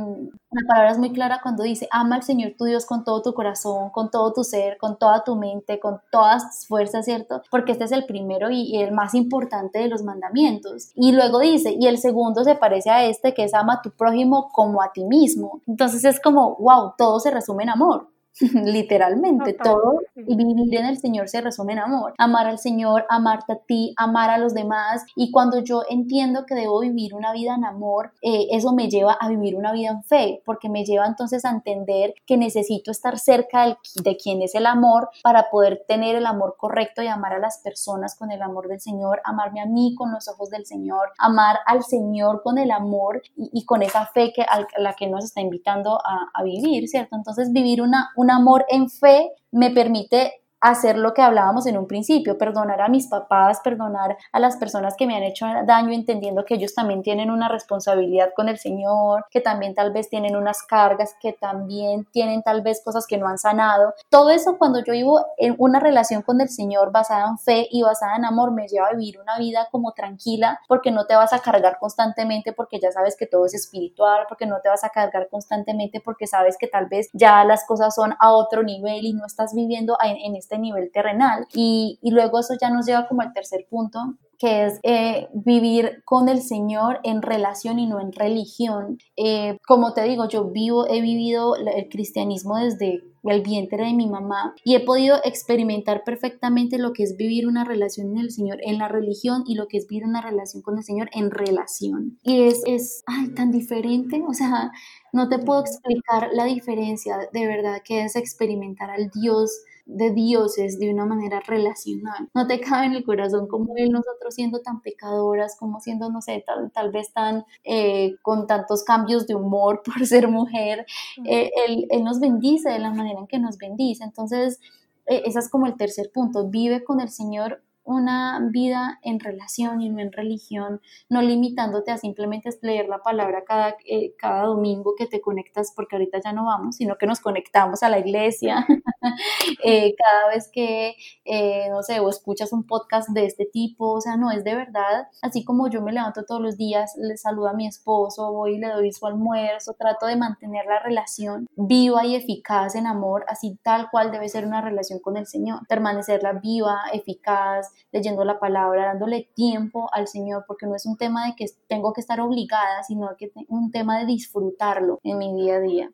la 0.52 0.66
palabra 0.66 0.92
es 0.92 0.98
muy 0.98 1.12
clara 1.12 1.40
cuando 1.42 1.62
dice 1.62 1.88
ama 1.90 2.16
al 2.16 2.22
Señor 2.22 2.52
tu 2.58 2.64
Dios 2.64 2.84
con 2.84 3.04
todo 3.04 3.22
tu 3.22 3.32
corazón, 3.32 3.90
con 3.90 4.10
todo 4.10 4.32
tu 4.32 4.44
ser, 4.44 4.76
con 4.78 4.98
toda 4.98 5.24
tu 5.24 5.34
mente, 5.36 5.80
con 5.80 6.00
todas 6.10 6.44
tus 6.44 6.66
fuerzas, 6.66 7.04
¿cierto? 7.04 7.42
Porque 7.50 7.72
este 7.72 7.84
es 7.84 7.92
el 7.92 8.04
primero 8.04 8.50
y 8.50 8.76
el 8.76 8.92
más 8.92 9.14
importante 9.14 9.78
de 9.78 9.88
los 9.88 10.02
mandamientos. 10.02 10.90
Y 10.94 11.12
luego 11.12 11.40
dice, 11.40 11.74
y 11.78 11.86
el 11.86 11.98
segundo 11.98 12.44
se 12.44 12.54
parece 12.54 12.90
a 12.90 13.04
este, 13.04 13.32
que 13.34 13.44
es 13.44 13.54
ama 13.54 13.74
a 13.74 13.82
tu 13.82 13.90
prójimo 13.90 14.50
como 14.52 14.82
a 14.82 14.92
ti 14.92 15.04
mismo. 15.04 15.60
Entonces 15.66 16.04
es 16.04 16.20
como, 16.20 16.56
wow, 16.56 16.92
todo 16.98 17.18
se 17.18 17.30
resume 17.30 17.64
en 17.64 17.70
amor. 17.70 18.08
literalmente 18.64 19.52
todo 19.52 20.00
y 20.14 20.36
vivir 20.36 20.74
en 20.74 20.86
el 20.86 20.98
Señor 20.98 21.28
se 21.28 21.40
resume 21.40 21.74
en 21.74 21.80
amor, 21.80 22.14
amar 22.18 22.46
al 22.46 22.58
Señor, 22.58 23.04
amarte 23.08 23.52
a 23.52 23.58
ti, 23.58 23.94
amar 23.96 24.30
a 24.30 24.38
los 24.38 24.54
demás. 24.54 25.04
Y 25.16 25.30
cuando 25.30 25.62
yo 25.62 25.82
entiendo 25.88 26.46
que 26.46 26.54
debo 26.54 26.80
vivir 26.80 27.14
una 27.14 27.32
vida 27.32 27.54
en 27.54 27.64
amor, 27.64 28.12
eh, 28.22 28.46
eso 28.50 28.72
me 28.72 28.88
lleva 28.88 29.12
a 29.12 29.28
vivir 29.28 29.56
una 29.56 29.72
vida 29.72 29.90
en 29.90 30.02
fe, 30.04 30.42
porque 30.44 30.68
me 30.68 30.84
lleva 30.84 31.06
entonces 31.06 31.44
a 31.44 31.50
entender 31.50 32.14
que 32.26 32.36
necesito 32.36 32.90
estar 32.90 33.18
cerca 33.18 33.78
de 34.02 34.16
quien 34.16 34.42
es 34.42 34.54
el 34.54 34.66
amor 34.66 35.10
para 35.22 35.50
poder 35.50 35.84
tener 35.86 36.16
el 36.16 36.26
amor 36.26 36.56
correcto 36.58 37.02
y 37.02 37.08
amar 37.08 37.34
a 37.34 37.38
las 37.38 37.58
personas 37.58 38.16
con 38.16 38.30
el 38.30 38.42
amor 38.42 38.68
del 38.68 38.80
Señor, 38.80 39.20
amarme 39.24 39.60
a 39.60 39.66
mí 39.66 39.94
con 39.96 40.12
los 40.12 40.28
ojos 40.28 40.50
del 40.50 40.66
Señor, 40.66 41.12
amar 41.18 41.58
al 41.66 41.82
Señor 41.82 42.42
con 42.42 42.58
el 42.58 42.70
amor 42.70 43.22
y, 43.36 43.64
con 43.64 43.82
esa 43.82 44.06
fe 44.06 44.32
que, 44.34 44.42
a 44.42 44.66
la 44.78 44.94
que 44.94 45.06
nos 45.06 45.24
está 45.24 45.40
invitando 45.40 45.96
a, 45.96 46.30
a 46.34 46.42
vivir, 46.42 46.88
¿cierto? 46.88 47.16
Entonces 47.16 47.52
vivir 47.52 47.82
una, 47.82 48.10
un 48.22 48.30
amor 48.30 48.64
en 48.68 48.88
fe 48.88 49.32
me 49.50 49.70
permite 49.70 50.41
hacer 50.62 50.96
lo 50.96 51.12
que 51.12 51.22
hablábamos 51.22 51.66
en 51.66 51.76
un 51.76 51.88
principio, 51.88 52.38
perdonar 52.38 52.80
a 52.80 52.88
mis 52.88 53.08
papás, 53.08 53.60
perdonar 53.64 54.16
a 54.30 54.38
las 54.38 54.56
personas 54.56 54.94
que 54.96 55.08
me 55.08 55.16
han 55.16 55.24
hecho 55.24 55.44
daño, 55.66 55.92
entendiendo 55.92 56.44
que 56.44 56.54
ellos 56.54 56.72
también 56.72 57.02
tienen 57.02 57.32
una 57.32 57.48
responsabilidad 57.48 58.30
con 58.34 58.48
el 58.48 58.58
Señor, 58.58 59.26
que 59.28 59.40
también 59.40 59.74
tal 59.74 59.92
vez 59.92 60.08
tienen 60.08 60.36
unas 60.36 60.62
cargas, 60.62 61.16
que 61.20 61.32
también 61.32 62.06
tienen 62.12 62.42
tal 62.42 62.62
vez 62.62 62.80
cosas 62.84 63.08
que 63.08 63.18
no 63.18 63.26
han 63.26 63.38
sanado. 63.38 63.92
Todo 64.08 64.30
eso 64.30 64.56
cuando 64.56 64.82
yo 64.84 64.92
vivo 64.92 65.26
en 65.36 65.56
una 65.58 65.80
relación 65.80 66.22
con 66.22 66.40
el 66.40 66.48
Señor 66.48 66.92
basada 66.92 67.28
en 67.28 67.38
fe 67.38 67.66
y 67.68 67.82
basada 67.82 68.16
en 68.16 68.24
amor 68.24 68.52
me 68.52 68.68
lleva 68.68 68.86
a 68.86 68.94
vivir 68.94 69.18
una 69.20 69.38
vida 69.38 69.68
como 69.72 69.92
tranquila 69.92 70.60
porque 70.68 70.92
no 70.92 71.06
te 71.06 71.16
vas 71.16 71.32
a 71.32 71.40
cargar 71.40 71.78
constantemente 71.80 72.52
porque 72.52 72.78
ya 72.78 72.92
sabes 72.92 73.16
que 73.16 73.26
todo 73.26 73.46
es 73.46 73.54
espiritual, 73.54 74.26
porque 74.28 74.46
no 74.46 74.60
te 74.60 74.68
vas 74.68 74.84
a 74.84 74.90
cargar 74.90 75.28
constantemente 75.28 76.00
porque 76.00 76.28
sabes 76.28 76.56
que 76.56 76.68
tal 76.68 76.86
vez 76.86 77.08
ya 77.12 77.44
las 77.44 77.66
cosas 77.66 77.96
son 77.96 78.14
a 78.20 78.30
otro 78.30 78.62
nivel 78.62 79.04
y 79.04 79.12
no 79.12 79.26
estás 79.26 79.54
viviendo 79.54 79.98
en, 80.00 80.16
en 80.18 80.36
este 80.36 80.51
nivel 80.58 80.90
terrenal. 80.92 81.46
Y, 81.54 81.98
y 82.02 82.10
luego 82.10 82.40
eso 82.40 82.54
ya 82.60 82.70
nos 82.70 82.86
lleva 82.86 83.06
como 83.06 83.22
al 83.22 83.32
tercer 83.32 83.66
punto, 83.68 83.98
que 84.42 84.66
es 84.66 84.80
eh, 84.82 85.28
vivir 85.34 86.02
con 86.04 86.28
el 86.28 86.42
Señor 86.42 86.98
en 87.04 87.22
relación 87.22 87.78
y 87.78 87.86
no 87.86 88.00
en 88.00 88.10
religión. 88.10 88.98
Eh, 89.16 89.56
como 89.64 89.94
te 89.94 90.02
digo, 90.02 90.28
yo 90.28 90.46
vivo, 90.46 90.88
he 90.88 91.00
vivido 91.00 91.54
el 91.54 91.88
cristianismo 91.88 92.56
desde 92.56 93.04
el 93.22 93.42
vientre 93.42 93.84
de 93.84 93.92
mi 93.92 94.08
mamá 94.08 94.54
y 94.64 94.74
he 94.74 94.80
podido 94.80 95.18
experimentar 95.22 96.02
perfectamente 96.02 96.78
lo 96.78 96.92
que 96.92 97.04
es 97.04 97.16
vivir 97.16 97.46
una 97.46 97.62
relación 97.62 98.10
en 98.10 98.18
el 98.18 98.32
Señor 98.32 98.58
en 98.62 98.78
la 98.78 98.88
religión 98.88 99.44
y 99.46 99.54
lo 99.54 99.68
que 99.68 99.76
es 99.76 99.86
vivir 99.86 100.06
una 100.06 100.20
relación 100.20 100.60
con 100.60 100.76
el 100.76 100.82
Señor 100.82 101.08
en 101.12 101.30
relación. 101.30 102.18
Y 102.24 102.42
es, 102.42 102.62
es 102.66 103.04
ay, 103.06 103.28
tan 103.34 103.52
diferente, 103.52 104.24
o 104.26 104.34
sea, 104.34 104.72
no 105.12 105.28
te 105.28 105.38
puedo 105.38 105.60
explicar 105.60 106.30
la 106.32 106.46
diferencia 106.46 107.16
de 107.32 107.46
verdad 107.46 107.80
que 107.84 108.02
es 108.02 108.16
experimentar 108.16 108.90
al 108.90 109.08
Dios 109.10 109.52
de 109.84 110.10
dioses 110.12 110.78
de 110.78 110.90
una 110.90 111.04
manera 111.04 111.40
relacional. 111.40 112.28
No 112.34 112.46
te 112.46 112.60
cabe 112.60 112.86
en 112.86 112.92
el 112.92 113.04
corazón 113.04 113.46
como 113.48 113.74
Él, 113.76 113.90
nosotros 113.90 114.34
siendo 114.34 114.60
tan 114.60 114.80
pecadoras, 114.80 115.56
como 115.58 115.80
siendo, 115.80 116.10
no 116.10 116.20
sé, 116.20 116.42
tal, 116.46 116.70
tal 116.72 116.90
vez 116.90 117.12
tan 117.12 117.44
eh, 117.64 118.14
con 118.22 118.46
tantos 118.46 118.84
cambios 118.84 119.26
de 119.26 119.34
humor 119.34 119.82
por 119.84 120.06
ser 120.06 120.28
mujer. 120.28 120.86
Eh, 121.24 121.50
él, 121.66 121.86
él, 121.90 122.04
nos 122.04 122.20
bendice 122.20 122.70
de 122.70 122.78
la 122.78 122.90
manera 122.90 123.20
en 123.20 123.26
que 123.26 123.38
nos 123.38 123.58
bendice. 123.58 124.04
Entonces, 124.04 124.60
eh, 125.06 125.22
ese 125.26 125.38
es 125.38 125.48
como 125.48 125.66
el 125.66 125.76
tercer 125.76 126.10
punto. 126.12 126.48
Vive 126.48 126.84
con 126.84 127.00
el 127.00 127.08
Señor 127.08 127.62
una 127.84 128.40
vida 128.50 128.98
en 129.02 129.20
relación 129.20 129.80
y 129.80 129.90
no 129.90 130.00
en 130.00 130.12
religión, 130.12 130.80
no 131.08 131.22
limitándote 131.22 131.90
a 131.90 131.98
simplemente 131.98 132.50
leer 132.62 132.88
la 132.88 132.98
palabra 132.98 133.44
cada, 133.44 133.76
eh, 133.86 134.14
cada 134.18 134.44
domingo 134.46 134.94
que 134.96 135.06
te 135.06 135.20
conectas, 135.20 135.72
porque 135.74 135.96
ahorita 135.96 136.20
ya 136.24 136.32
no 136.32 136.46
vamos, 136.46 136.76
sino 136.76 136.96
que 136.96 137.06
nos 137.06 137.20
conectamos 137.20 137.82
a 137.82 137.88
la 137.88 137.98
iglesia. 137.98 138.66
Eh, 139.64 139.94
cada 139.96 140.34
vez 140.34 140.48
que, 140.52 140.94
eh, 141.24 141.68
no 141.70 141.82
sé, 141.82 142.00
o 142.00 142.08
escuchas 142.08 142.52
un 142.52 142.66
podcast 142.66 143.08
de 143.10 143.26
este 143.26 143.46
tipo, 143.46 143.92
o 143.92 144.00
sea, 144.00 144.16
no 144.16 144.30
es 144.30 144.44
de 144.44 144.54
verdad, 144.54 145.08
así 145.22 145.44
como 145.44 145.68
yo 145.68 145.82
me 145.82 145.92
levanto 145.92 146.24
todos 146.24 146.40
los 146.40 146.56
días, 146.56 146.94
le 146.96 147.16
saludo 147.16 147.48
a 147.48 147.52
mi 147.52 147.66
esposo, 147.66 148.32
voy 148.32 148.54
y 148.54 148.58
le 148.58 148.68
doy 148.68 148.92
su 148.92 149.06
almuerzo, 149.06 149.74
trato 149.74 150.06
de 150.06 150.16
mantener 150.16 150.66
la 150.66 150.80
relación 150.80 151.46
viva 151.56 152.04
y 152.06 152.14
eficaz 152.16 152.74
en 152.74 152.86
amor, 152.86 153.24
así 153.28 153.58
tal 153.62 153.88
cual 153.90 154.10
debe 154.10 154.28
ser 154.28 154.46
una 154.46 154.60
relación 154.60 154.98
con 155.00 155.16
el 155.16 155.26
Señor, 155.26 155.60
permanecerla 155.68 156.32
viva, 156.34 156.80
eficaz, 156.92 157.71
leyendo 157.92 158.24
la 158.24 158.38
palabra, 158.38 158.86
dándole 158.86 159.28
tiempo 159.34 159.88
al 159.92 160.08
Señor, 160.08 160.44
porque 160.46 160.66
no 160.66 160.74
es 160.74 160.86
un 160.86 160.96
tema 160.96 161.26
de 161.26 161.34
que 161.36 161.46
tengo 161.68 161.92
que 161.92 162.00
estar 162.00 162.20
obligada, 162.20 162.82
sino 162.82 163.08
que 163.18 163.26
es 163.26 163.32
un 163.48 163.70
tema 163.70 163.98
de 163.98 164.06
disfrutarlo 164.06 165.00
en 165.02 165.18
mi 165.18 165.34
día 165.34 165.56
a 165.56 165.60
día. 165.60 165.90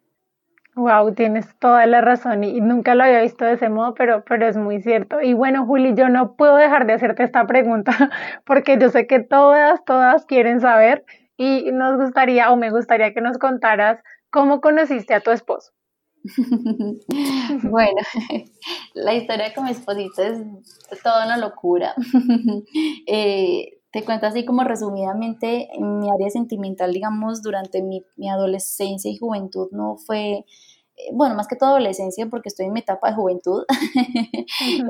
Wow, 0.79 1.13
tienes 1.15 1.59
toda 1.59 1.87
la 1.87 2.01
razón 2.03 2.45
y 2.45 2.61
nunca 2.61 2.95
lo 2.95 3.03
había 3.03 3.23
visto 3.23 3.45
de 3.45 3.55
ese 3.55 3.69
modo, 3.69 3.95
pero, 3.95 4.23
pero 4.25 4.47
es 4.47 4.57
muy 4.57 4.81
cierto. 4.81 5.21
Y 5.21 5.35
bueno, 5.35 5.67
Juli, 5.67 5.95
yo 5.95 6.09
no 6.09 6.37
puedo 6.37 6.55
dejar 6.55 6.87
de 6.87 6.93
hacerte 6.93 7.25
esta 7.25 7.49
pregunta 7.49 7.93
porque 8.47 8.79
yo 8.79 8.89
sé 8.89 9.09
que 9.09 9.19
todas, 9.19 9.85
todas 9.85 10.25
quieren 10.25 10.61
saber 10.61 11.05
y 11.37 11.73
nos 11.73 11.97
gustaría 11.97 12.53
o 12.53 12.57
me 12.57 12.71
gustaría 12.71 13.13
que 13.13 13.21
nos 13.21 13.39
contaras 13.39 14.01
cómo 14.31 14.61
conociste 14.61 15.15
a 15.15 15.21
tu 15.21 15.33
esposo. 15.33 15.73
bueno, 17.71 18.01
la 18.95 19.15
historia 19.15 19.55
con 19.55 19.65
mi 19.65 19.71
esposito 19.71 20.23
es 20.23 21.03
toda 21.03 21.25
una 21.27 21.37
locura. 21.37 21.95
Eh, 23.11 23.81
te 23.91 24.05
cuento 24.05 24.27
así 24.27 24.45
como 24.45 24.65
resumidamente, 24.65 25.69
mi 25.79 26.11
área 26.11 26.29
sentimental, 26.29 26.93
digamos, 26.93 27.43
durante 27.43 27.83
mi, 27.83 28.05
mi 28.17 28.29
adolescencia 28.29 29.11
y 29.11 29.17
juventud 29.17 29.69
no 29.73 29.97
fue 29.97 30.45
eh, 30.99 31.11
bueno, 31.13 31.35
más 31.37 31.47
que 31.47 31.57
todo 31.57 31.71
adolescencia, 31.71 32.27
porque 32.29 32.49
estoy 32.49 32.67
en 32.67 32.73
mi 32.73 32.81
etapa 32.81 33.11
de 33.11 33.15
juventud, 33.17 33.63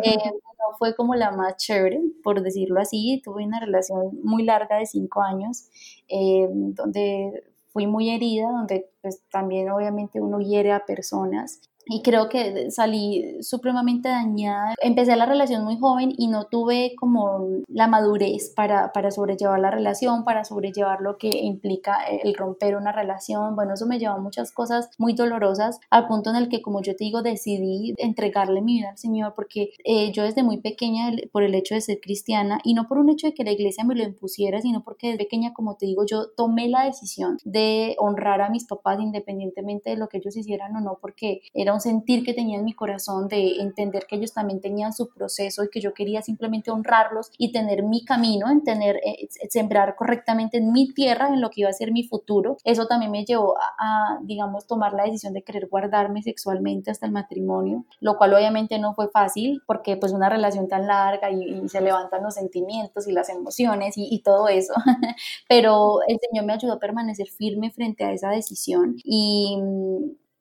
eh, 0.04 0.16
no 0.16 0.76
fue 0.78 0.94
como 0.96 1.14
la 1.14 1.30
más 1.32 1.56
chévere, 1.56 2.00
por 2.24 2.42
decirlo 2.42 2.80
así. 2.80 3.20
Tuve 3.24 3.44
una 3.44 3.60
relación 3.60 4.18
muy 4.22 4.42
larga 4.44 4.78
de 4.78 4.86
cinco 4.86 5.22
años, 5.22 5.68
eh, 6.08 6.48
donde 6.50 7.44
fui 7.78 7.86
muy 7.86 8.10
herida, 8.10 8.50
donde 8.50 8.90
pues 9.02 9.22
también 9.30 9.70
obviamente 9.70 10.20
uno 10.20 10.40
hiere 10.40 10.72
a 10.72 10.84
personas 10.84 11.60
y 11.88 12.02
creo 12.02 12.28
que 12.28 12.70
salí 12.70 13.42
supremamente 13.42 14.08
dañada. 14.08 14.74
Empecé 14.82 15.16
la 15.16 15.26
relación 15.26 15.64
muy 15.64 15.78
joven 15.78 16.12
y 16.16 16.28
no 16.28 16.44
tuve 16.44 16.94
como 16.98 17.46
la 17.68 17.86
madurez 17.86 18.52
para, 18.54 18.92
para 18.92 19.10
sobrellevar 19.10 19.60
la 19.60 19.70
relación, 19.70 20.24
para 20.24 20.44
sobrellevar 20.44 21.00
lo 21.00 21.18
que 21.18 21.30
implica 21.30 21.98
el 22.04 22.34
romper 22.34 22.76
una 22.76 22.92
relación. 22.92 23.54
Bueno, 23.56 23.74
eso 23.74 23.86
me 23.86 23.98
llevó 23.98 24.14
a 24.14 24.20
muchas 24.20 24.52
cosas 24.52 24.90
muy 24.98 25.14
dolorosas 25.14 25.80
al 25.90 26.06
punto 26.06 26.30
en 26.30 26.36
el 26.36 26.48
que, 26.48 26.62
como 26.62 26.82
yo 26.82 26.94
te 26.96 27.04
digo, 27.04 27.22
decidí 27.22 27.94
entregarle 27.98 28.60
mi 28.60 28.78
vida 28.78 28.90
al 28.90 28.98
Señor 28.98 29.34
porque 29.34 29.70
eh, 29.84 30.12
yo 30.12 30.24
desde 30.24 30.42
muy 30.42 30.60
pequeña, 30.60 31.12
por 31.32 31.42
el 31.42 31.54
hecho 31.54 31.74
de 31.74 31.80
ser 31.80 32.00
cristiana 32.00 32.58
y 32.64 32.74
no 32.74 32.88
por 32.88 32.98
un 32.98 33.08
hecho 33.08 33.28
de 33.28 33.34
que 33.34 33.44
la 33.44 33.52
iglesia 33.52 33.84
me 33.84 33.94
lo 33.94 34.02
impusiera, 34.02 34.60
sino 34.60 34.82
porque 34.82 35.08
desde 35.08 35.28
pequeña, 35.28 35.52
como 35.52 35.76
te 35.76 35.84
digo, 35.84 36.04
yo 36.06 36.30
tomé 36.36 36.68
la 36.68 36.84
decisión 36.84 37.36
de 37.44 37.96
honrar 37.98 38.40
a 38.40 38.48
mis 38.48 38.64
papás 38.64 38.98
independientemente 39.00 39.90
de 39.90 39.96
lo 39.96 40.08
que 40.08 40.18
ellos 40.18 40.36
hicieran 40.36 40.74
o 40.74 40.80
no, 40.80 40.98
porque 41.00 41.42
era 41.52 41.74
un 41.74 41.77
sentir 41.80 42.24
que 42.24 42.34
tenía 42.34 42.58
en 42.58 42.64
mi 42.64 42.72
corazón 42.72 43.28
de 43.28 43.60
entender 43.60 44.06
que 44.06 44.16
ellos 44.16 44.32
también 44.32 44.60
tenían 44.60 44.92
su 44.92 45.08
proceso 45.08 45.64
y 45.64 45.70
que 45.70 45.80
yo 45.80 45.94
quería 45.94 46.22
simplemente 46.22 46.70
honrarlos 46.70 47.30
y 47.38 47.52
tener 47.52 47.82
mi 47.82 48.04
camino, 48.04 48.50
en 48.50 48.62
tener, 48.62 48.96
eh, 48.96 49.28
sembrar 49.50 49.96
correctamente 49.96 50.58
en 50.58 50.72
mi 50.72 50.92
tierra, 50.92 51.28
en 51.28 51.40
lo 51.40 51.50
que 51.50 51.62
iba 51.62 51.70
a 51.70 51.72
ser 51.72 51.92
mi 51.92 52.04
futuro. 52.04 52.56
Eso 52.64 52.86
también 52.86 53.10
me 53.10 53.24
llevó 53.24 53.56
a, 53.58 54.18
digamos, 54.22 54.66
tomar 54.66 54.92
la 54.92 55.04
decisión 55.04 55.32
de 55.32 55.42
querer 55.42 55.68
guardarme 55.68 56.22
sexualmente 56.22 56.90
hasta 56.90 57.06
el 57.06 57.12
matrimonio, 57.12 57.84
lo 58.00 58.16
cual 58.16 58.34
obviamente 58.34 58.78
no 58.78 58.94
fue 58.94 59.08
fácil 59.10 59.62
porque 59.66 59.96
pues 59.96 60.12
una 60.12 60.28
relación 60.28 60.68
tan 60.68 60.86
larga 60.86 61.30
y, 61.30 61.68
se 61.68 61.80
levantan 61.80 62.22
los 62.22 62.34
sentimientos 62.34 63.06
y 63.08 63.12
las 63.12 63.28
emociones 63.28 63.98
y, 63.98 64.08
y 64.10 64.22
todo 64.22 64.48
eso, 64.48 64.72
pero 65.48 65.98
el 66.06 66.18
Señor 66.20 66.46
me 66.46 66.54
ayudó 66.54 66.74
a 66.74 66.78
permanecer 66.78 67.28
firme 67.28 67.70
frente 67.70 68.04
a 68.04 68.12
esa 68.12 68.30
decisión 68.30 68.96
y 69.04 69.58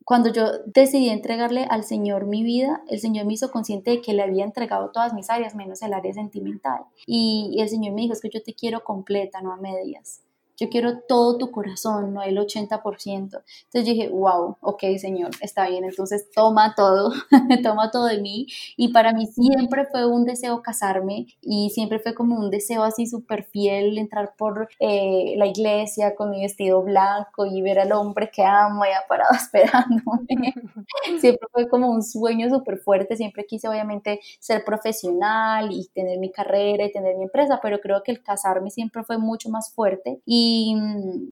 cuando 0.08 0.32
yo 0.32 0.46
decidí 0.68 1.10
entregarle 1.10 1.66
al 1.70 1.84
Señor 1.84 2.28
mi 2.28 2.42
vida, 2.42 2.82
el 2.88 3.02
Señor 3.02 3.26
me 3.26 3.34
hizo 3.34 3.52
consciente 3.52 3.92
de 3.92 4.02
que 4.02 4.14
le 4.14 4.24
había 4.24 4.46
entregado 4.46 4.90
todas 4.92 5.14
mis 5.14 5.30
áreas, 5.30 5.54
menos 5.54 5.82
el 5.82 5.92
área 5.92 6.14
sentimental. 6.14 6.86
Y, 7.06 7.58
el 7.60 7.68
Señor 7.68 7.94
me 7.94 8.04
dijo, 8.04 8.14
es 8.14 8.22
que 8.22 8.30
yo 8.30 8.42
te 8.42 8.54
quiero 8.54 8.86
completa, 8.86 9.42
no 9.42 9.52
a 9.52 9.58
medias 9.58 10.22
yo 10.58 10.70
quiero 10.70 11.02
todo 11.08 11.38
tu 11.38 11.52
corazón, 11.52 12.14
no 12.14 12.24
el 12.24 12.38
80%. 12.38 13.12
Entonces 13.12 13.46
dije, 13.74 14.10
wow, 14.10 14.58
ok, 14.62 14.84
Señor, 14.98 15.30
está 15.42 15.70
bien, 15.70 15.84
entonces 15.86 16.30
toma 16.32 16.74
todo, 16.76 17.12
toma 17.64 17.92
todo 17.92 18.06
de 18.08 18.20
mí. 18.20 18.48
Y 18.76 18.90
para 18.90 19.14
mí 19.14 19.28
siempre 19.28 19.86
fue 19.92 20.06
un 20.08 20.26
deseo 20.26 20.62
casarme 20.64 21.28
y 21.42 21.70
siempre 21.70 22.00
fue 22.00 22.16
como 22.16 22.38
un 22.38 22.50
deseo 22.50 22.84
así 22.84 23.06
súper 23.06 23.44
fiel, 23.44 23.98
entrar 23.98 24.34
por 24.36 24.68
eh, 24.80 25.36
la 25.38 25.46
iglesia 25.46 26.16
con 26.16 26.32
mi 26.32 26.42
vestido 26.42 26.82
blanco 26.82 27.46
y 27.46 27.62
ver 27.62 27.80
al 27.80 27.92
hombre 27.92 28.32
que 28.34 28.44
amo 28.44 28.84
allá 28.84 29.04
parado 29.08 29.32
esperándome. 29.36 30.56
siempre 31.20 31.48
fue 31.52 31.70
como 31.70 31.90
un 31.90 32.02
sueño 32.04 32.50
súper 32.50 32.80
fuerte, 32.80 33.16
siempre 33.16 33.46
quise 33.46 33.68
obviamente 33.68 34.20
ser 34.40 34.64
profesional 34.66 35.72
y 35.72 35.88
tener 35.94 36.18
mi 36.18 36.32
carrera 36.32 36.86
y 36.86 36.92
tener 36.92 37.16
mi 37.16 37.26
empresa, 37.26 37.60
pero 37.62 37.80
creo 37.80 38.02
que 38.04 38.12
el 38.12 38.24
casarme 38.24 38.72
siempre 38.72 39.04
fue 39.04 39.18
mucho 39.20 39.50
más 39.50 39.72
fuerte. 39.74 40.20
Y 40.26 40.47
y 40.50 40.74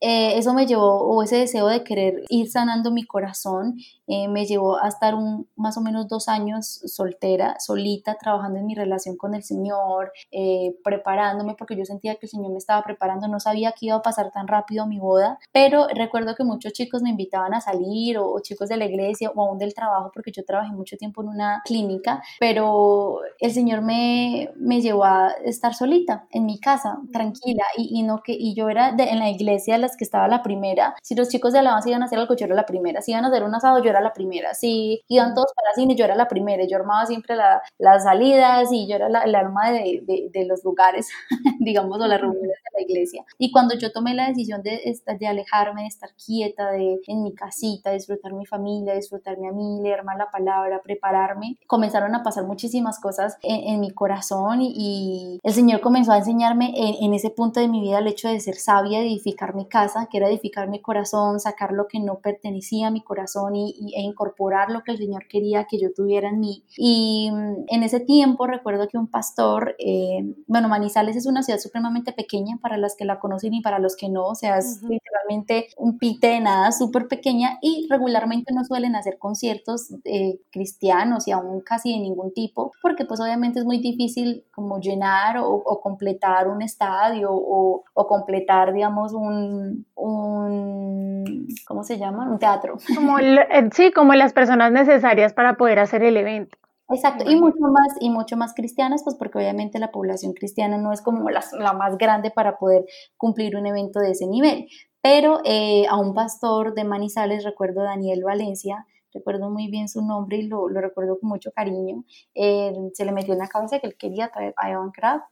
eh, 0.02 0.38
eso 0.38 0.54
me 0.54 0.66
llevó, 0.66 1.04
o 1.04 1.24
ese 1.24 1.38
deseo 1.38 1.68
de 1.68 1.84
querer 1.84 2.24
ir 2.30 2.52
sanando 2.52 2.92
mi 2.92 3.06
corazón, 3.06 3.78
eh, 4.08 4.28
me 4.28 4.46
llevó 4.46 4.78
a 4.84 4.90
estar 4.90 5.16
un, 5.16 5.48
más 5.56 5.78
o 5.78 5.82
menos 5.82 6.10
dos 6.10 6.28
años 6.28 6.82
soltera, 6.86 7.56
solita, 7.60 8.18
trabajando 8.18 8.60
en 8.60 8.66
mi 8.66 8.76
relación 8.76 9.16
con 9.16 9.34
el 9.34 9.44
Señor, 9.44 10.12
eh, 10.32 10.76
preparándome, 10.84 11.56
porque 11.58 11.78
yo 11.78 11.86
sentía 11.86 12.16
que 12.16 12.26
el 12.26 12.30
Señor 12.30 12.52
me 12.52 12.58
estaba 12.58 12.84
preparando, 12.84 13.30
no 13.30 13.40
sabía 13.40 13.72
que 13.72 13.86
iba 13.86 13.96
a 13.96 14.02
pasar 14.02 14.32
tan 14.32 14.48
rápido 14.48 14.86
mi 14.86 15.00
boda, 15.00 15.40
pero 15.54 15.88
recuerdo 15.88 16.36
que 16.36 16.44
muchos 16.44 16.74
chicos 16.74 17.02
me 17.02 17.10
invitaban 17.10 17.54
a 17.54 17.62
salir, 17.62 18.18
o, 18.18 18.38
chicos 18.42 18.68
de 18.68 18.78
la 18.78 18.86
iglesia, 18.86 19.32
o 19.34 19.42
aún 19.42 19.58
del 19.58 19.74
trabajo, 19.74 20.12
porque 20.14 20.32
yo 20.32 20.44
trabajé 20.44 20.74
mucho 20.74 20.98
tiempo 20.98 21.22
en 21.22 21.30
una 21.30 21.62
clínica, 21.64 22.22
pero 22.40 23.22
el 23.40 23.52
Señor 23.54 23.82
me, 23.82 24.52
me 24.58 24.82
llevó 24.82 25.06
a 25.06 25.32
estar 25.46 25.74
solita 25.74 26.28
en 26.32 26.46
mi 26.46 26.60
casa, 26.60 27.00
tranquila, 27.14 27.64
y, 27.78 27.98
y 27.98 28.04
no 28.04 28.22
que, 28.22 28.34
y 28.34 28.54
yo 28.54 28.68
era 28.70 28.92
de 28.92 29.05
en 29.12 29.20
la 29.20 29.30
iglesia 29.30 29.78
las 29.78 29.98
que 29.98 30.04
estaba 30.04 30.28
la 30.28 30.44
primera. 30.44 30.96
Si 31.02 31.16
los 31.16 31.30
chicos 31.30 31.54
de 31.54 31.60
alabanza 31.60 31.90
iban 31.90 32.02
a 32.02 32.06
hacer 32.06 32.20
algo, 32.20 32.36
yo 32.36 32.46
era 32.46 32.56
la 32.56 32.66
primera. 32.66 33.02
Si 33.02 33.12
iban 33.12 33.26
a 33.26 33.28
hacer 33.30 33.44
un 33.44 33.56
asado, 33.56 33.84
yo 33.84 33.90
era 33.90 34.02
la 34.02 34.14
primera. 34.14 34.54
Si 34.54 35.04
iban 35.08 35.34
todos 35.34 35.52
para 35.56 35.74
cine, 35.76 35.96
yo 35.96 36.06
era 36.06 36.16
la 36.16 36.28
primera. 36.28 36.64
Yo 36.66 36.78
armaba 36.78 37.06
siempre 37.06 37.36
las 37.36 38.04
salidas 38.04 38.72
y 38.72 38.88
yo 38.88 38.96
era 38.96 39.10
la, 39.10 39.22
el 39.22 39.36
alma 39.36 39.72
de, 39.72 40.30
de, 40.32 40.46
los 40.46 40.64
lugares, 40.64 41.10
digamos, 41.60 42.00
o 42.00 42.08
las 42.08 42.20
reuniones 42.20 42.50
de 42.50 42.80
la 42.80 42.82
iglesia. 42.82 43.26
Y 43.38 43.52
cuando 43.52 43.76
yo 43.76 43.92
tomé 43.92 44.14
la 44.14 44.28
decisión 44.28 44.62
de, 44.62 44.80
de 45.20 45.28
alejarme, 45.28 45.82
de 45.82 45.88
estar 45.88 46.10
quieta, 46.16 46.72
de 46.72 47.00
en 47.08 47.24
mi 47.24 47.34
casita, 47.34 47.92
disfrutar 47.92 48.34
mi 48.34 48.46
familia, 48.46 48.94
disfrutarme 48.94 49.50
a 49.50 49.52
mí, 49.52 49.80
leer 49.82 50.04
más 50.04 50.18
la 50.18 50.30
palabra, 50.32 50.82
prepararme, 50.84 51.58
comenzaron 51.68 52.14
a 52.16 52.24
pasar 52.24 52.46
muchísimas 52.46 53.00
cosas 53.00 53.38
en, 53.42 53.80
mi 53.80 53.92
corazón 53.92 54.60
y, 54.62 55.40
el 55.44 55.54
Señor 55.54 55.82
comenzó 55.82 56.14
a 56.14 56.18
enseñarme 56.18 56.74
en, 56.76 57.04
en 57.04 57.14
ese 57.14 57.30
punto 57.30 57.60
de 57.60 57.68
mi 57.68 57.82
vida 57.82 58.00
el 58.00 58.08
hecho 58.08 58.30
de 58.30 58.40
ser 58.40 58.56
sabia 58.56 58.95
edificar 59.02 59.56
mi 59.56 59.68
casa, 59.68 60.08
que 60.10 60.18
era 60.18 60.28
edificar 60.28 60.70
mi 60.70 60.82
corazón, 60.82 61.40
sacar 61.40 61.72
lo 61.72 61.88
que 61.88 62.00
no 62.00 62.20
pertenecía 62.20 62.88
a 62.88 62.92
mi 62.92 63.02
corazón 63.02 63.56
y, 63.56 63.94
e 63.96 64.02
incorporar 64.02 64.72
lo 64.72 64.84
que 64.84 64.92
el 64.92 64.98
Señor 64.98 65.28
quería 65.28 65.66
que 65.66 65.80
yo 65.80 65.94
tuviera 65.94 66.30
en 66.30 66.40
mí. 66.40 66.64
Y 66.78 67.30
mm, 67.32 67.66
en 67.68 67.84
ese 67.84 68.00
tiempo 68.00 68.48
recuerdo 68.48 68.88
que 68.88 68.98
un 68.98 69.08
pastor, 69.08 69.76
eh, 69.80 70.36
bueno, 70.48 70.70
Manizales 70.70 71.16
es 71.16 71.26
una 71.26 71.44
ciudad 71.44 71.60
supremamente 71.60 72.14
pequeña 72.14 72.58
para 72.62 72.78
las 72.78 72.96
que 72.96 73.06
la 73.06 73.20
conocen 73.20 73.54
y 73.54 73.62
para 73.62 73.80
los 73.80 73.96
que 73.96 74.10
no, 74.10 74.26
o 74.26 74.36
sea, 74.36 74.58
es 74.58 74.82
literalmente 74.82 75.68
un 75.78 75.98
pite 75.98 76.28
de 76.28 76.40
nada 76.40 76.72
súper 76.72 77.08
pequeña 77.08 77.58
y 77.62 77.88
regularmente 77.90 78.54
no 78.54 78.64
suelen 78.64 78.96
hacer 78.96 79.18
conciertos 79.18 79.94
eh, 80.04 80.40
cristianos 80.52 81.28
y 81.28 81.32
aún 81.32 81.62
casi 81.62 81.94
de 81.94 82.00
ningún 82.00 82.34
tipo, 82.34 82.72
porque 82.82 83.06
pues 83.06 83.20
obviamente 83.20 83.60
es 83.60 83.66
muy 83.66 83.80
difícil 83.80 84.46
como 84.54 84.80
llenar 84.80 85.38
o, 85.40 85.64
completar 85.82 86.48
un 86.48 86.62
estadio 86.62 87.30
o, 87.32 87.84
o 87.94 88.08
completar, 88.08 88.74
digamos, 88.74 88.85
digamos, 88.86 89.14
un, 89.14 89.86
un 89.96 91.48
¿cómo 91.68 91.84
se 91.84 91.98
llama? 91.98 92.30
Un 92.30 92.38
teatro. 92.38 92.78
Como 92.96 93.18
eh, 93.18 93.70
sí, 93.74 93.92
como 93.92 94.14
las 94.14 94.32
personas 94.32 94.72
necesarias 94.72 95.34
para 95.34 95.56
poder 95.56 95.80
hacer 95.80 96.04
el 96.04 96.18
evento. 96.18 96.58
Exacto, 96.90 97.28
y 97.28 97.36
mucho 97.36 97.62
más, 97.62 97.98
y 98.00 98.12
mucho 98.12 98.38
más 98.38 98.54
cristianas, 98.54 99.02
pues 99.04 99.16
porque 99.16 99.40
obviamente 99.40 99.80
la 99.80 99.92
población 99.92 100.34
cristiana 100.34 100.78
no 100.78 100.94
es 100.94 101.02
como 101.02 101.32
la, 101.32 101.44
la 101.58 101.74
más 101.74 101.98
grande 101.98 102.30
para 102.30 102.60
poder 102.60 102.86
cumplir 103.18 103.56
un 103.56 103.66
evento 103.66 104.00
de 104.00 104.12
ese 104.12 104.28
nivel. 104.28 104.68
Pero 105.02 105.42
eh, 105.46 105.88
a 105.90 105.98
un 105.98 106.14
pastor 106.14 106.76
de 106.76 106.84
Manizales, 106.84 107.44
recuerdo 107.44 107.82
Daniel 107.82 108.24
Valencia, 108.24 108.86
recuerdo 109.12 109.50
muy 109.50 109.68
bien 109.68 109.88
su 109.90 110.06
nombre 110.06 110.38
y 110.38 110.48
lo, 110.48 110.70
lo 110.70 110.80
recuerdo 110.80 111.18
con 111.20 111.30
mucho 111.30 111.52
cariño, 111.52 112.04
se 112.36 113.06
le 113.06 113.12
metió 113.12 113.34
en 113.34 113.40
la 113.40 113.48
cabeza 113.48 113.80
que 113.80 113.88
él 113.88 113.96
quería 113.98 114.30
traer 114.30 114.54
a 114.56 114.70
Evan 114.70 114.92
Kraft 114.92 115.26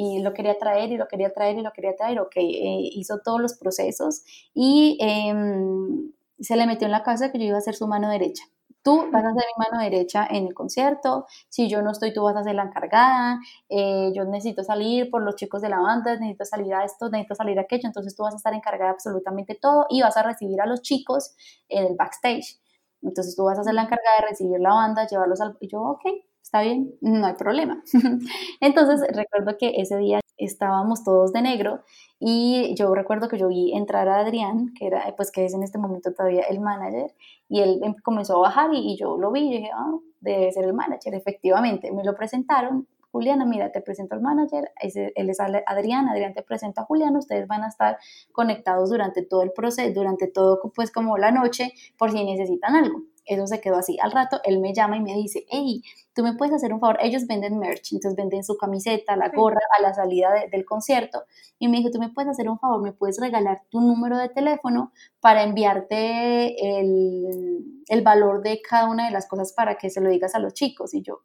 y 0.00 0.20
lo 0.20 0.32
quería 0.32 0.56
traer 0.56 0.92
y 0.92 0.96
lo 0.96 1.08
quería 1.08 1.32
traer 1.32 1.58
y 1.58 1.62
lo 1.62 1.72
quería 1.72 1.96
traer, 1.96 2.20
ok, 2.20 2.36
eh, 2.36 2.90
hizo 2.92 3.18
todos 3.18 3.40
los 3.40 3.54
procesos 3.54 4.22
y 4.54 4.96
em, 5.00 6.12
se 6.38 6.54
le 6.54 6.68
metió 6.68 6.86
en 6.86 6.92
la 6.92 7.02
cabeza 7.02 7.32
que 7.32 7.38
yo 7.40 7.46
iba 7.46 7.58
a 7.58 7.60
ser 7.60 7.74
su 7.74 7.88
mano 7.88 8.08
derecha. 8.08 8.44
Tú 8.84 9.10
vas 9.10 9.24
a 9.24 9.32
ser 9.32 9.42
mi 9.58 9.64
mano 9.64 9.82
derecha 9.82 10.24
en 10.30 10.46
el 10.46 10.54
concierto, 10.54 11.26
si 11.48 11.68
yo 11.68 11.82
no 11.82 11.90
estoy, 11.90 12.12
tú 12.14 12.22
vas 12.22 12.36
a 12.36 12.44
ser 12.44 12.54
la 12.54 12.62
encargada, 12.62 13.40
eh, 13.68 14.12
yo 14.14 14.24
necesito 14.24 14.62
salir 14.62 15.10
por 15.10 15.22
los 15.22 15.34
chicos 15.34 15.62
de 15.62 15.68
la 15.68 15.80
banda, 15.80 16.12
necesito 16.14 16.44
salir 16.44 16.74
a 16.74 16.84
esto, 16.84 17.10
necesito 17.10 17.34
salir 17.34 17.58
a 17.58 17.62
aquello, 17.62 17.88
entonces 17.88 18.14
tú 18.14 18.22
vas 18.22 18.34
a 18.34 18.36
estar 18.36 18.54
encargada 18.54 18.90
de 18.90 18.94
absolutamente 18.94 19.56
todo 19.60 19.86
y 19.90 20.02
vas 20.02 20.16
a 20.16 20.22
recibir 20.22 20.60
a 20.60 20.66
los 20.66 20.80
chicos 20.82 21.34
en 21.68 21.86
el 21.86 21.96
backstage. 21.96 22.60
Entonces 23.02 23.34
tú 23.34 23.44
vas 23.44 23.58
a 23.58 23.64
ser 23.64 23.74
la 23.74 23.82
encargada 23.82 24.20
de 24.20 24.28
recibir 24.28 24.60
la 24.60 24.70
banda, 24.70 25.08
llevarlos 25.08 25.40
al... 25.40 25.56
Y 25.60 25.68
yo, 25.68 25.80
ok, 25.82 26.02
está 26.48 26.62
bien, 26.62 26.94
no 27.02 27.26
hay 27.26 27.34
problema. 27.34 27.82
Entonces 28.60 29.06
recuerdo 29.14 29.58
que 29.58 29.74
ese 29.76 29.98
día 29.98 30.20
estábamos 30.38 31.04
todos 31.04 31.32
de 31.34 31.42
negro 31.42 31.84
y 32.18 32.74
yo 32.74 32.94
recuerdo 32.94 33.28
que 33.28 33.36
yo 33.36 33.48
vi 33.48 33.74
entrar 33.76 34.08
a 34.08 34.20
Adrián, 34.20 34.72
que 34.78 34.86
era 34.86 35.14
pues 35.14 35.30
que 35.30 35.44
es 35.44 35.52
en 35.52 35.62
este 35.62 35.76
momento 35.76 36.14
todavía 36.14 36.42
el 36.48 36.60
manager, 36.60 37.14
y 37.50 37.60
él 37.60 37.80
em, 37.82 37.94
comenzó 38.02 38.38
a 38.38 38.48
bajar 38.48 38.70
y, 38.72 38.96
yo 38.96 39.18
lo 39.18 39.30
vi 39.30 39.40
y 39.40 39.56
dije, 39.58 39.70
ah, 39.74 39.92
debe 40.20 40.50
ser 40.50 40.64
el 40.64 40.72
manager, 40.72 41.14
efectivamente, 41.14 41.92
me 41.92 42.02
lo 42.02 42.14
presentaron 42.14 42.86
Juliana, 43.10 43.44
mira, 43.44 43.72
te 43.72 43.80
presento 43.80 44.14
al 44.14 44.20
manager, 44.20 44.70
él 44.80 45.30
es 45.30 45.40
Adrián, 45.40 46.08
Adrián 46.08 46.34
te 46.34 46.42
presenta 46.42 46.82
a 46.82 46.84
Juliana, 46.84 47.18
ustedes 47.18 47.46
van 47.46 47.62
a 47.62 47.68
estar 47.68 47.98
conectados 48.32 48.90
durante 48.90 49.22
todo 49.22 49.42
el 49.42 49.52
proceso, 49.52 49.92
durante 49.94 50.28
todo 50.28 50.60
pues 50.74 50.90
como 50.90 51.16
la 51.16 51.30
noche, 51.30 51.72
por 51.98 52.10
si 52.10 52.22
necesitan 52.22 52.74
algo. 52.74 53.02
Eso 53.28 53.46
se 53.46 53.60
quedó 53.60 53.76
así. 53.76 53.98
Al 54.00 54.10
rato 54.10 54.40
él 54.44 54.58
me 54.58 54.72
llama 54.72 54.96
y 54.96 55.00
me 55.00 55.14
dice, 55.14 55.44
hey, 55.50 55.82
tú 56.14 56.22
me 56.22 56.34
puedes 56.34 56.54
hacer 56.54 56.72
un 56.72 56.80
favor. 56.80 56.98
Ellos 57.00 57.26
venden 57.26 57.58
merch, 57.58 57.92
entonces 57.92 58.16
venden 58.16 58.42
su 58.42 58.56
camiseta, 58.56 59.16
la 59.16 59.28
gorra 59.28 59.60
a 59.78 59.82
la 59.82 59.94
salida 59.94 60.30
del 60.50 60.64
concierto. 60.64 61.24
Y 61.58 61.68
me 61.68 61.78
dijo, 61.78 61.90
tú 61.90 61.98
me 61.98 62.08
puedes 62.10 62.30
hacer 62.30 62.48
un 62.48 62.58
favor, 62.58 62.80
me 62.80 62.92
puedes 62.92 63.20
regalar 63.20 63.62
tu 63.68 63.80
número 63.80 64.16
de 64.16 64.28
teléfono 64.30 64.92
para 65.20 65.42
enviarte 65.42 66.80
el, 66.80 67.82
el 67.86 68.02
valor 68.02 68.42
de 68.42 68.60
cada 68.62 68.88
una 68.88 69.06
de 69.06 69.12
las 69.12 69.28
cosas 69.28 69.52
para 69.52 69.76
que 69.76 69.90
se 69.90 70.00
lo 70.00 70.08
digas 70.08 70.34
a 70.34 70.38
los 70.38 70.54
chicos. 70.54 70.94
Y 70.94 71.02
yo, 71.02 71.20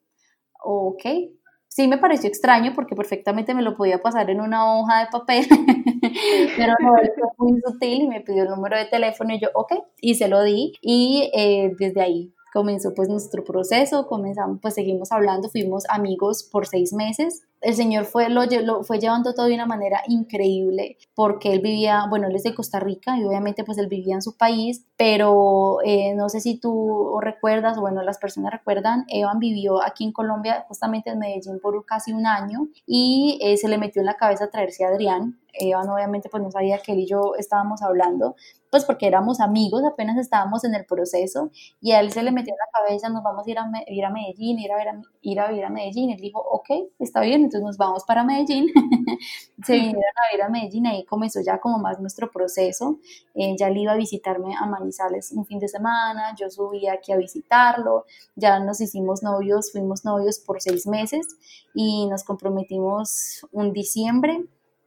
ok, 0.61 1.05
sí 1.73 1.87
me 1.87 1.97
pareció 1.97 2.29
extraño 2.29 2.73
porque 2.75 2.95
perfectamente 2.95 3.55
me 3.55 3.63
lo 3.63 3.75
podía 3.75 3.99
pasar 3.99 4.29
en 4.29 4.41
una 4.41 4.77
hoja 4.77 4.99
de 4.99 5.07
papel, 5.11 5.47
pero 6.55 6.73
no, 6.79 6.97
él 6.97 7.11
fue 7.15 7.49
muy 7.49 7.59
sutil 7.65 8.03
y 8.03 8.07
me 8.07 8.21
pidió 8.21 8.43
el 8.43 8.49
número 8.49 8.77
de 8.77 8.85
teléfono 8.85 9.33
y 9.33 9.39
yo, 9.39 9.47
ok, 9.55 9.73
y 9.99 10.13
se 10.13 10.27
lo 10.27 10.43
di 10.43 10.73
y 10.81 11.31
eh, 11.33 11.71
desde 11.79 12.01
ahí 12.01 12.33
comenzó 12.53 12.93
pues 12.93 13.09
nuestro 13.09 13.43
proceso, 13.43 14.05
comenzamos, 14.05 14.59
pues 14.61 14.75
seguimos 14.75 15.11
hablando, 15.11 15.49
fuimos 15.49 15.85
amigos 15.89 16.43
por 16.43 16.67
seis 16.67 16.93
meses. 16.93 17.41
El 17.63 17.75
Señor 17.75 18.03
fue, 18.03 18.29
lo, 18.29 18.43
lo, 18.45 18.83
fue 18.83 18.99
llevando 18.99 19.33
todo 19.33 19.45
de 19.45 19.55
una 19.55 19.65
manera 19.65 20.01
increíble 20.07 20.97
porque 21.15 21.53
él 21.53 21.61
vivía, 21.61 22.05
bueno, 22.09 22.27
él 22.27 22.35
es 22.35 22.43
de 22.43 22.53
Costa 22.53 22.79
Rica 22.79 23.17
y 23.17 23.23
obviamente 23.23 23.63
pues 23.63 23.77
él 23.77 23.87
vivía 23.87 24.15
en 24.15 24.21
su 24.21 24.35
país, 24.35 24.85
pero 24.97 25.77
eh, 25.85 26.13
no 26.13 26.27
sé 26.27 26.41
si 26.41 26.59
tú 26.59 27.17
recuerdas, 27.21 27.79
bueno, 27.79 28.03
las 28.03 28.17
personas 28.17 28.51
recuerdan, 28.51 29.05
Evan 29.07 29.39
vivió 29.39 29.81
aquí 29.81 30.03
en 30.03 30.11
Colombia, 30.11 30.65
justamente 30.67 31.11
en 31.11 31.19
Medellín 31.19 31.59
por 31.61 31.85
casi 31.85 32.11
un 32.11 32.27
año 32.27 32.67
y 32.85 33.39
eh, 33.41 33.55
se 33.55 33.69
le 33.69 33.77
metió 33.77 34.01
en 34.01 34.07
la 34.07 34.17
cabeza 34.17 34.49
traerse 34.49 34.83
a 34.83 34.89
Adrián. 34.89 35.39
Evan 35.53 35.89
obviamente 35.89 36.29
pues 36.29 36.43
no 36.43 36.51
sabía 36.51 36.79
que 36.79 36.91
él 36.91 36.99
y 36.99 37.07
yo 37.07 37.35
estábamos 37.37 37.81
hablando, 37.81 38.35
pues 38.73 38.85
porque 38.85 39.05
éramos 39.05 39.39
amigos, 39.39 39.83
apenas 39.85 40.17
estábamos 40.17 40.63
en 40.63 40.73
el 40.73 40.83
proceso 40.85 41.51
y 41.79 41.91
a 41.91 41.99
él 41.99 42.11
se 42.11 42.23
le 42.23 42.31
metió 42.31 42.55
en 42.55 42.57
la 42.57 42.79
cabeza, 42.79 43.07
nos 43.07 43.21
vamos 43.21 43.45
a 43.45 43.51
ir 43.51 43.59
a, 43.59 43.69
ir 43.85 44.03
a 44.03 44.09
Medellín, 44.09 44.57
ir 44.57 44.71
a, 44.71 44.77
ver 44.77 44.87
a, 44.87 45.01
ir 45.21 45.39
a 45.39 45.47
vivir 45.49 45.65
a 45.65 45.69
Medellín. 45.69 46.09
Él 46.09 46.19
dijo, 46.19 46.39
ok, 46.39 46.69
está 46.97 47.21
bien, 47.21 47.43
entonces 47.43 47.61
nos 47.61 47.77
vamos 47.77 48.03
para 48.03 48.23
Medellín. 48.23 48.71
se 49.63 49.73
vinieron 49.73 50.01
a 50.01 50.35
ir 50.35 50.41
a 50.41 50.49
Medellín, 50.49 50.87
ahí 50.87 51.05
comenzó 51.05 51.39
ya 51.45 51.59
como 51.59 51.77
más 51.77 51.99
nuestro 51.99 52.31
proceso. 52.31 52.97
Eh, 53.35 53.55
ya 53.59 53.67
él 53.67 53.77
iba 53.77 53.91
a 53.91 53.95
visitarme 53.95 54.55
a 54.55 54.65
Manizales 54.65 55.31
un 55.33 55.45
fin 55.45 55.59
de 55.59 55.67
semana, 55.67 56.33
yo 56.35 56.49
subí 56.49 56.87
aquí 56.87 57.11
a 57.11 57.17
visitarlo, 57.17 58.05
ya 58.35 58.59
nos 58.59 58.81
hicimos 58.81 59.21
novios, 59.21 59.71
fuimos 59.71 60.03
novios 60.03 60.39
por 60.39 60.63
seis 60.63 60.87
meses 60.87 61.27
y 61.75 62.07
nos 62.07 62.23
comprometimos 62.23 63.45
un 63.51 63.71
diciembre 63.71 64.43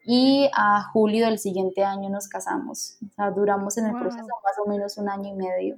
y 0.07 0.49
a 0.55 0.85
julio 0.93 1.27
del 1.27 1.39
siguiente 1.39 1.85
año 1.85 2.09
nos 2.09 2.29
casamos. 2.29 2.99
O 3.05 3.13
sea, 3.15 3.31
duramos 3.33 3.77
en 3.77 3.87
el 3.87 3.93
proceso 3.99 4.25
más 4.25 4.59
o 4.65 4.69
menos 4.69 4.97
un 4.99 5.09
año 5.09 5.29
y 5.29 5.35
medio. 5.35 5.77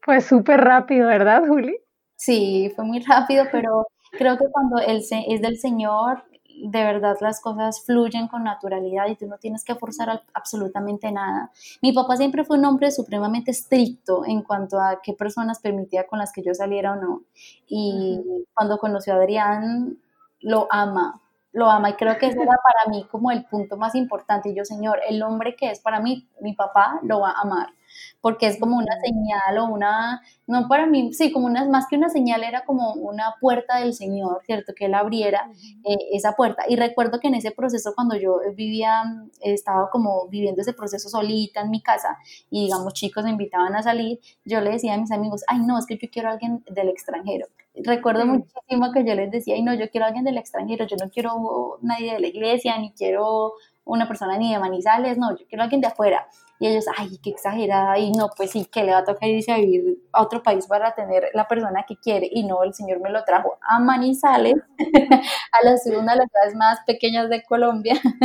Fue 0.00 0.20
súper 0.22 0.60
rápido, 0.60 1.06
¿verdad, 1.08 1.46
Juli? 1.46 1.76
Sí, 2.16 2.72
fue 2.74 2.84
muy 2.84 3.00
rápido, 3.00 3.44
pero 3.52 3.86
creo 4.12 4.38
que 4.38 4.46
cuando 4.50 4.78
él 4.78 5.02
es 5.10 5.42
del 5.42 5.58
Señor, 5.58 6.24
de 6.62 6.84
verdad 6.84 7.16
las 7.20 7.40
cosas 7.40 7.84
fluyen 7.84 8.28
con 8.28 8.44
naturalidad 8.44 9.08
y 9.08 9.16
tú 9.16 9.26
no 9.26 9.38
tienes 9.38 9.64
que 9.64 9.74
forzar 9.74 10.22
absolutamente 10.32 11.10
nada. 11.12 11.50
Mi 11.82 11.92
papá 11.92 12.16
siempre 12.16 12.44
fue 12.44 12.58
un 12.58 12.64
hombre 12.64 12.90
supremamente 12.90 13.50
estricto 13.50 14.24
en 14.24 14.42
cuanto 14.42 14.80
a 14.80 15.00
qué 15.02 15.12
personas 15.12 15.60
permitía 15.60 16.06
con 16.06 16.18
las 16.18 16.32
que 16.32 16.42
yo 16.42 16.54
saliera 16.54 16.92
o 16.92 16.96
no. 16.96 17.22
Y 17.66 18.22
cuando 18.54 18.78
conoció 18.78 19.14
a 19.14 19.16
Adrián, 19.16 19.98
lo 20.40 20.66
ama, 20.70 21.20
lo 21.54 21.70
ama 21.70 21.90
y 21.90 21.94
creo 21.94 22.18
que 22.18 22.26
ese 22.26 22.42
era 22.42 22.56
para 22.62 22.90
mí 22.90 23.06
como 23.10 23.30
el 23.30 23.44
punto 23.44 23.76
más 23.76 23.94
importante. 23.94 24.50
Y 24.50 24.56
yo, 24.56 24.64
Señor, 24.64 25.00
el 25.08 25.22
hombre 25.22 25.54
que 25.56 25.70
es 25.70 25.80
para 25.80 26.00
mí, 26.00 26.28
mi 26.40 26.52
papá, 26.52 26.98
lo 27.02 27.20
va 27.20 27.30
a 27.30 27.40
amar, 27.42 27.68
porque 28.20 28.46
es 28.46 28.58
como 28.58 28.76
una 28.76 28.98
señal 29.00 29.58
o 29.58 29.66
una, 29.66 30.22
no 30.46 30.68
para 30.68 30.86
mí, 30.86 31.12
sí, 31.12 31.32
como 31.32 31.46
una, 31.46 31.64
más 31.68 31.86
que 31.88 31.96
una 31.96 32.08
señal, 32.08 32.44
era 32.44 32.64
como 32.64 32.92
una 32.94 33.34
puerta 33.40 33.78
del 33.78 33.94
Señor, 33.94 34.42
¿cierto? 34.44 34.72
Que 34.74 34.86
Él 34.86 34.94
abriera 34.94 35.50
eh, 35.84 35.96
esa 36.12 36.32
puerta. 36.32 36.64
Y 36.68 36.76
recuerdo 36.76 37.20
que 37.20 37.28
en 37.28 37.34
ese 37.34 37.50
proceso, 37.50 37.92
cuando 37.94 38.16
yo 38.16 38.40
vivía, 38.54 39.04
estaba 39.40 39.90
como 39.90 40.28
viviendo 40.28 40.62
ese 40.62 40.72
proceso 40.72 41.08
solita 41.08 41.60
en 41.60 41.70
mi 41.70 41.82
casa 41.82 42.18
y 42.50 42.64
digamos 42.64 42.94
chicos 42.94 43.24
me 43.24 43.30
invitaban 43.30 43.74
a 43.76 43.82
salir, 43.82 44.20
yo 44.44 44.60
le 44.60 44.70
decía 44.70 44.94
a 44.94 44.98
mis 44.98 45.10
amigos, 45.12 45.44
ay 45.48 45.58
no, 45.60 45.78
es 45.78 45.86
que 45.86 45.98
yo 45.98 46.08
quiero 46.10 46.28
a 46.28 46.32
alguien 46.32 46.64
del 46.70 46.88
extranjero 46.88 47.46
recuerdo 47.74 48.26
muchísimo 48.26 48.92
que 48.92 49.04
yo 49.04 49.14
les 49.14 49.30
decía, 49.30 49.56
y 49.56 49.62
no, 49.62 49.74
yo 49.74 49.90
quiero 49.90 50.04
a 50.04 50.08
alguien 50.08 50.24
del 50.24 50.38
extranjero, 50.38 50.86
yo 50.86 50.96
no 50.96 51.10
quiero 51.10 51.78
nadie 51.82 52.14
de 52.14 52.20
la 52.20 52.26
iglesia, 52.28 52.78
ni 52.78 52.92
quiero 52.92 53.54
una 53.84 54.06
persona 54.06 54.38
ni 54.38 54.52
de 54.52 54.58
Manizales, 54.58 55.18
no, 55.18 55.36
yo 55.36 55.44
quiero 55.48 55.62
a 55.62 55.64
alguien 55.64 55.80
de 55.80 55.88
afuera. 55.88 56.26
Y 56.60 56.68
ellos, 56.68 56.84
ay, 56.96 57.18
qué 57.22 57.30
exagerada, 57.30 57.98
y 57.98 58.12
no, 58.12 58.28
pues 58.36 58.52
sí, 58.52 58.64
que 58.66 58.84
le 58.84 58.92
va 58.92 58.98
a 58.98 59.04
tocar 59.04 59.28
irse 59.28 59.52
a 59.52 59.58
vivir 59.58 59.98
a 60.12 60.22
otro 60.22 60.42
país 60.42 60.66
para 60.66 60.94
tener 60.94 61.28
la 61.34 61.48
persona 61.48 61.84
que 61.86 61.96
quiere, 61.96 62.28
y 62.30 62.44
no, 62.44 62.62
el 62.62 62.72
Señor 62.74 63.00
me 63.00 63.10
lo 63.10 63.24
trajo 63.24 63.58
a 63.60 63.80
Manizales, 63.80 64.54
a 65.52 65.64
la 65.64 65.76
ciudad, 65.76 66.00
una 66.00 66.12
de 66.12 66.18
las 66.18 66.30
ciudades 66.30 66.54
más 66.54 66.78
pequeñas 66.86 67.28
de 67.28 67.42
Colombia. 67.42 67.94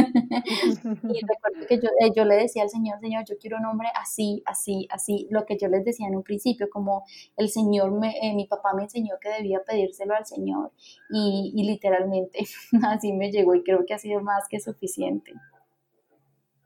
y 0.86 1.20
recuerdo 1.26 1.68
que 1.68 1.78
yo, 1.78 1.90
eh, 2.00 2.12
yo 2.16 2.26
le 2.26 2.36
decía 2.36 2.64
al 2.64 2.70
Señor, 2.70 3.00
Señor, 3.00 3.24
yo 3.28 3.36
quiero 3.40 3.58
un 3.58 3.66
hombre 3.66 3.90
así, 3.96 4.44
así, 4.46 4.88
así, 4.92 5.28
lo 5.32 5.46
que 5.46 5.58
yo 5.58 5.68
les 5.68 5.84
decía 5.84 6.08
en 6.08 6.16
un 6.16 6.24
principio, 6.24 6.70
como 6.70 7.04
el 7.38 7.50
Señor, 7.50 7.92
me, 7.92 8.16
eh, 8.22 8.34
mi 8.36 8.46
papá 8.46 8.74
me 8.76 8.84
enseñó 8.84 9.16
que 9.22 9.30
debía 9.30 9.62
pedírselo 9.66 10.16
al 10.16 10.26
Señor, 10.26 10.72
y, 11.10 11.52
y 11.56 11.64
literalmente 11.64 12.40
así 12.88 13.12
me 13.14 13.32
llegó, 13.32 13.56
y 13.56 13.64
creo 13.64 13.86
que 13.86 13.94
ha 13.94 14.00
sido 14.00 14.22
más 14.22 14.48
que 14.50 14.60
suficiente. 14.60 15.34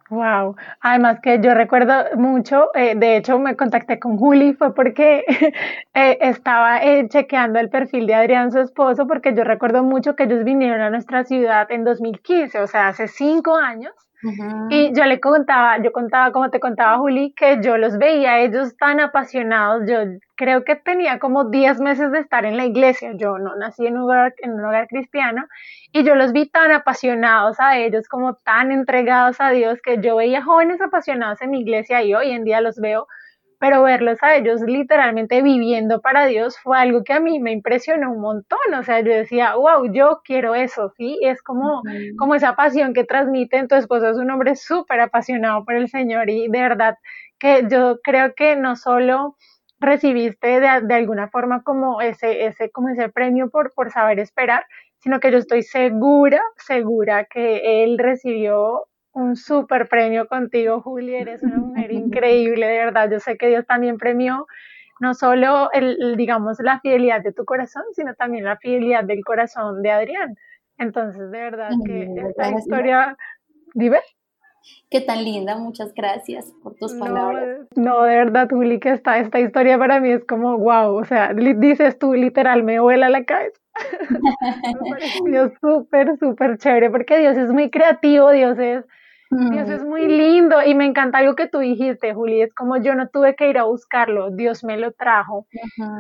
Wow, 0.10 0.56
además 0.82 1.20
que 1.22 1.40
yo 1.42 1.54
recuerdo 1.54 1.94
mucho, 2.18 2.70
eh, 2.76 2.94
de 2.96 3.16
hecho 3.18 3.40
me 3.40 3.56
contacté 3.56 4.00
con 4.00 4.18
Juli, 4.18 4.54
fue 4.54 4.76
porque 4.76 5.24
eh, 5.94 6.18
estaba 6.22 6.84
eh, 6.84 7.08
chequeando 7.08 7.58
el 7.60 7.70
perfil 7.70 8.06
de 8.06 8.14
Adrián, 8.14 8.52
su 8.52 8.60
esposo, 8.60 9.08
porque 9.08 9.34
yo 9.34 9.44
recuerdo 9.46 9.82
mucho 9.84 10.16
que 10.16 10.24
ellos 10.24 10.44
vinieron 10.44 10.82
a 10.82 10.90
nuestra 10.90 11.24
ciudad 11.24 11.72
en 11.72 11.86
2015, 11.86 12.60
o 12.60 12.68
sea, 12.68 12.90
hace 12.90 13.08
cinco 13.08 13.56
años, 13.56 13.94
y 14.70 14.94
yo 14.96 15.04
le 15.06 15.20
contaba, 15.20 15.82
yo 15.82 15.92
contaba, 15.92 16.32
como 16.32 16.50
te 16.50 16.60
contaba 16.60 16.98
Juli, 16.98 17.34
que 17.34 17.60
yo 17.62 17.78
los 17.78 17.98
veía 17.98 18.40
ellos 18.40 18.78
tan 18.78 19.00
apasionados. 19.00 19.84
Yo 19.88 19.98
creo 20.36 20.64
que 20.64 20.76
tenía 20.76 21.20
como 21.20 21.50
10 21.50 21.80
meses 21.82 22.12
de 22.12 22.20
estar 22.20 22.46
en 22.46 22.56
la 22.56 22.66
iglesia. 22.66 23.12
Yo 23.16 23.38
no 23.38 23.56
nací 23.58 23.86
en 23.86 23.98
un 23.98 24.04
hogar, 24.04 24.34
en 24.38 24.54
un 24.54 24.64
hogar 24.64 24.88
cristiano 24.88 25.46
y 25.92 26.04
yo 26.04 26.16
los 26.16 26.32
vi 26.32 26.48
tan 26.50 26.72
apasionados 26.72 27.60
a 27.60 27.78
ellos, 27.78 28.08
como 28.08 28.36
tan 28.36 28.72
entregados 28.72 29.42
a 29.42 29.50
Dios, 29.50 29.82
que 29.82 30.00
yo 30.02 30.16
veía 30.16 30.44
jóvenes 30.44 30.80
apasionados 30.82 31.42
en 31.42 31.52
mi 31.52 31.62
iglesia 31.62 32.02
y 32.02 32.14
hoy 32.14 32.32
en 32.32 32.46
día 32.46 32.62
los 32.62 32.80
veo 32.80 33.08
pero 33.64 33.82
verlos 33.82 34.22
a 34.22 34.36
ellos 34.36 34.60
literalmente 34.60 35.42
viviendo 35.42 36.02
para 36.02 36.26
Dios 36.26 36.60
fue 36.60 36.78
algo 36.78 37.06
que 37.06 37.14
a 37.14 37.22
mí 37.22 37.40
me 37.40 37.54
impresionó 37.54 38.12
un 38.12 38.20
montón, 38.20 38.60
o 38.78 38.84
sea, 38.84 39.00
yo 39.00 39.14
decía, 39.14 39.56
wow, 39.56 39.90
yo 39.90 40.20
quiero 40.26 40.54
eso, 40.54 40.92
¿sí? 40.98 41.18
Es 41.22 41.42
como, 41.42 41.82
como 42.18 42.36
esa 42.36 42.58
pasión 42.58 42.94
que 42.94 43.06
transmiten, 43.06 43.70
tu 43.70 43.76
esposo 43.76 44.10
es 44.10 44.18
un 44.18 44.30
hombre 44.32 44.58
súper 44.58 45.00
apasionado 45.00 45.64
por 45.64 45.76
el 45.76 45.88
Señor 45.88 46.30
y 46.30 46.50
de 46.50 46.60
verdad 46.60 46.98
que 47.40 47.66
yo 47.72 48.02
creo 48.04 48.36
que 48.36 48.58
no 48.58 48.76
solo 48.76 49.38
recibiste 49.80 50.60
de, 50.60 50.82
de, 50.82 50.94
alguna 50.94 51.30
forma 51.30 51.64
como 51.64 52.02
ese, 52.02 52.46
ese, 52.46 52.70
como 52.70 52.90
ese 52.90 53.08
premio 53.08 53.50
por, 53.50 53.72
por 53.74 53.92
saber 53.92 54.20
esperar, 54.20 54.66
sino 55.00 55.22
que 55.22 55.32
yo 55.32 55.38
estoy 55.38 55.64
segura, 55.64 56.42
segura 56.58 57.24
que 57.24 57.86
él 57.86 57.98
recibió 57.98 58.88
un 59.14 59.36
súper 59.36 59.88
premio 59.88 60.28
contigo, 60.28 60.82
Juli. 60.82 61.16
Eres 61.16 61.44
una 61.44 61.58
mujer 61.58 61.92
increíble, 61.92 62.68
de 62.68 62.78
verdad. 62.78 63.10
Yo 63.12 63.20
sé 63.20 63.38
que 63.38 63.48
Dios 63.48 63.66
también 63.66 63.98
premió 63.98 64.46
no 65.00 65.14
solo, 65.14 65.70
el, 65.74 66.16
digamos, 66.16 66.60
la 66.60 66.80
fidelidad 66.80 67.22
de 67.22 67.34
tu 67.34 67.46
corazón, 67.46 67.84
sino 67.94 68.14
también 68.16 68.46
la 68.46 68.58
fidelidad 68.58 69.04
del 69.04 69.24
corazón 69.24 69.82
de 69.82 69.92
Adrián. 69.92 70.36
Entonces, 70.78 71.30
de 71.32 71.40
verdad 71.40 71.70
que 71.86 72.10
esta 72.30 72.52
historia, 72.52 73.18
dime. 73.74 74.00
Qué 74.90 75.02
tan 75.02 75.24
linda, 75.24 75.58
muchas 75.58 75.94
gracias 75.94 76.54
por 76.64 76.76
tus 76.76 76.94
palabras. 76.94 77.68
No, 77.76 78.04
de 78.04 78.16
verdad, 78.16 78.48
Juli, 78.50 78.80
que 78.80 78.92
esta, 78.92 79.18
esta 79.20 79.40
historia 79.40 79.78
para 79.78 80.00
mí 80.00 80.10
es 80.12 80.24
como 80.24 80.58
wow, 80.58 80.96
o 80.96 81.04
sea, 81.04 81.34
dices 81.34 82.00
tú 82.00 82.14
literal, 82.14 82.64
me 82.64 82.80
vuela 82.80 83.10
la 83.10 83.26
cabeza. 83.26 83.60
Dios 85.26 85.52
súper, 85.62 86.18
súper 86.18 86.58
chévere, 86.58 86.90
porque 86.90 87.20
Dios 87.20 87.36
es 87.38 87.50
muy 87.50 87.70
creativo, 87.70 88.32
Dios 88.32 88.58
es 88.58 88.86
Dios 89.52 89.70
es 89.70 89.84
muy 89.84 90.08
lindo 90.08 90.62
y 90.64 90.76
me 90.76 90.86
encanta 90.86 91.20
algo 91.20 91.36
que 91.36 91.48
tú 91.48 91.60
dijiste, 91.60 92.14
Juli, 92.14 92.42
es 92.42 92.54
como 92.54 92.78
yo 92.78 92.96
no 92.96 93.08
tuve 93.10 93.36
que 93.36 93.50
ir 93.50 93.58
a 93.58 93.64
buscarlo, 93.64 94.32
Dios 94.32 94.64
me 94.64 94.78
lo 94.78 94.92
trajo. 94.92 95.48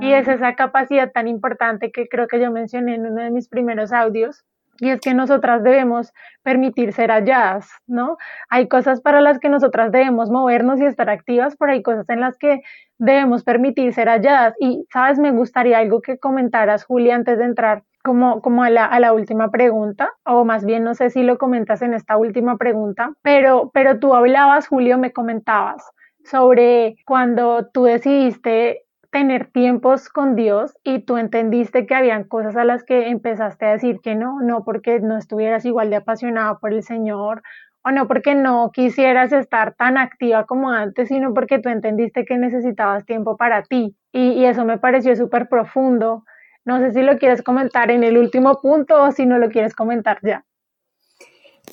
Y 0.01 0.13
es 0.13 0.27
esa 0.27 0.55
capacidad 0.55 1.11
tan 1.11 1.27
importante 1.27 1.91
que 1.91 2.07
creo 2.07 2.27
que 2.27 2.39
yo 2.39 2.51
mencioné 2.51 2.95
en 2.95 3.05
uno 3.05 3.21
de 3.21 3.31
mis 3.31 3.47
primeros 3.47 3.91
audios, 3.91 4.43
y 4.79 4.89
es 4.89 4.99
que 4.99 5.13
nosotras 5.13 5.63
debemos 5.63 6.13
permitir 6.41 6.93
ser 6.93 7.11
halladas, 7.11 7.69
¿no? 7.85 8.17
Hay 8.49 8.67
cosas 8.67 9.01
para 9.01 9.21
las 9.21 9.39
que 9.39 9.47
nosotras 9.47 9.91
debemos 9.91 10.31
movernos 10.31 10.79
y 10.79 10.85
estar 10.85 11.09
activas, 11.09 11.55
pero 11.57 11.73
hay 11.73 11.83
cosas 11.83 12.09
en 12.09 12.19
las 12.19 12.37
que 12.37 12.61
debemos 12.97 13.43
permitir 13.43 13.93
ser 13.93 14.09
halladas. 14.09 14.55
Y, 14.59 14.85
¿sabes? 14.91 15.19
Me 15.19 15.31
gustaría 15.31 15.77
algo 15.77 16.01
que 16.01 16.17
comentaras, 16.17 16.85
Juli, 16.85 17.11
antes 17.11 17.37
de 17.37 17.45
entrar 17.45 17.83
como, 18.03 18.41
como 18.41 18.63
a, 18.63 18.69
la, 18.69 18.85
a 18.85 18.99
la 18.99 19.13
última 19.13 19.49
pregunta, 19.49 20.11
o 20.25 20.45
más 20.45 20.65
bien 20.65 20.83
no 20.83 20.93
sé 20.93 21.09
si 21.09 21.23
lo 21.23 21.37
comentas 21.37 21.81
en 21.81 21.93
esta 21.93 22.17
última 22.17 22.57
pregunta, 22.57 23.13
pero, 23.21 23.71
pero 23.73 23.99
tú 23.99 24.13
hablabas, 24.13 24.67
Julio, 24.67 24.97
me 24.97 25.11
comentabas 25.11 25.83
sobre 26.23 26.95
cuando 27.05 27.67
tú 27.73 27.83
decidiste 27.83 28.83
tener 29.11 29.51
tiempos 29.51 30.09
con 30.09 30.35
Dios 30.35 30.73
y 30.83 30.99
tú 30.99 31.17
entendiste 31.17 31.85
que 31.85 31.95
habían 31.95 32.23
cosas 32.23 32.55
a 32.55 32.65
las 32.65 32.83
que 32.83 33.09
empezaste 33.09 33.65
a 33.65 33.73
decir 33.73 33.99
que 34.01 34.15
no, 34.15 34.41
no 34.41 34.63
porque 34.63 34.99
no 34.99 35.17
estuvieras 35.17 35.65
igual 35.65 35.91
de 35.91 35.97
apasionado 35.97 36.59
por 36.59 36.73
el 36.73 36.81
Señor 36.81 37.43
o 37.83 37.91
no 37.91 38.07
porque 38.07 38.33
no 38.33 38.71
quisieras 38.73 39.31
estar 39.31 39.75
tan 39.75 39.97
activa 39.97 40.45
como 40.45 40.71
antes, 40.71 41.09
sino 41.09 41.33
porque 41.33 41.59
tú 41.59 41.69
entendiste 41.69 42.25
que 42.25 42.37
necesitabas 42.37 43.05
tiempo 43.05 43.37
para 43.37 43.63
ti. 43.63 43.95
Y, 44.11 44.45
eso 44.45 44.65
me 44.65 44.77
pareció 44.77 45.15
súper 45.15 45.49
profundo. 45.49 46.23
No 46.65 46.79
sé 46.79 46.93
si 46.93 47.01
lo 47.01 47.17
quieres 47.17 47.41
comentar 47.41 47.91
en 47.91 48.03
el 48.03 48.17
último 48.17 48.59
punto 48.61 49.01
o 49.03 49.11
si 49.11 49.25
no 49.25 49.37
lo 49.37 49.49
quieres 49.49 49.75
comentar 49.75 50.19
ya. 50.23 50.45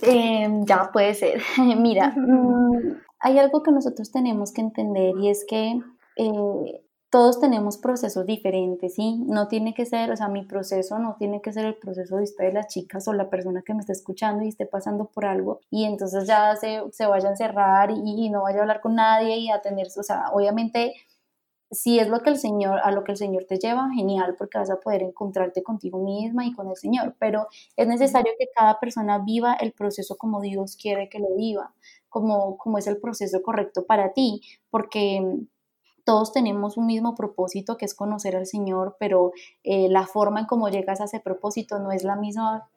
Em, 0.02 0.64
ya 0.64 0.90
puede 0.92 1.14
ser. 1.14 1.40
Mira, 1.78 2.14
hay 3.20 3.38
algo 3.38 3.62
que 3.62 3.72
nosotros 3.72 4.10
tenemos 4.10 4.52
que 4.52 4.62
entender 4.62 5.14
y 5.18 5.28
es 5.28 5.44
que 5.48 5.80
eh, 6.16 6.82
todos 7.10 7.40
tenemos 7.40 7.76
procesos 7.76 8.24
diferentes, 8.24 8.94
¿sí? 8.94 9.16
No 9.26 9.48
tiene 9.48 9.74
que 9.74 9.84
ser, 9.84 10.12
o 10.12 10.16
sea, 10.16 10.28
mi 10.28 10.44
proceso 10.44 10.98
no 11.00 11.16
tiene 11.18 11.42
que 11.42 11.52
ser 11.52 11.64
el 11.64 11.74
proceso 11.74 12.16
de 12.16 12.22
ustedes, 12.22 12.54
las 12.54 12.68
chicas 12.68 13.06
o 13.08 13.12
la 13.12 13.28
persona 13.28 13.62
que 13.62 13.74
me 13.74 13.80
está 13.80 13.92
escuchando 13.92 14.44
y 14.44 14.48
esté 14.48 14.64
pasando 14.64 15.06
por 15.06 15.24
algo 15.24 15.60
y 15.70 15.84
entonces 15.84 16.26
ya 16.26 16.54
se, 16.54 16.82
se 16.92 17.06
vaya 17.06 17.28
a 17.28 17.32
encerrar 17.32 17.90
y, 17.90 18.30
no 18.30 18.42
vaya 18.42 18.58
a 18.58 18.62
hablar 18.62 18.80
con 18.80 18.94
nadie 18.94 19.38
y 19.38 19.50
a 19.50 19.60
tener, 19.60 19.88
o 19.98 20.02
sea, 20.04 20.26
obviamente 20.32 20.94
si 21.70 21.98
es 21.98 22.08
lo 22.08 22.20
que 22.20 22.30
el 22.30 22.38
Señor, 22.38 22.80
a 22.82 22.90
lo 22.90 23.04
que 23.04 23.12
el 23.12 23.18
Señor 23.18 23.44
te 23.44 23.58
lleva, 23.58 23.90
genial, 23.94 24.34
porque 24.36 24.58
vas 24.58 24.70
a 24.70 24.80
poder 24.80 25.02
encontrarte 25.02 25.62
contigo 25.62 26.02
misma 26.02 26.44
y 26.44 26.52
con 26.52 26.68
el 26.68 26.76
Señor, 26.76 27.14
pero 27.18 27.46
es 27.76 27.86
necesario 27.86 28.32
que 28.38 28.48
cada 28.54 28.80
persona 28.80 29.18
viva 29.18 29.54
el 29.54 29.72
proceso 29.72 30.16
como 30.16 30.40
Dios 30.40 30.76
quiere 30.76 31.08
que 31.08 31.20
lo 31.20 31.34
viva, 31.36 31.72
como, 32.08 32.58
como 32.58 32.78
es 32.78 32.86
el 32.86 32.98
proceso 32.98 33.42
correcto 33.42 33.86
para 33.86 34.12
ti, 34.12 34.42
porque 34.70 35.22
todos 36.04 36.32
tenemos 36.32 36.76
un 36.76 36.86
mismo 36.86 37.14
propósito 37.14 37.76
que 37.76 37.84
es 37.84 37.94
conocer 37.94 38.34
al 38.34 38.46
Señor, 38.46 38.96
pero 38.98 39.32
eh, 39.62 39.88
la 39.88 40.06
forma 40.06 40.40
en 40.40 40.46
cómo 40.46 40.68
llegas 40.68 41.00
a 41.00 41.04
ese 41.04 41.20
propósito 41.20 41.78
no 41.78 41.92
es 41.92 42.02
la 42.02 42.16
misma 42.16 42.68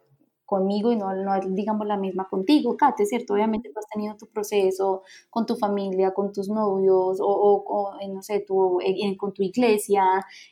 conmigo 0.54 0.92
y 0.92 0.96
no, 0.98 1.10
digamos 1.50 1.88
la 1.88 1.98
misma 1.98 2.28
contigo, 2.30 2.78
Kate, 2.78 3.08
¿cierto? 3.08 3.34
Obviamente 3.34 3.72
tú 3.74 3.80
has 3.80 3.88
tenido 3.88 4.16
tu 4.16 4.28
proceso 4.28 5.02
con 5.32 5.48
tu 5.48 5.56
familia, 5.56 6.14
con 6.14 6.32
tus 6.32 6.48
novios 6.48 7.20
o, 7.20 7.26
o, 7.26 7.98
no 8.08 8.22
sé, 8.22 8.42
tu, 8.42 8.80
con 9.18 9.34
tu 9.34 9.42
iglesia, 9.42 10.04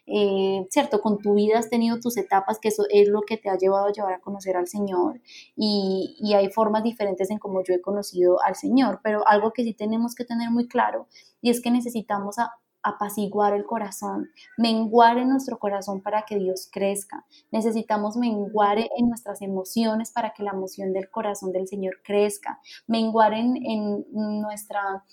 eh, 0.08 0.66
¿cierto? 0.72 1.02
Con 1.02 1.20
tu 1.20 1.36
vida 1.36 1.60
has 1.60 1.70
tenido 1.70 2.00
tus 2.00 2.18
etapas, 2.18 2.58
que 2.60 2.70
eso 2.70 2.84
es 2.90 3.08
lo 3.10 3.22
que 3.22 3.38
te 3.38 3.50
ha 3.52 3.58
llevado 3.60 3.86
a 3.86 3.92
llevar 3.92 4.14
a 4.14 4.22
conocer 4.22 4.58
al 4.58 4.68
Señor 4.68 5.22
y, 5.56 6.18
y 6.20 6.34
hay 6.34 6.50
formas 6.50 6.82
diferentes 6.84 7.30
en 7.30 7.38
cómo 7.38 7.62
yo 7.64 7.76
he 7.76 7.82
conocido 7.82 8.42
al 8.42 8.56
Señor, 8.56 9.02
pero 9.04 9.28
algo 9.28 9.54
que 9.54 9.64
sí 9.64 9.76
tenemos 9.76 10.16
que 10.16 10.26
tener 10.26 10.50
muy 10.50 10.68
claro 10.68 11.06
y 11.42 11.52
es 11.52 11.62
que 11.62 11.70
necesitamos 11.70 12.40
a 12.40 12.54
apaciguar 12.84 13.54
el 13.54 13.66
corazón, 13.66 14.30
menguar 14.58 15.18
en 15.18 15.30
nuestro 15.30 15.60
corazón 15.60 16.02
para 16.02 16.24
que 16.24 16.38
Dios 16.38 16.70
crezca. 16.72 17.26
Necesitamos 17.52 18.18
menguar 18.18 18.80
en 18.80 19.08
nuestras 19.08 19.42
emociones 19.42 20.12
para 20.12 20.34
que 20.34 20.44
la 20.44 20.52
emoción 20.52 20.94
del 20.94 21.10
corazón 21.10 21.52
del 21.52 21.68
Señor 21.68 22.02
crezca, 22.04 22.60
menguar 22.88 23.34
en, 23.34 24.06
nuestra... 24.12 25.04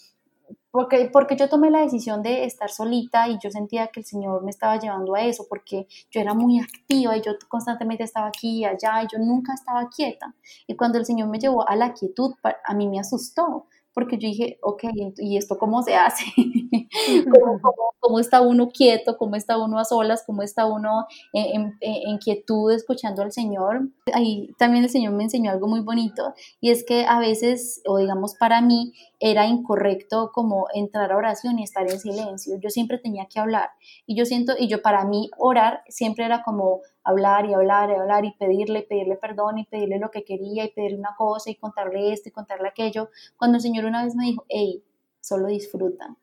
Porque, 0.71 1.09
porque 1.11 1.35
yo 1.35 1.49
tomé 1.49 1.71
la 1.71 1.81
decisión 1.81 2.23
de 2.23 2.45
estar 2.45 2.71
solita 2.71 3.27
y 3.29 3.39
yo 3.43 3.51
sentía 3.51 3.89
que 3.89 4.01
el 4.01 4.07
Señor 4.07 4.45
me 4.45 4.51
estaba 4.51 4.79
llevando 4.79 5.15
a 5.15 5.23
eso, 5.23 5.47
porque 5.49 5.87
yo 6.11 6.21
era 6.21 6.35
muy 6.35 6.61
activa 6.61 7.17
y 7.17 7.23
yo 7.23 7.33
constantemente 7.49 8.05
estaba 8.05 8.29
aquí 8.29 8.59
y 8.59 8.65
allá 8.65 9.03
y 9.03 9.07
yo 9.11 9.19
nunca 9.19 9.55
estaba 9.55 9.89
quieta. 9.89 10.35
Y 10.67 10.77
cuando 10.77 10.99
el 10.99 11.07
Señor 11.07 11.29
me 11.29 11.39
llevó 11.39 11.69
a 11.69 11.75
la 11.75 11.95
quietud, 11.95 12.35
a 12.43 12.75
mí 12.75 12.87
me 12.87 13.01
asustó, 13.01 13.67
porque 13.99 14.17
yo 14.17 14.29
dije, 14.29 14.61
ok, 14.63 14.85
¿y 15.17 15.37
esto 15.37 15.59
cómo 15.59 15.83
se 15.83 15.97
hace? 15.97 16.25
¿Cómo, 17.99 18.21
está 18.21 18.41
uno 18.41 18.69
quieto? 18.69 19.17
¿Cómo 19.17 19.35
está 19.35 19.59
uno 19.59 19.81
a 19.81 19.85
solas? 19.85 20.23
¿Cómo 20.25 20.45
está 20.45 20.67
uno 20.67 21.07
en, 21.33 21.77
en, 21.81 22.19
quietud 22.19 22.71
escuchando 22.71 23.23
al 23.23 23.33
Señor? 23.33 23.89
Ahí 24.15 24.55
también 24.57 24.85
el 24.85 24.91
Señor 24.91 25.15
me 25.15 25.25
enseñó 25.25 25.51
algo 25.51 25.67
muy 25.67 25.81
bonito 25.81 26.33
y 26.61 26.71
es 26.71 26.85
que 26.85 27.07
a 27.07 27.19
veces, 27.19 27.83
o 27.89 27.99
digamos 27.99 28.37
para 28.37 28.61
mí, 28.61 28.93
era 29.19 29.49
incorrecto 29.49 30.31
como 30.33 30.69
entrar 30.73 31.11
a 31.11 31.17
oración 31.17 31.59
y 31.59 31.65
estar 31.65 31.91
en 31.91 31.99
silencio. 31.99 32.57
Yo 32.63 32.71
siempre 32.71 32.99
tenía 32.99 33.27
que 33.27 33.41
hablar 33.41 33.71
y 34.07 34.17
yo 34.17 34.27
siento, 34.27 34.55
y 34.57 34.69
yo 34.69 34.81
para 34.81 35.05
mí 35.07 35.29
orar 35.39 35.83
siempre 35.89 36.25
era 36.25 36.45
como 36.45 36.83
hablar 37.09 37.47
y 37.47 37.55
hablar 37.55 37.91
y 37.91 37.95
hablar 37.95 38.25
y 38.27 38.33
pedirle, 38.33 38.83
pedirle 38.83 39.17
perdón 39.17 39.59
y 39.59 39.65
pedirle 39.65 39.99
lo 39.99 40.11
que 40.11 40.25
quería 40.25 40.65
y 40.65 40.71
pedirle 40.71 40.99
una 40.99 41.15
cosa 41.17 41.51
y 41.51 41.55
contarle 41.55 42.13
esto 42.13 42.29
y 42.29 42.33
contarle 42.33 42.69
aquello. 42.69 43.09
Cuando 43.37 43.57
el 43.57 43.63
Señor 43.63 43.87
una 43.87 44.05
vez 44.05 44.15
me 44.15 44.27
dijo, 44.27 44.45
hey, 44.49 44.85
solo 45.21 45.49
disfruta. 45.49 46.15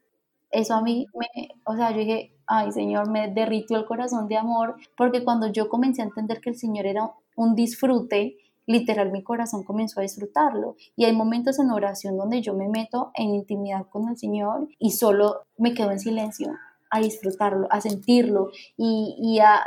Eso 0.51 0.75
a 0.75 0.81
mí 0.81 1.07
me, 1.15 1.55
o 1.65 1.75
sea, 1.75 1.91
yo 1.91 1.97
dije, 1.97 2.33
ay 2.45 2.71
Señor, 2.71 3.09
me 3.09 3.29
derritió 3.29 3.77
el 3.77 3.85
corazón 3.85 4.27
de 4.27 4.37
amor, 4.37 4.75
porque 4.95 5.23
cuando 5.23 5.47
yo 5.47 5.69
comencé 5.69 6.01
a 6.01 6.05
entender 6.05 6.39
que 6.39 6.51
el 6.51 6.55
Señor 6.55 6.85
era 6.85 7.11
un 7.35 7.55
disfrute, 7.55 8.37
literal 8.67 9.11
mi 9.11 9.23
corazón 9.23 9.63
comenzó 9.63 9.99
a 9.99 10.03
disfrutarlo. 10.03 10.75
Y 10.95 11.05
hay 11.05 11.13
momentos 11.13 11.57
en 11.57 11.71
oración 11.71 12.15
donde 12.15 12.41
yo 12.41 12.53
me 12.53 12.69
meto 12.69 13.11
en 13.15 13.29
intimidad 13.29 13.87
con 13.89 14.07
el 14.07 14.17
Señor 14.17 14.69
y 14.77 14.91
solo 14.91 15.45
me 15.57 15.73
quedo 15.73 15.91
en 15.91 15.99
silencio 15.99 16.53
a 16.91 16.99
disfrutarlo, 16.99 17.67
a 17.71 17.81
sentirlo 17.81 18.51
y, 18.77 19.15
y 19.19 19.39
a 19.39 19.61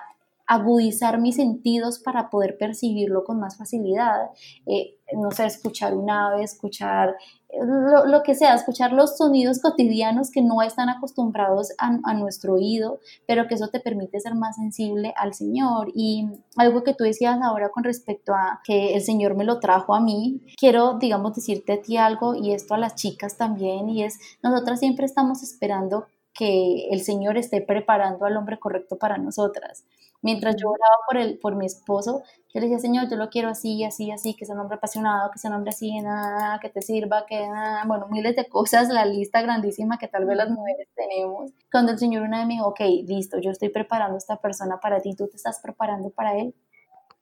agudizar 0.49 1.21
mis 1.21 1.37
sentidos 1.37 1.99
para 1.99 2.31
poder 2.31 2.57
percibirlo 2.57 3.23
con 3.23 3.39
más 3.39 3.59
facilidad. 3.59 4.31
Eh, 4.67 4.97
no 5.15 5.31
sé, 5.31 5.45
escuchar 5.45 5.95
un 5.95 6.11
ave, 6.11 6.43
escuchar 6.43 7.17
eh, 7.51 7.59
lo, 8.07 8.23
que 8.23 8.35
sea, 8.35 8.55
escuchar 8.55 8.93
los 8.93 9.19
sonidos 9.19 9.61
cotidianos 9.61 10.31
que 10.31 10.41
no 10.41 10.63
están 10.63 10.89
acostumbrados 10.89 11.73
a, 11.79 11.99
a, 12.03 12.15
nuestro 12.15 12.55
oído, 12.55 12.99
pero 13.27 13.47
que 13.47 13.57
eso 13.57 13.69
te 13.69 13.79
permite 13.79 14.21
ser 14.21 14.35
más 14.35 14.57
sensible 14.57 15.13
al 15.17 15.35
Señor. 15.35 15.93
Y 15.95 16.27
algo 16.57 16.83
que 16.83 16.95
tú 16.95 17.05
decías 17.05 17.39
ahora 17.43 17.69
con 17.69 17.85
respecto 17.85 18.33
a 18.33 18.61
que 18.65 18.95
el 18.95 19.03
Señor 19.03 19.37
me 19.37 19.45
lo 19.45 19.61
trajo 19.61 19.95
a 19.95 20.01
mí, 20.01 20.41
quiero, 20.59 20.95
digamos, 20.99 21.35
decirte 21.35 21.75
a 21.75 21.83
ti 21.83 21.99
algo 21.99 22.35
y 22.35 22.53
esto 22.53 22.73
a 22.73 22.79
las 22.79 22.95
chicas 22.95 23.37
también, 23.37 23.91
y 23.91 24.03
es, 24.03 24.19
nosotras 24.43 24.81
siempre 24.81 25.05
estamos 25.05 25.43
esperando 25.43 26.07
que 26.39 26.89
el 26.91 27.01
Señor 27.01 27.37
esté 27.37 27.61
preparando 27.61 28.25
al 28.25 28.37
hombre 28.37 28.59
correcto 28.59 28.97
para 28.97 29.19
nosotras. 29.19 29.85
Mientras 30.21 30.57
yo 30.57 30.69
oraba 30.69 30.97
por, 31.07 31.17
el, 31.17 31.39
por 31.39 31.55
mi 31.55 31.67
esposo, 31.67 32.23
yo 32.53 32.61
le 32.61 32.67
decía, 32.67 32.81
Señor, 32.81 33.09
yo 33.09 33.17
lo 33.17 33.31
quiero 33.31 33.49
así, 33.49 33.85
así, 33.85 34.11
así, 34.11 34.35
que 34.35 34.45
sea 34.45 34.57
un 34.57 34.63
hombre 34.63 34.77
apasionado, 34.77 35.31
que 35.31 35.39
sea 35.39 35.51
un 35.51 35.59
hombre 35.59 35.71
así, 35.71 36.01
nada, 36.01 36.59
que 36.61 36.69
te 36.69 36.83
sirva, 36.83 37.25
que 37.25 37.47
nada, 37.49 37.85
bueno, 37.87 38.09
miles 38.11 38.35
de 38.35 38.49
cosas, 38.49 38.89
la 38.89 39.05
lista 39.05 39.43
grandísima 39.43 39.97
que 39.97 40.09
tal 40.09 40.25
vez 40.25 40.37
las 40.37 40.51
mujeres 40.51 40.89
tenemos. 40.97 41.53
Cuando 41.71 41.93
el 41.93 41.99
Señor 41.99 42.23
una 42.23 42.39
vez 42.39 42.47
me 42.49 42.55
dijo, 42.55 42.67
ok, 42.67 42.81
listo, 43.07 43.39
yo 43.39 43.53
estoy 43.53 43.69
preparando 43.69 44.17
a 44.17 44.19
esta 44.19 44.37
persona 44.37 44.79
para 44.81 45.01
ti, 45.01 45.15
tú 45.15 45.29
te 45.29 45.37
estás 45.37 45.61
preparando 45.61 46.11
para 46.11 46.37
él. 46.37 46.55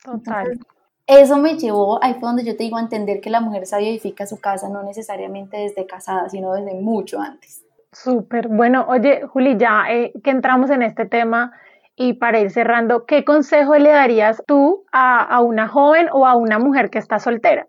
Total. 0.03 0.59
eso 1.07 1.37
me 1.37 1.59
llevó, 1.59 2.03
ahí 2.03 2.15
fue 2.15 2.29
donde 2.29 2.45
yo 2.45 2.57
te 2.57 2.65
digo 2.65 2.79
a 2.79 2.81
entender 2.81 3.21
que 3.21 3.29
la 3.29 3.41
mujer 3.41 3.67
sabia 3.67 3.91
edifica 3.91 4.27
su 4.27 4.41
casa, 4.41 4.69
no 4.71 4.83
necesariamente 4.83 5.59
desde 5.59 5.87
casada, 5.87 6.31
sino 6.31 6.55
desde 6.55 6.75
mucho 6.75 7.21
antes. 7.21 7.63
Súper. 7.93 8.49
Bueno, 8.49 8.85
oye, 8.89 9.23
Juli, 9.27 9.57
ya 9.57 9.85
eh, 9.91 10.13
que 10.23 10.31
entramos 10.31 10.71
en 10.71 10.83
este 10.83 11.07
tema, 11.07 11.53
y 11.97 12.15
para 12.15 12.41
ir 12.41 12.51
cerrando, 12.51 13.07
¿qué 13.07 13.25
consejo 13.25 13.77
le 13.77 13.91
darías 13.91 14.43
tú 14.47 14.85
a, 14.93 15.21
a 15.23 15.41
una 15.41 15.69
joven 15.69 16.09
o 16.13 16.27
a 16.27 16.37
una 16.37 16.59
mujer 16.59 16.91
que 16.91 16.99
está 16.99 17.19
soltera? 17.19 17.69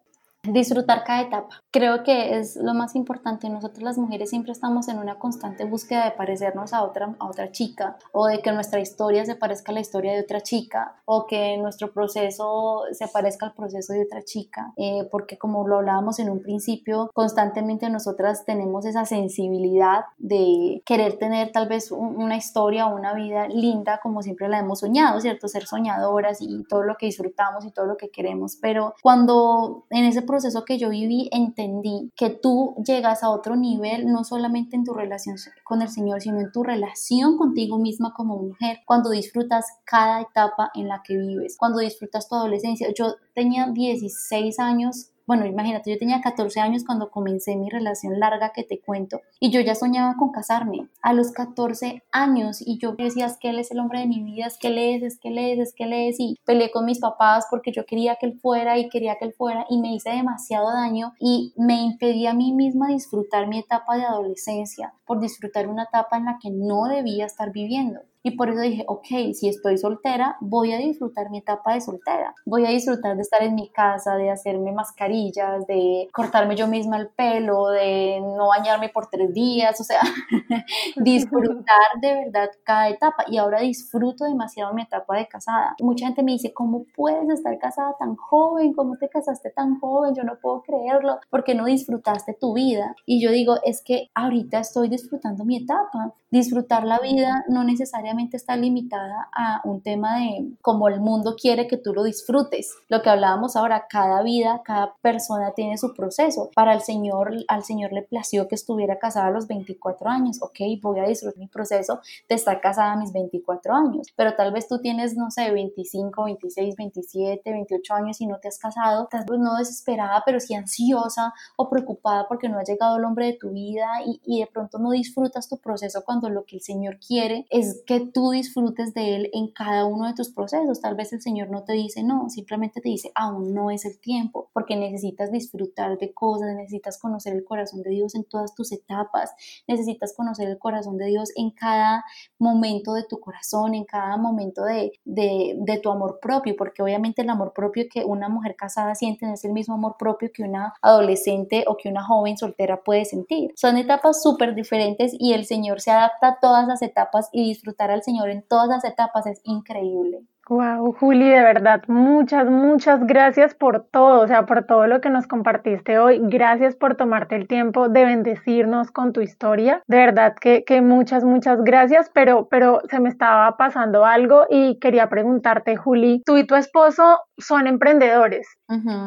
Disfrutar 0.51 1.03
cada 1.03 1.21
etapa. 1.21 1.61
Creo 1.71 2.03
que 2.03 2.37
es 2.39 2.55
lo 2.55 2.73
más 2.73 2.95
importante. 2.95 3.49
Nosotros 3.49 3.83
las 3.83 3.97
mujeres 3.97 4.29
siempre 4.29 4.51
estamos 4.51 4.87
en 4.87 4.99
una 4.99 5.19
constante 5.19 5.65
búsqueda 5.65 6.05
de 6.05 6.11
parecernos 6.11 6.73
a 6.73 6.83
otra, 6.83 7.15
a 7.19 7.27
otra 7.27 7.51
chica 7.51 7.97
o 8.11 8.27
de 8.27 8.41
que 8.41 8.51
nuestra 8.51 8.79
historia 8.79 9.25
se 9.25 9.35
parezca 9.35 9.71
a 9.71 9.75
la 9.75 9.81
historia 9.81 10.13
de 10.13 10.21
otra 10.21 10.41
chica 10.41 10.95
o 11.05 11.27
que 11.27 11.57
nuestro 11.57 11.91
proceso 11.91 12.83
se 12.91 13.07
parezca 13.07 13.47
al 13.47 13.53
proceso 13.53 13.93
de 13.93 14.03
otra 14.03 14.23
chica. 14.23 14.73
Eh, 14.77 15.07
porque 15.11 15.37
como 15.37 15.67
lo 15.67 15.77
hablábamos 15.77 16.19
en 16.19 16.29
un 16.29 16.41
principio, 16.41 17.09
constantemente 17.13 17.89
nosotras 17.89 18.45
tenemos 18.45 18.85
esa 18.85 19.05
sensibilidad 19.05 20.05
de 20.17 20.81
querer 20.85 21.17
tener 21.17 21.51
tal 21.51 21.67
vez 21.67 21.91
una 21.91 22.37
historia 22.37 22.87
o 22.87 22.95
una 22.95 23.13
vida 23.13 23.47
linda 23.47 23.99
como 24.01 24.21
siempre 24.21 24.47
la 24.47 24.59
hemos 24.59 24.79
soñado, 24.79 25.19
¿cierto? 25.19 25.47
Ser 25.47 25.65
soñadoras 25.65 26.41
y 26.41 26.63
todo 26.69 26.83
lo 26.83 26.95
que 26.95 27.07
disfrutamos 27.07 27.65
y 27.65 27.71
todo 27.71 27.85
lo 27.85 27.97
que 27.97 28.09
queremos. 28.09 28.57
Pero 28.61 28.93
cuando 29.01 29.85
en 29.89 30.05
ese 30.05 30.21
proceso 30.21 30.36
proceso 30.37 30.65
que 30.65 30.77
yo 30.77 30.89
viví 30.89 31.29
entendí 31.31 32.11
que 32.15 32.29
tú 32.29 32.75
llegas 32.85 33.23
a 33.23 33.29
otro 33.29 33.55
nivel, 33.55 34.05
no 34.05 34.23
solamente 34.23 34.75
en 34.75 34.83
tu 34.83 34.93
relación 34.93 35.35
con 35.63 35.81
el 35.81 35.89
Señor, 35.89 36.21
sino 36.21 36.39
en 36.39 36.51
tu 36.51 36.63
relación 36.63 37.37
contigo 37.37 37.79
misma 37.79 38.13
como 38.15 38.37
mujer, 38.37 38.79
cuando 38.85 39.09
disfrutas 39.09 39.65
cada 39.83 40.21
etapa 40.21 40.69
en 40.75 40.87
la 40.87 41.01
que 41.03 41.17
vives, 41.17 41.57
cuando 41.57 41.79
disfrutas 41.79 42.29
tu 42.29 42.35
adolescencia. 42.35 42.89
Yo 42.95 43.15
tenía 43.33 43.67
16 43.67 44.59
años 44.59 45.11
bueno, 45.27 45.45
imagínate, 45.45 45.91
yo 45.91 45.97
tenía 45.97 46.21
14 46.21 46.61
años 46.61 46.85
cuando 46.85 47.11
comencé 47.11 47.57
mi 47.57 47.69
relación 47.69 48.17
larga 48.17 48.53
que 48.53 48.63
te 48.63 48.79
cuento 48.79 49.19
y 49.41 49.51
yo 49.51 49.59
ya 49.59 49.75
soñaba 49.75 50.15
con 50.17 50.31
casarme 50.31 50.87
a 51.01 51.11
los 51.11 51.31
14 51.31 52.01
años 52.13 52.61
y 52.65 52.79
yo 52.79 52.93
decía, 52.93 53.25
es 53.25 53.37
que 53.37 53.49
él 53.49 53.59
es 53.59 53.69
el 53.71 53.79
hombre 53.79 53.99
de 53.99 54.07
mi 54.07 54.23
vida, 54.23 54.45
es 54.45 54.57
que 54.57 54.69
él 54.69 54.77
es, 54.77 55.03
es 55.03 55.19
que 55.19 55.27
él 55.27 55.37
es, 55.37 55.59
es 55.59 55.73
que 55.75 55.83
él 55.83 55.91
es 55.91 56.19
y 56.19 56.37
peleé 56.45 56.71
con 56.71 56.85
mis 56.85 56.99
papás 56.99 57.45
porque 57.51 57.73
yo 57.73 57.85
quería 57.85 58.15
que 58.15 58.25
él 58.25 58.39
fuera 58.39 58.77
y 58.77 58.87
quería 58.87 59.17
que 59.17 59.25
él 59.25 59.33
fuera 59.33 59.65
y 59.69 59.81
me 59.81 59.93
hice 59.93 60.11
demasiado 60.11 60.71
daño 60.71 61.13
y 61.19 61.53
me 61.57 61.81
impedí 61.81 62.25
a 62.25 62.33
mí 62.33 62.53
misma 62.53 62.87
disfrutar 62.87 63.47
mi 63.47 63.59
etapa 63.59 63.97
de 63.97 64.05
adolescencia 64.05 64.93
por 65.05 65.19
disfrutar 65.19 65.67
una 65.67 65.83
etapa 65.83 66.15
en 66.15 66.25
la 66.25 66.39
que 66.41 66.51
no 66.51 66.85
debía 66.85 67.25
estar 67.25 67.51
viviendo. 67.51 67.99
Y 68.27 68.31
por 68.31 68.49
eso 68.49 68.59
dije, 68.59 68.83
ok, 68.89 69.05
si 69.33 69.47
estoy 69.47 69.77
soltera, 69.77 70.35
voy 70.41 70.73
a 70.73 70.77
disfrutar 70.77 71.29
mi 71.29 71.37
etapa 71.37 71.75
de 71.75 71.79
soltera. 71.79 72.35
Voy 72.45 72.65
a 72.65 72.71
disfrutar 72.71 73.15
de 73.15 73.21
estar 73.21 73.41
en 73.41 73.55
mi 73.55 73.69
casa, 73.69 74.17
de 74.17 74.29
hacerme 74.29 74.73
mascarillas, 74.73 75.65
de 75.65 76.09
cortarme 76.11 76.57
yo 76.57 76.67
misma 76.67 76.97
el 76.97 77.07
pelo, 77.07 77.69
de 77.69 78.19
no 78.19 78.49
bañarme 78.49 78.89
por 78.89 79.07
tres 79.07 79.33
días, 79.33 79.79
o 79.79 79.83
sea, 79.85 80.01
disfrutar 80.97 82.01
de 82.01 82.13
verdad 82.13 82.49
cada 82.63 82.89
etapa. 82.89 83.25
Y 83.27 83.37
ahora 83.37 83.61
disfruto 83.61 84.25
demasiado 84.25 84.73
mi 84.73 84.83
etapa 84.83 85.17
de 85.17 85.27
casada. 85.27 85.75
Mucha 85.79 86.07
gente 86.07 86.23
me 86.23 86.33
dice, 86.33 86.53
¿cómo 86.53 86.85
puedes 86.95 87.29
estar 87.29 87.57
casada 87.57 87.95
tan 87.99 88.15
joven? 88.15 88.73
¿Cómo 88.73 88.97
te 88.97 89.09
casaste 89.09 89.49
tan 89.51 89.79
joven? 89.79 90.15
Yo 90.15 90.23
no 90.23 90.37
puedo 90.41 90.61
creerlo. 90.61 91.19
porque 91.29 91.55
no 91.55 91.65
disfrutaste 91.65 92.33
tu 92.39 92.53
vida? 92.53 92.95
Y 93.05 93.21
yo 93.21 93.31
digo, 93.31 93.55
es 93.63 93.81
que 93.83 94.09
ahorita 94.13 94.59
estoy 94.59 94.89
disfrutando 94.89 95.45
mi 95.45 95.57
etapa. 95.57 96.13
Disfrutar 96.29 96.85
la 96.85 96.99
vida 96.99 97.45
no 97.47 97.63
necesariamente 97.63 98.37
está 98.37 98.55
limitada 98.55 99.29
a 99.33 99.61
un 99.63 99.81
tema 99.81 100.19
de 100.19 100.51
cómo 100.61 100.87
el 100.87 100.99
mundo 100.99 101.35
quiere 101.39 101.67
que 101.67 101.77
tú 101.77 101.93
lo 101.93 102.03
disfrutes. 102.03 102.75
Lo 102.89 103.01
que 103.01 103.09
hablábamos 103.09 103.55
ahora, 103.55 103.87
cada 103.89 104.21
vida, 104.23 104.61
cada 104.63 104.93
persona 105.01 105.51
tiene 105.55 105.77
su 105.77 105.93
proceso. 105.93 106.49
Para 106.53 106.73
el 106.73 106.81
Señor, 106.81 107.31
al 107.47 107.63
Señor 107.63 107.93
le 107.93 108.01
plació 108.01 108.47
que 108.47 108.55
estuviera 108.55 108.99
casada 108.99 109.27
a 109.27 109.31
los 109.31 109.47
24 109.47 110.09
años. 110.09 110.36
Ok, 110.41 110.59
voy 110.81 110.99
a 110.99 111.03
disfrutar 111.03 111.37
mi 111.37 111.47
proceso 111.47 111.99
de 112.27 112.35
estar 112.35 112.59
casada 112.61 112.93
a 112.93 112.97
mis 112.97 113.11
24 113.11 113.73
años. 113.73 114.07
Pero 114.15 114.35
tal 114.35 114.51
vez 114.51 114.67
tú 114.67 114.79
tienes, 114.79 115.15
no 115.15 115.31
sé, 115.31 115.51
25, 115.51 116.23
26, 116.23 116.75
27, 116.75 117.51
28 117.51 117.93
años 117.93 118.21
y 118.21 118.27
no 118.27 118.39
te 118.39 118.47
has 118.47 118.59
casado. 118.59 119.03
Estás 119.03 119.25
pues, 119.27 119.39
no 119.39 119.55
desesperada, 119.57 120.23
pero 120.25 120.39
sí 120.39 120.55
ansiosa 120.55 121.33
o 121.55 121.69
preocupada 121.69 122.27
porque 122.27 122.49
no 122.49 122.59
ha 122.59 122.63
llegado 122.63 122.97
el 122.97 123.05
hombre 123.05 123.27
de 123.27 123.33
tu 123.33 123.51
vida 123.51 123.87
y, 124.05 124.21
y 124.25 124.39
de 124.39 124.47
pronto 124.47 124.79
no 124.79 124.91
disfrutas 124.91 125.47
tu 125.49 125.57
proceso 125.57 126.03
cuando 126.05 126.29
lo 126.29 126.45
que 126.45 126.57
el 126.57 126.61
Señor 126.61 126.99
quiere 126.99 127.45
es 127.49 127.83
que 127.85 127.99
tú 127.99 128.31
disfrutes 128.31 128.93
de 128.93 129.15
Él 129.15 129.29
en 129.33 129.51
cada 129.51 129.85
uno 129.85 130.07
de 130.07 130.13
tus 130.13 130.29
procesos. 130.29 130.81
Tal 130.81 130.95
vez 130.95 131.13
el 131.13 131.21
Señor 131.21 131.49
no 131.49 131.63
te 131.63 131.73
dice 131.73 132.03
no, 132.03 132.29
simplemente 132.29 132.81
te 132.81 132.89
dice 132.89 133.11
aún 133.15 133.53
no 133.53 133.71
es 133.71 133.85
el 133.85 133.99
tiempo, 133.99 134.49
porque 134.53 134.75
necesitas 134.75 135.31
disfrutar 135.31 135.97
de 135.97 136.13
cosas, 136.13 136.55
necesitas 136.55 136.97
conocer 136.99 137.33
el 137.33 137.43
corazón 137.43 137.81
de 137.81 137.91
Dios 137.91 138.15
en 138.15 138.23
todas 138.23 138.53
tus 138.55 138.71
etapas, 138.71 139.31
necesitas 139.67 140.13
conocer 140.15 140.26
el 140.39 140.57
corazón 140.57 140.97
de 140.97 141.07
Dios 141.07 141.31
en 141.35 141.51
cada 141.51 142.03
momento 142.39 142.93
de 142.93 143.03
tu 143.03 143.19
corazón, 143.19 143.73
en 143.73 143.85
cada 143.85 144.17
momento 144.17 144.63
de, 144.63 144.91
de, 145.05 145.55
de 145.57 145.79
tu 145.79 145.89
amor 145.89 146.19
propio, 146.21 146.55
porque 146.57 146.81
obviamente 146.81 147.21
el 147.21 147.29
amor 147.29 147.53
propio 147.53 147.85
que 147.91 148.03
una 148.03 148.29
mujer 148.29 148.55
casada 148.55 148.95
siente 148.95 149.25
no 149.25 149.33
es 149.33 149.45
el 149.45 149.53
mismo 149.53 149.75
amor 149.75 149.95
propio 149.97 150.29
que 150.33 150.43
una 150.43 150.73
adolescente 150.81 151.63
o 151.67 151.77
que 151.77 151.89
una 151.89 152.03
joven 152.03 152.37
soltera 152.37 152.81
puede 152.83 153.05
sentir. 153.05 153.51
Son 153.55 153.77
etapas 153.77 154.21
súper 154.21 154.55
diferentes 154.55 155.13
y 155.17 155.33
el 155.33 155.45
Señor 155.45 155.81
se 155.81 155.91
adapta 155.91 156.27
a 156.27 156.39
todas 156.39 156.67
las 156.67 156.81
etapas 156.81 157.29
y 157.31 157.47
disfrutar 157.47 157.91
al 157.91 158.03
Señor 158.03 158.29
en 158.29 158.43
todas 158.47 158.67
las 158.67 158.83
etapas 158.83 159.25
es 159.25 159.41
increíble. 159.43 160.21
Wow, 160.49 160.93
Juli, 160.93 161.29
de 161.29 161.41
verdad, 161.41 161.83
muchas, 161.87 162.49
muchas 162.49 163.05
gracias 163.05 163.53
por 163.53 163.85
todo, 163.91 164.21
o 164.21 164.27
sea, 164.27 164.45
por 164.45 164.63
todo 164.65 164.87
lo 164.87 165.01
que 165.01 165.09
nos 165.09 165.27
compartiste 165.27 165.99
hoy. 165.99 166.21
Gracias 166.23 166.75
por 166.75 166.95
tomarte 166.95 167.35
el 167.35 167.47
tiempo 167.47 167.89
de 167.89 168.05
bendecirnos 168.05 168.91
con 168.91 169.11
tu 169.11 169.19
historia. 169.19 169.83
De 169.87 169.97
verdad 169.97 170.35
que, 170.39 170.63
que 170.63 170.81
muchas, 170.81 171.25
muchas 171.25 171.61
gracias, 171.63 172.09
pero, 172.13 172.47
pero 172.49 172.79
se 172.89 173.01
me 173.01 173.09
estaba 173.09 173.57
pasando 173.57 174.05
algo 174.05 174.45
y 174.49 174.79
quería 174.79 175.09
preguntarte, 175.09 175.75
Juli, 175.75 176.23
tú 176.25 176.37
y 176.37 176.47
tu 176.47 176.55
esposo 176.55 177.19
son 177.37 177.67
emprendedores. 177.67 178.47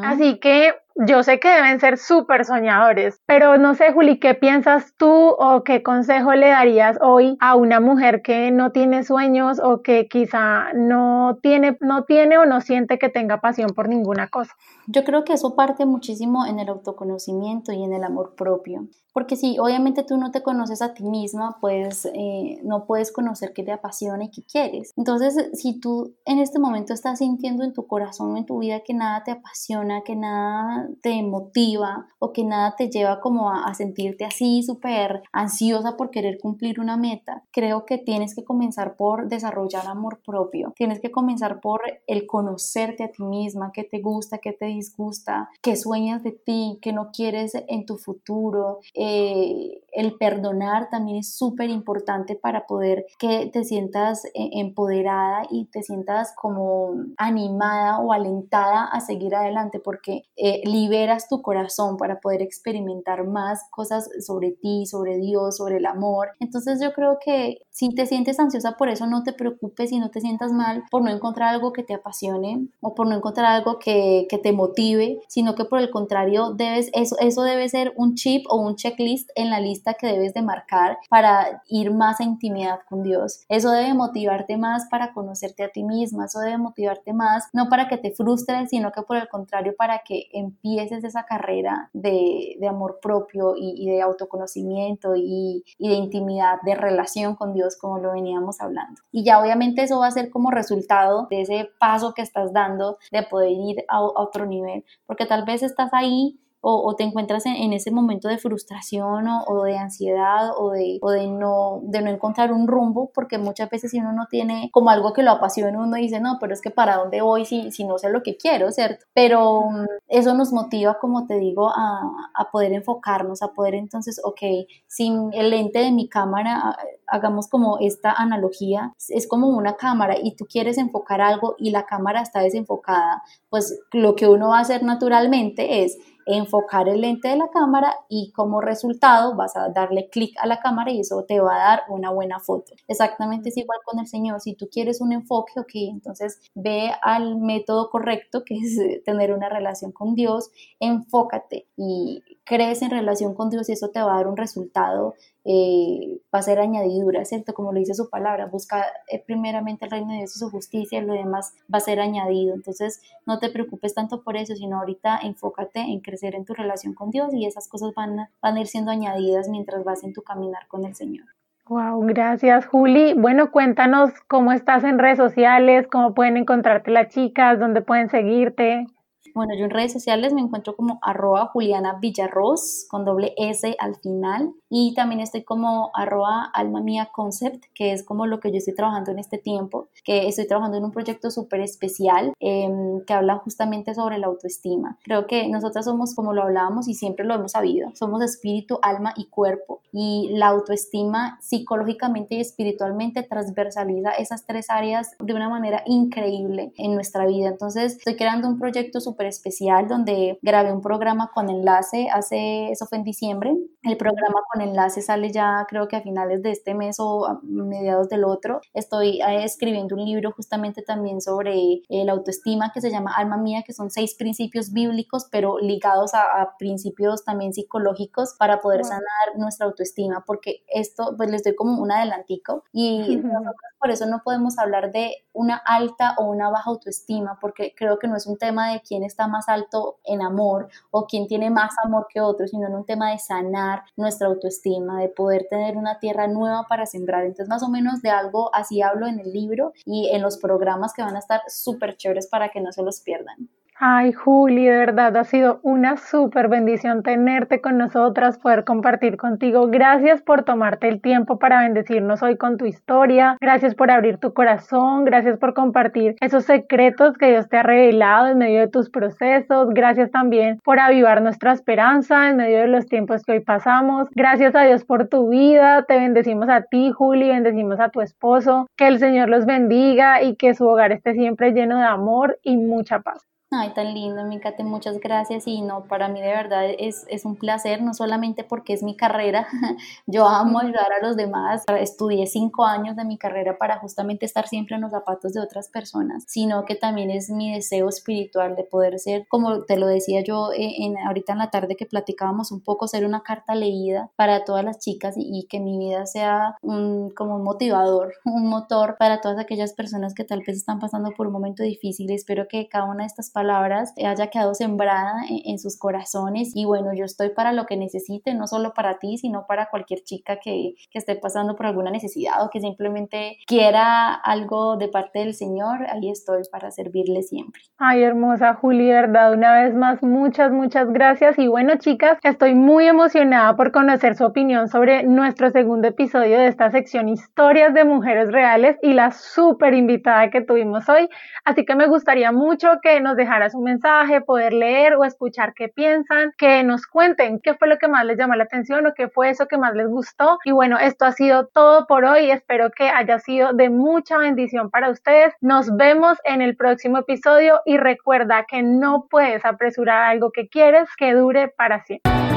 Así 0.02 0.38
que 0.40 0.74
yo 0.96 1.22
sé 1.22 1.40
que 1.40 1.48
deben 1.48 1.80
ser 1.80 1.98
súper 1.98 2.44
soñadores, 2.44 3.20
pero 3.26 3.58
no 3.58 3.74
sé, 3.74 3.92
Juli, 3.92 4.18
¿qué 4.18 4.34
piensas 4.34 4.94
tú 4.96 5.10
o 5.10 5.64
qué 5.64 5.82
consejo 5.82 6.34
le 6.34 6.48
darías 6.48 6.98
hoy 7.00 7.36
a 7.40 7.54
una 7.54 7.80
mujer 7.80 8.22
que 8.22 8.50
no 8.50 8.72
tiene 8.72 9.04
sueños 9.04 9.60
o 9.62 9.82
que 9.82 10.08
quizá 10.08 10.72
no 10.74 11.38
tiene, 11.42 11.76
no 11.80 12.04
tiene 12.04 12.38
o 12.38 12.46
no 12.46 12.60
siente 12.60 12.98
que 12.98 13.08
tenga 13.08 13.40
pasión 13.40 13.70
por 13.74 13.88
ninguna 13.88 14.28
cosa? 14.28 14.54
Yo 14.92 15.04
creo 15.04 15.24
que 15.24 15.34
eso 15.34 15.54
parte 15.54 15.86
muchísimo 15.86 16.46
en 16.46 16.58
el 16.58 16.68
autoconocimiento 16.68 17.72
y 17.72 17.84
en 17.84 17.92
el 17.92 18.02
amor 18.02 18.34
propio. 18.34 18.88
Porque 19.12 19.36
si 19.36 19.58
obviamente 19.58 20.04
tú 20.04 20.16
no 20.16 20.30
te 20.30 20.42
conoces 20.42 20.82
a 20.82 20.94
ti 20.94 21.04
misma, 21.04 21.58
pues 21.60 22.06
eh, 22.14 22.60
no 22.62 22.86
puedes 22.86 23.12
conocer 23.12 23.52
qué 23.52 23.62
te 23.62 23.72
apasiona 23.72 24.24
y 24.24 24.30
qué 24.30 24.42
quieres. 24.42 24.92
Entonces, 24.96 25.50
si 25.54 25.80
tú 25.80 26.14
en 26.24 26.38
este 26.38 26.58
momento 26.58 26.92
estás 26.92 27.18
sintiendo 27.18 27.64
en 27.64 27.72
tu 27.72 27.86
corazón 27.86 28.32
o 28.32 28.36
en 28.36 28.46
tu 28.46 28.58
vida 28.58 28.80
que 28.80 28.94
nada 28.94 29.24
te 29.24 29.32
apasiona, 29.32 30.02
que 30.02 30.14
nada 30.14 30.88
te 31.02 31.22
motiva 31.22 32.06
o 32.18 32.32
que 32.32 32.44
nada 32.44 32.74
te 32.76 32.88
lleva 32.88 33.20
como 33.20 33.50
a, 33.50 33.64
a 33.64 33.74
sentirte 33.74 34.24
así 34.24 34.62
súper 34.62 35.22
ansiosa 35.32 35.96
por 35.96 36.10
querer 36.10 36.38
cumplir 36.40 36.80
una 36.80 36.96
meta, 36.96 37.44
creo 37.52 37.86
que 37.86 37.98
tienes 37.98 38.34
que 38.34 38.44
comenzar 38.44 38.96
por 38.96 39.28
desarrollar 39.28 39.86
amor 39.86 40.20
propio. 40.24 40.72
Tienes 40.76 41.00
que 41.00 41.10
comenzar 41.10 41.60
por 41.60 41.82
el 42.06 42.26
conocerte 42.26 43.04
a 43.04 43.10
ti 43.10 43.24
misma, 43.24 43.72
qué 43.72 43.84
te 43.84 44.00
gusta, 44.00 44.38
qué 44.38 44.52
te 44.52 44.66
disgusta, 44.80 45.48
qué 45.62 45.76
sueñas 45.76 46.22
de 46.22 46.32
ti, 46.32 46.78
qué 46.82 46.92
no 46.92 47.10
quieres 47.12 47.52
en 47.54 47.86
tu 47.86 47.98
futuro 47.98 48.80
eh, 48.94 49.82
el 49.92 50.16
perdonar 50.16 50.88
también 50.90 51.18
es 51.18 51.34
súper 51.34 51.70
importante 51.70 52.36
para 52.36 52.66
poder 52.66 53.06
que 53.18 53.50
te 53.52 53.64
sientas 53.64 54.24
eh, 54.26 54.50
empoderada 54.52 55.42
y 55.50 55.66
te 55.66 55.82
sientas 55.82 56.32
como 56.36 56.94
animada 57.16 57.98
o 57.98 58.12
alentada 58.12 58.84
a 58.84 59.00
seguir 59.00 59.34
adelante 59.34 59.80
porque 59.80 60.22
eh, 60.36 60.62
liberas 60.64 61.28
tu 61.28 61.42
corazón 61.42 61.96
para 61.96 62.20
poder 62.20 62.42
experimentar 62.42 63.26
más 63.26 63.64
cosas 63.70 64.08
sobre 64.24 64.52
ti, 64.52 64.86
sobre 64.86 65.16
Dios, 65.18 65.56
sobre 65.56 65.78
el 65.78 65.86
amor. 65.86 66.28
Entonces 66.38 66.80
yo 66.80 66.92
creo 66.92 67.18
que 67.24 67.62
si 67.70 67.90
te 67.90 68.06
sientes 68.06 68.38
ansiosa 68.38 68.76
por 68.76 68.88
eso, 68.88 69.06
no 69.06 69.22
te 69.22 69.32
preocupes 69.32 69.92
y 69.92 69.98
no 69.98 70.10
te 70.10 70.20
sientas 70.20 70.52
mal 70.52 70.84
por 70.90 71.02
no 71.02 71.10
encontrar 71.10 71.48
algo 71.48 71.72
que 71.72 71.82
te 71.82 71.94
apasione 71.94 72.68
o 72.80 72.94
por 72.94 73.08
no 73.08 73.16
encontrar 73.16 73.46
algo 73.46 73.78
que, 73.78 74.26
que 74.28 74.38
te 74.38 74.52
motive, 74.60 75.20
sino 75.28 75.54
que 75.54 75.64
por 75.64 75.78
el 75.80 75.90
contrario, 75.90 76.52
debes, 76.52 76.90
eso, 76.92 77.16
eso 77.20 77.42
debe 77.42 77.68
ser 77.68 77.92
un 77.96 78.14
chip 78.14 78.44
o 78.48 78.56
un 78.56 78.76
checklist 78.76 79.30
en 79.34 79.50
la 79.50 79.60
lista 79.60 79.94
que 79.94 80.06
debes 80.06 80.34
de 80.34 80.42
marcar 80.42 80.98
para 81.08 81.62
ir 81.68 81.92
más 81.92 82.20
a 82.20 82.24
intimidad 82.24 82.80
con 82.88 83.02
Dios. 83.02 83.44
Eso 83.48 83.70
debe 83.70 83.94
motivarte 83.94 84.56
más 84.56 84.86
para 84.90 85.12
conocerte 85.12 85.64
a 85.64 85.70
ti 85.70 85.82
misma, 85.82 86.26
eso 86.26 86.40
debe 86.40 86.58
motivarte 86.58 87.12
más, 87.12 87.48
no 87.52 87.68
para 87.68 87.88
que 87.88 87.96
te 87.96 88.10
frustres, 88.12 88.70
sino 88.70 88.92
que 88.92 89.02
por 89.02 89.16
el 89.16 89.28
contrario, 89.28 89.74
para 89.76 90.00
que 90.00 90.28
empieces 90.32 91.04
esa 91.04 91.24
carrera 91.24 91.90
de, 91.92 92.56
de 92.60 92.68
amor 92.68 92.98
propio 93.00 93.54
y, 93.56 93.74
y 93.76 93.90
de 93.90 94.02
autoconocimiento 94.02 95.14
y, 95.16 95.64
y 95.78 95.88
de 95.88 95.94
intimidad, 95.94 96.60
de 96.62 96.74
relación 96.74 97.34
con 97.34 97.54
Dios 97.54 97.76
como 97.76 97.98
lo 97.98 98.12
veníamos 98.12 98.60
hablando. 98.60 99.00
Y 99.12 99.24
ya 99.24 99.40
obviamente 99.40 99.82
eso 99.82 99.98
va 100.00 100.06
a 100.08 100.10
ser 100.10 100.30
como 100.30 100.50
resultado 100.50 101.26
de 101.30 101.42
ese 101.42 101.70
paso 101.78 102.12
que 102.14 102.22
estás 102.22 102.52
dando 102.52 102.98
de 103.10 103.22
poder 103.22 103.52
ir 103.52 103.84
a, 103.88 103.98
a 103.98 104.00
otro 104.00 104.46
nivel, 104.50 104.84
porque 105.06 105.26
tal 105.26 105.44
vez 105.44 105.62
estás 105.62 105.92
ahí 105.94 106.38
o, 106.62 106.94
te 106.94 107.04
encuentras 107.04 107.46
en, 107.46 107.72
ese 107.72 107.90
momento 107.90 108.28
de 108.28 108.38
frustración 108.38 109.26
o, 109.28 109.62
de 109.62 109.78
ansiedad 109.78 110.50
o, 110.56 110.70
de, 110.70 110.98
no 111.28 111.82
encontrar 111.92 112.52
un 112.52 112.68
rumbo, 112.68 113.10
porque 113.14 113.38
muchas 113.38 113.70
veces 113.70 113.90
si 113.90 113.98
uno 113.98 114.12
no 114.12 114.26
tiene 114.30 114.68
como 114.72 114.90
algo 114.90 115.12
que 115.12 115.22
lo 115.22 115.30
apasiona, 115.30 115.78
uno 115.78 115.96
dice, 115.96 116.20
no, 116.20 116.36
pero 116.40 116.52
es 116.52 116.60
que 116.60 116.70
para 116.70 116.96
dónde 116.96 117.22
voy 117.22 117.46
si, 117.46 117.70
si 117.72 117.84
no 117.84 117.98
sé 117.98 118.10
lo 118.10 118.22
que 118.22 118.36
quiero, 118.36 118.70
¿cierto? 118.72 119.06
Pero 119.14 119.70
mm, 119.70 119.86
eso 120.08 120.34
nos 120.34 120.52
motiva, 120.52 120.98
como 121.00 121.26
te 121.26 121.38
digo, 121.38 121.70
a, 121.70 122.02
a 122.34 122.50
poder 122.50 122.72
enfocarnos, 122.72 123.42
a 123.42 123.48
poder 123.48 123.74
entonces, 123.74 124.20
ok, 124.22 124.40
sin 124.86 125.32
el 125.32 125.50
lente 125.50 125.78
de 125.78 125.92
mi 125.92 126.08
cámara, 126.08 126.76
hagamos 127.06 127.48
como 127.48 127.78
esta 127.80 128.12
analogía, 128.12 128.94
es 129.08 129.26
como 129.26 129.48
una 129.48 129.76
cámara 129.76 130.16
y 130.22 130.36
tú 130.36 130.46
quieres 130.46 130.78
enfocar 130.78 131.20
algo 131.20 131.56
y 131.58 131.70
la 131.70 131.86
cámara 131.86 132.22
está 132.22 132.40
desenfocada, 132.40 133.22
pues 133.48 133.80
lo 133.92 134.14
que 134.14 134.28
uno 134.28 134.50
va 134.50 134.58
a 134.58 134.62
hacer 134.62 134.82
naturalmente 134.82 135.84
es 135.84 135.98
enfocar 136.36 136.88
el 136.88 137.00
lente 137.00 137.28
de 137.28 137.36
la 137.36 137.48
cámara 137.48 137.94
y 138.08 138.32
como 138.32 138.60
resultado 138.60 139.34
vas 139.36 139.56
a 139.56 139.68
darle 139.68 140.08
clic 140.08 140.36
a 140.38 140.46
la 140.46 140.60
cámara 140.60 140.90
y 140.90 141.00
eso 141.00 141.24
te 141.24 141.40
va 141.40 141.56
a 141.56 141.68
dar 141.68 141.82
una 141.88 142.10
buena 142.10 142.38
foto. 142.38 142.74
Exactamente 142.88 143.50
es 143.50 143.56
igual 143.56 143.78
con 143.84 143.98
el 143.98 144.06
Señor. 144.06 144.40
Si 144.40 144.54
tú 144.54 144.68
quieres 144.70 145.00
un 145.00 145.12
enfoque, 145.12 145.58
ok, 145.58 145.70
entonces 145.74 146.40
ve 146.54 146.92
al 147.02 147.36
método 147.36 147.90
correcto 147.90 148.44
que 148.44 148.56
es 148.56 149.04
tener 149.04 149.32
una 149.32 149.48
relación 149.48 149.92
con 149.92 150.14
Dios, 150.14 150.50
enfócate 150.78 151.66
y 151.76 152.22
crees 152.44 152.82
en 152.82 152.90
relación 152.90 153.34
con 153.34 153.50
Dios 153.50 153.68
y 153.68 153.72
eso 153.72 153.90
te 153.90 154.02
va 154.02 154.14
a 154.14 154.16
dar 154.16 154.26
un 154.26 154.36
resultado, 154.36 155.14
eh, 155.44 156.20
va 156.34 156.40
a 156.40 156.42
ser 156.42 156.58
añadidura, 156.58 157.24
¿cierto? 157.24 157.54
Como 157.54 157.72
lo 157.72 157.78
dice 157.78 157.94
su 157.94 158.10
palabra, 158.10 158.46
busca 158.46 158.84
eh, 159.08 159.22
primeramente 159.24 159.86
el 159.86 159.90
reino 159.90 160.12
de 160.12 160.18
Dios 160.18 160.36
y 160.36 160.38
su 160.38 160.50
justicia 160.50 161.00
y 161.00 161.04
lo 161.04 161.14
demás 161.14 161.54
va 161.72 161.78
a 161.78 161.80
ser 161.80 162.00
añadido. 162.00 162.54
Entonces, 162.54 163.02
no 163.26 163.38
te 163.38 163.50
preocupes 163.50 163.94
tanto 163.94 164.22
por 164.22 164.36
eso, 164.36 164.54
sino 164.54 164.78
ahorita 164.78 165.20
enfócate 165.22 165.80
en 165.80 166.00
crecer 166.00 166.34
en 166.34 166.44
tu 166.44 166.54
relación 166.54 166.94
con 166.94 167.10
Dios 167.10 167.32
y 167.32 167.46
esas 167.46 167.68
cosas 167.68 167.92
van 167.94 168.10
van 168.42 168.56
a 168.56 168.60
ir 168.60 168.66
siendo 168.66 168.90
añadidas 168.90 169.48
mientras 169.48 169.84
vas 169.84 170.04
en 170.04 170.12
tu 170.12 170.22
caminar 170.22 170.66
con 170.68 170.84
el 170.84 170.94
Señor. 170.94 171.26
Wow, 171.66 172.04
gracias 172.04 172.66
Juli. 172.66 173.14
Bueno, 173.14 173.52
cuéntanos 173.52 174.10
cómo 174.26 174.50
estás 174.50 174.82
en 174.82 174.98
redes 174.98 175.18
sociales, 175.18 175.86
cómo 175.86 176.14
pueden 176.14 176.36
encontrarte 176.36 176.90
las 176.90 177.08
chicas, 177.14 177.60
dónde 177.60 177.80
pueden 177.80 178.10
seguirte. 178.10 178.86
Bueno, 179.34 179.54
yo 179.56 179.64
en 179.64 179.70
redes 179.70 179.92
sociales 179.92 180.32
me 180.32 180.40
encuentro 180.40 180.76
como 180.76 180.98
arroba 181.02 181.46
Juliana 181.46 181.98
Villarroz 182.00 182.86
con 182.88 183.04
doble 183.04 183.34
S 183.36 183.76
al 183.78 183.96
final 183.96 184.52
y 184.68 184.94
también 184.94 185.20
estoy 185.20 185.44
como 185.44 185.90
arroba 185.94 186.44
alma 186.52 186.80
mía 186.80 187.10
concept, 187.12 187.64
que 187.74 187.92
es 187.92 188.04
como 188.04 188.26
lo 188.26 188.40
que 188.40 188.50
yo 188.50 188.58
estoy 188.58 188.74
trabajando 188.74 189.10
en 189.10 189.18
este 189.18 189.38
tiempo, 189.38 189.88
que 190.04 190.28
estoy 190.28 190.46
trabajando 190.46 190.78
en 190.78 190.84
un 190.84 190.92
proyecto 190.92 191.30
súper 191.30 191.60
especial 191.60 192.32
em, 192.40 193.04
que 193.04 193.12
habla 193.12 193.36
justamente 193.38 193.94
sobre 193.94 194.18
la 194.18 194.28
autoestima. 194.28 194.98
Creo 195.02 195.26
que 195.26 195.48
nosotras 195.48 195.84
somos 195.84 196.14
como 196.14 196.32
lo 196.32 196.42
hablábamos 196.42 196.88
y 196.88 196.94
siempre 196.94 197.24
lo 197.24 197.34
hemos 197.34 197.52
sabido, 197.52 197.90
somos 197.94 198.22
espíritu, 198.22 198.78
alma 198.82 199.12
y 199.16 199.26
cuerpo 199.26 199.80
y 199.92 200.30
la 200.32 200.48
autoestima 200.48 201.38
psicológicamente 201.40 202.36
y 202.36 202.40
espiritualmente 202.40 203.22
transversaliza 203.22 204.10
esas 204.12 204.46
tres 204.46 204.70
áreas 204.70 205.10
de 205.18 205.34
una 205.34 205.48
manera 205.48 205.82
increíble 205.86 206.72
en 206.76 206.94
nuestra 206.94 207.26
vida. 207.26 207.48
Entonces 207.48 207.96
estoy 207.96 208.16
creando 208.16 208.48
un 208.48 208.58
proyecto 208.58 209.00
súper 209.00 209.19
especial 209.26 209.88
donde 209.88 210.38
grabé 210.42 210.72
un 210.72 210.80
programa 210.80 211.30
con 211.34 211.50
enlace, 211.50 212.08
hace, 212.12 212.70
eso 212.70 212.86
fue 212.86 212.98
en 212.98 213.04
diciembre, 213.04 213.54
el 213.82 213.96
programa 213.96 214.40
con 214.52 214.60
enlace 214.60 215.00
sale 215.00 215.32
ya 215.32 215.64
creo 215.68 215.88
que 215.88 215.96
a 215.96 216.02
finales 216.02 216.42
de 216.42 216.50
este 216.50 216.74
mes 216.74 216.96
o 216.98 217.26
a 217.26 217.40
mediados 217.42 218.08
del 218.08 218.24
otro. 218.24 218.60
Estoy 218.74 219.20
eh, 219.22 219.44
escribiendo 219.44 219.96
un 219.96 220.04
libro 220.04 220.32
justamente 220.32 220.82
también 220.82 221.20
sobre 221.20 221.54
eh, 221.88 222.04
la 222.04 222.12
autoestima 222.12 222.72
que 222.72 222.80
se 222.80 222.90
llama 222.90 223.14
Alma 223.16 223.36
Mía, 223.36 223.62
que 223.64 223.72
son 223.72 223.90
seis 223.90 224.14
principios 224.14 224.72
bíblicos, 224.72 225.28
pero 225.30 225.58
ligados 225.58 226.12
a, 226.14 226.54
principios 226.58 227.24
también 227.24 227.52
psicológicos 227.52 228.34
para 228.38 228.60
poder 228.60 228.84
sanar 228.84 229.02
nuestra 229.36 229.66
autoestima, 229.66 230.24
porque 230.26 230.64
esto 230.68 231.14
pues 231.16 231.30
les 231.30 231.42
doy 231.44 231.54
como 231.54 231.80
un 231.80 231.92
adelantico. 231.92 232.64
Y 232.72 233.20
por 233.80 233.90
eso 233.90 234.06
no 234.06 234.20
podemos 234.24 234.58
hablar 234.58 234.92
de 234.92 235.24
una 235.32 235.56
alta 235.56 236.14
o 236.18 236.24
una 236.24 236.50
baja 236.50 236.70
autoestima, 236.70 237.38
porque 237.40 237.74
creo 237.76 237.98
que 237.98 238.08
no 238.08 238.16
es 238.16 238.26
un 238.26 238.36
tema 238.36 238.72
de 238.72 238.80
quién 238.80 239.04
está 239.10 239.28
más 239.28 239.48
alto 239.48 239.98
en 240.04 240.22
amor 240.22 240.68
o 240.90 241.06
quién 241.06 241.26
tiene 241.26 241.50
más 241.50 241.74
amor 241.84 242.06
que 242.08 242.20
otro, 242.20 242.46
sino 242.46 242.66
en 242.66 242.74
un 242.74 242.86
tema 242.86 243.10
de 243.10 243.18
sanar 243.18 243.82
nuestra 243.96 244.28
autoestima, 244.28 245.00
de 245.00 245.08
poder 245.08 245.46
tener 245.50 245.76
una 245.76 245.98
tierra 245.98 246.26
nueva 246.26 246.66
para 246.68 246.86
sembrar. 246.86 247.24
Entonces, 247.24 247.48
más 247.48 247.62
o 247.62 247.68
menos 247.68 248.02
de 248.02 248.10
algo 248.10 248.54
así 248.54 248.82
hablo 248.82 249.06
en 249.06 249.20
el 249.20 249.32
libro 249.32 249.72
y 249.84 250.08
en 250.12 250.22
los 250.22 250.38
programas 250.38 250.92
que 250.94 251.02
van 251.02 251.16
a 251.16 251.20
estar 251.20 251.42
súper 251.48 251.96
chéveres 251.96 252.26
para 252.26 252.48
que 252.50 252.60
no 252.60 252.72
se 252.72 252.82
los 252.82 253.00
pierdan. 253.00 253.48
Ay, 253.82 254.12
Juli, 254.12 254.66
de 254.66 254.76
verdad 254.76 255.16
ha 255.16 255.24
sido 255.24 255.58
una 255.62 255.96
súper 255.96 256.48
bendición 256.48 257.02
tenerte 257.02 257.62
con 257.62 257.78
nosotras, 257.78 258.36
poder 258.36 258.64
compartir 258.64 259.16
contigo. 259.16 259.68
Gracias 259.68 260.20
por 260.20 260.42
tomarte 260.42 260.86
el 260.86 261.00
tiempo 261.00 261.38
para 261.38 261.62
bendecirnos 261.62 262.22
hoy 262.22 262.36
con 262.36 262.58
tu 262.58 262.66
historia. 262.66 263.38
Gracias 263.40 263.74
por 263.74 263.90
abrir 263.90 264.18
tu 264.18 264.34
corazón. 264.34 265.06
Gracias 265.06 265.38
por 265.38 265.54
compartir 265.54 266.16
esos 266.20 266.44
secretos 266.44 267.16
que 267.16 267.30
Dios 267.30 267.48
te 267.48 267.56
ha 267.56 267.62
revelado 267.62 268.26
en 268.26 268.36
medio 268.36 268.60
de 268.60 268.68
tus 268.68 268.90
procesos. 268.90 269.70
Gracias 269.70 270.10
también 270.10 270.60
por 270.62 270.78
avivar 270.78 271.22
nuestra 271.22 271.52
esperanza 271.52 272.28
en 272.28 272.36
medio 272.36 272.58
de 272.58 272.68
los 272.68 272.84
tiempos 272.84 273.22
que 273.22 273.32
hoy 273.32 273.40
pasamos. 273.40 274.08
Gracias 274.14 274.54
a 274.54 274.64
Dios 274.64 274.84
por 274.84 275.08
tu 275.08 275.30
vida. 275.30 275.86
Te 275.88 275.98
bendecimos 275.98 276.50
a 276.50 276.64
ti, 276.64 276.92
Juli. 276.92 277.28
Bendecimos 277.28 277.80
a 277.80 277.88
tu 277.88 278.02
esposo. 278.02 278.66
Que 278.76 278.88
el 278.88 278.98
Señor 278.98 279.30
los 279.30 279.46
bendiga 279.46 280.22
y 280.22 280.36
que 280.36 280.52
su 280.52 280.66
hogar 280.66 280.92
esté 280.92 281.14
siempre 281.14 281.52
lleno 281.52 281.78
de 281.78 281.84
amor 281.84 282.38
y 282.42 282.58
mucha 282.58 283.00
paz. 283.00 283.29
Ay, 283.52 283.74
tan 283.74 283.94
lindo, 283.94 284.22
Mikate, 284.22 284.62
muchas 284.62 285.00
gracias. 285.00 285.48
Y 285.48 285.60
no, 285.60 285.88
para 285.88 286.06
mí 286.06 286.20
de 286.20 286.28
verdad 286.28 286.66
es, 286.78 287.04
es, 287.08 287.24
un 287.24 287.34
placer, 287.34 287.82
no 287.82 287.94
solamente 287.94 288.44
porque 288.44 288.72
es 288.72 288.84
mi 288.84 288.96
carrera, 288.96 289.48
yo 290.06 290.28
amo 290.28 290.60
ayudar 290.60 290.92
a 290.92 291.04
los 291.04 291.16
demás. 291.16 291.64
Estudié 291.66 292.28
cinco 292.28 292.64
años 292.64 292.94
de 292.94 293.04
mi 293.04 293.18
carrera 293.18 293.58
para 293.58 293.78
justamente 293.78 294.24
estar 294.24 294.46
siempre 294.46 294.76
en 294.76 294.82
los 294.82 294.92
zapatos 294.92 295.32
de 295.32 295.40
otras 295.40 295.68
personas, 295.68 296.22
sino 296.28 296.64
que 296.64 296.76
también 296.76 297.10
es 297.10 297.28
mi 297.28 297.52
deseo 297.52 297.88
espiritual 297.88 298.54
de 298.54 298.62
poder 298.62 299.00
ser, 299.00 299.26
como 299.26 299.64
te 299.64 299.76
lo 299.76 299.88
decía 299.88 300.22
yo 300.22 300.52
eh, 300.52 300.84
en, 300.84 300.96
ahorita 300.98 301.32
en 301.32 301.38
la 301.38 301.50
tarde 301.50 301.74
que 301.74 301.86
platicábamos 301.86 302.52
un 302.52 302.60
poco, 302.60 302.86
ser 302.86 303.04
una 303.04 303.24
carta 303.24 303.56
leída 303.56 304.12
para 304.14 304.44
todas 304.44 304.64
las 304.64 304.78
chicas 304.78 305.14
y, 305.16 305.48
que 305.50 305.58
mi 305.58 305.76
vida 305.76 306.06
sea 306.06 306.56
un, 306.62 307.10
como 307.10 307.34
un 307.34 307.42
motivador, 307.42 308.12
un 308.24 308.46
motor 308.46 308.94
para 308.96 309.20
todas 309.20 309.40
aquellas 309.40 309.72
personas 309.72 310.14
que 310.14 310.22
tal 310.22 310.44
vez 310.46 310.56
están 310.56 310.78
pasando 310.78 311.10
por 311.16 311.26
un 311.26 311.32
momento 311.32 311.64
difícil. 311.64 312.12
Espero 312.12 312.46
que 312.46 312.68
cada 312.68 312.84
una 312.84 313.02
de 313.02 313.08
estas 313.08 313.30
palabras 313.40 313.94
haya 314.06 314.26
quedado 314.26 314.52
sembrada 314.52 315.14
en, 315.28 315.58
sus 315.58 315.78
corazones 315.78 316.52
y 316.54 316.66
bueno, 316.66 316.90
yo 316.94 317.06
estoy 317.06 317.30
para 317.30 317.52
lo 317.52 317.64
que 317.64 317.76
necesite, 317.76 318.34
no 318.34 318.46
solo 318.46 318.74
para 318.74 318.98
ti, 318.98 319.16
sino 319.16 319.46
para 319.46 319.70
cualquier 319.70 320.00
chica 320.00 320.36
que, 320.36 320.74
que 320.90 320.98
esté 320.98 321.16
pasando 321.16 321.56
por 321.56 321.64
alguna 321.64 321.90
necesidad 321.90 322.44
o 322.44 322.50
que 322.50 322.60
simplemente 322.60 323.38
quiera 323.46 324.12
algo 324.14 324.76
de 324.76 324.88
parte 324.88 325.20
del 325.20 325.32
Señor, 325.32 325.86
ahí 325.88 326.10
estoy 326.10 326.42
para 326.52 326.70
servirle 326.70 327.22
siempre. 327.22 327.62
Ay, 327.78 328.02
hermosa 328.02 328.54
Juli, 328.54 328.88
verdad, 328.88 329.32
una 329.32 329.62
vez 329.62 329.74
más, 329.74 330.02
muchas, 330.02 330.52
muchas 330.52 330.90
gracias. 330.90 331.38
Y 331.38 331.48
bueno, 331.48 331.76
chicas, 331.78 332.18
estoy 332.22 332.54
muy 332.54 332.86
emocionada 332.86 333.56
por 333.56 333.72
conocer 333.72 334.16
su 334.16 334.24
opinión 334.24 334.68
sobre 334.68 335.04
nuestro 335.04 335.50
segundo 335.50 335.88
episodio 335.88 336.38
de 336.38 336.48
esta 336.48 336.70
sección 336.70 337.08
Historias 337.08 337.72
de 337.72 337.84
Mujeres 337.84 338.32
Reales 338.32 338.76
y 338.82 338.92
la 338.92 339.12
súper 339.12 339.72
invitada 339.72 340.28
que 340.28 340.42
tuvimos 340.42 340.88
hoy. 340.90 341.08
Así 341.44 341.64
que 341.64 341.74
me 341.74 341.86
gustaría 341.86 342.32
mucho 342.32 342.68
que 342.82 343.00
nos 343.00 343.16
dejaran 343.16 343.29
su 343.50 343.60
mensaje, 343.60 344.20
poder 344.20 344.52
leer 344.52 344.94
o 344.94 345.04
escuchar 345.04 345.54
qué 345.54 345.68
piensan, 345.68 346.32
que 346.36 346.62
nos 346.64 346.86
cuenten 346.86 347.40
qué 347.40 347.54
fue 347.54 347.68
lo 347.68 347.78
que 347.78 347.88
más 347.88 348.04
les 348.04 348.18
llamó 348.18 348.34
la 348.34 348.44
atención 348.44 348.86
o 348.86 348.94
qué 348.94 349.08
fue 349.08 349.30
eso 349.30 349.46
que 349.46 349.56
más 349.56 349.74
les 349.74 349.88
gustó. 349.88 350.38
Y 350.44 350.52
bueno, 350.52 350.78
esto 350.78 351.04
ha 351.04 351.12
sido 351.12 351.46
todo 351.46 351.86
por 351.86 352.04
hoy. 352.04 352.30
Espero 352.30 352.70
que 352.70 352.88
haya 352.88 353.18
sido 353.18 353.52
de 353.52 353.70
mucha 353.70 354.18
bendición 354.18 354.70
para 354.70 354.90
ustedes. 354.90 355.34
Nos 355.40 355.74
vemos 355.76 356.18
en 356.24 356.42
el 356.42 356.56
próximo 356.56 356.98
episodio 356.98 357.60
y 357.64 357.76
recuerda 357.76 358.44
que 358.48 358.62
no 358.62 359.06
puedes 359.10 359.44
apresurar 359.44 360.04
algo 360.04 360.32
que 360.32 360.48
quieres 360.48 360.88
que 360.96 361.14
dure 361.14 361.48
para 361.48 361.84
siempre. 361.84 362.29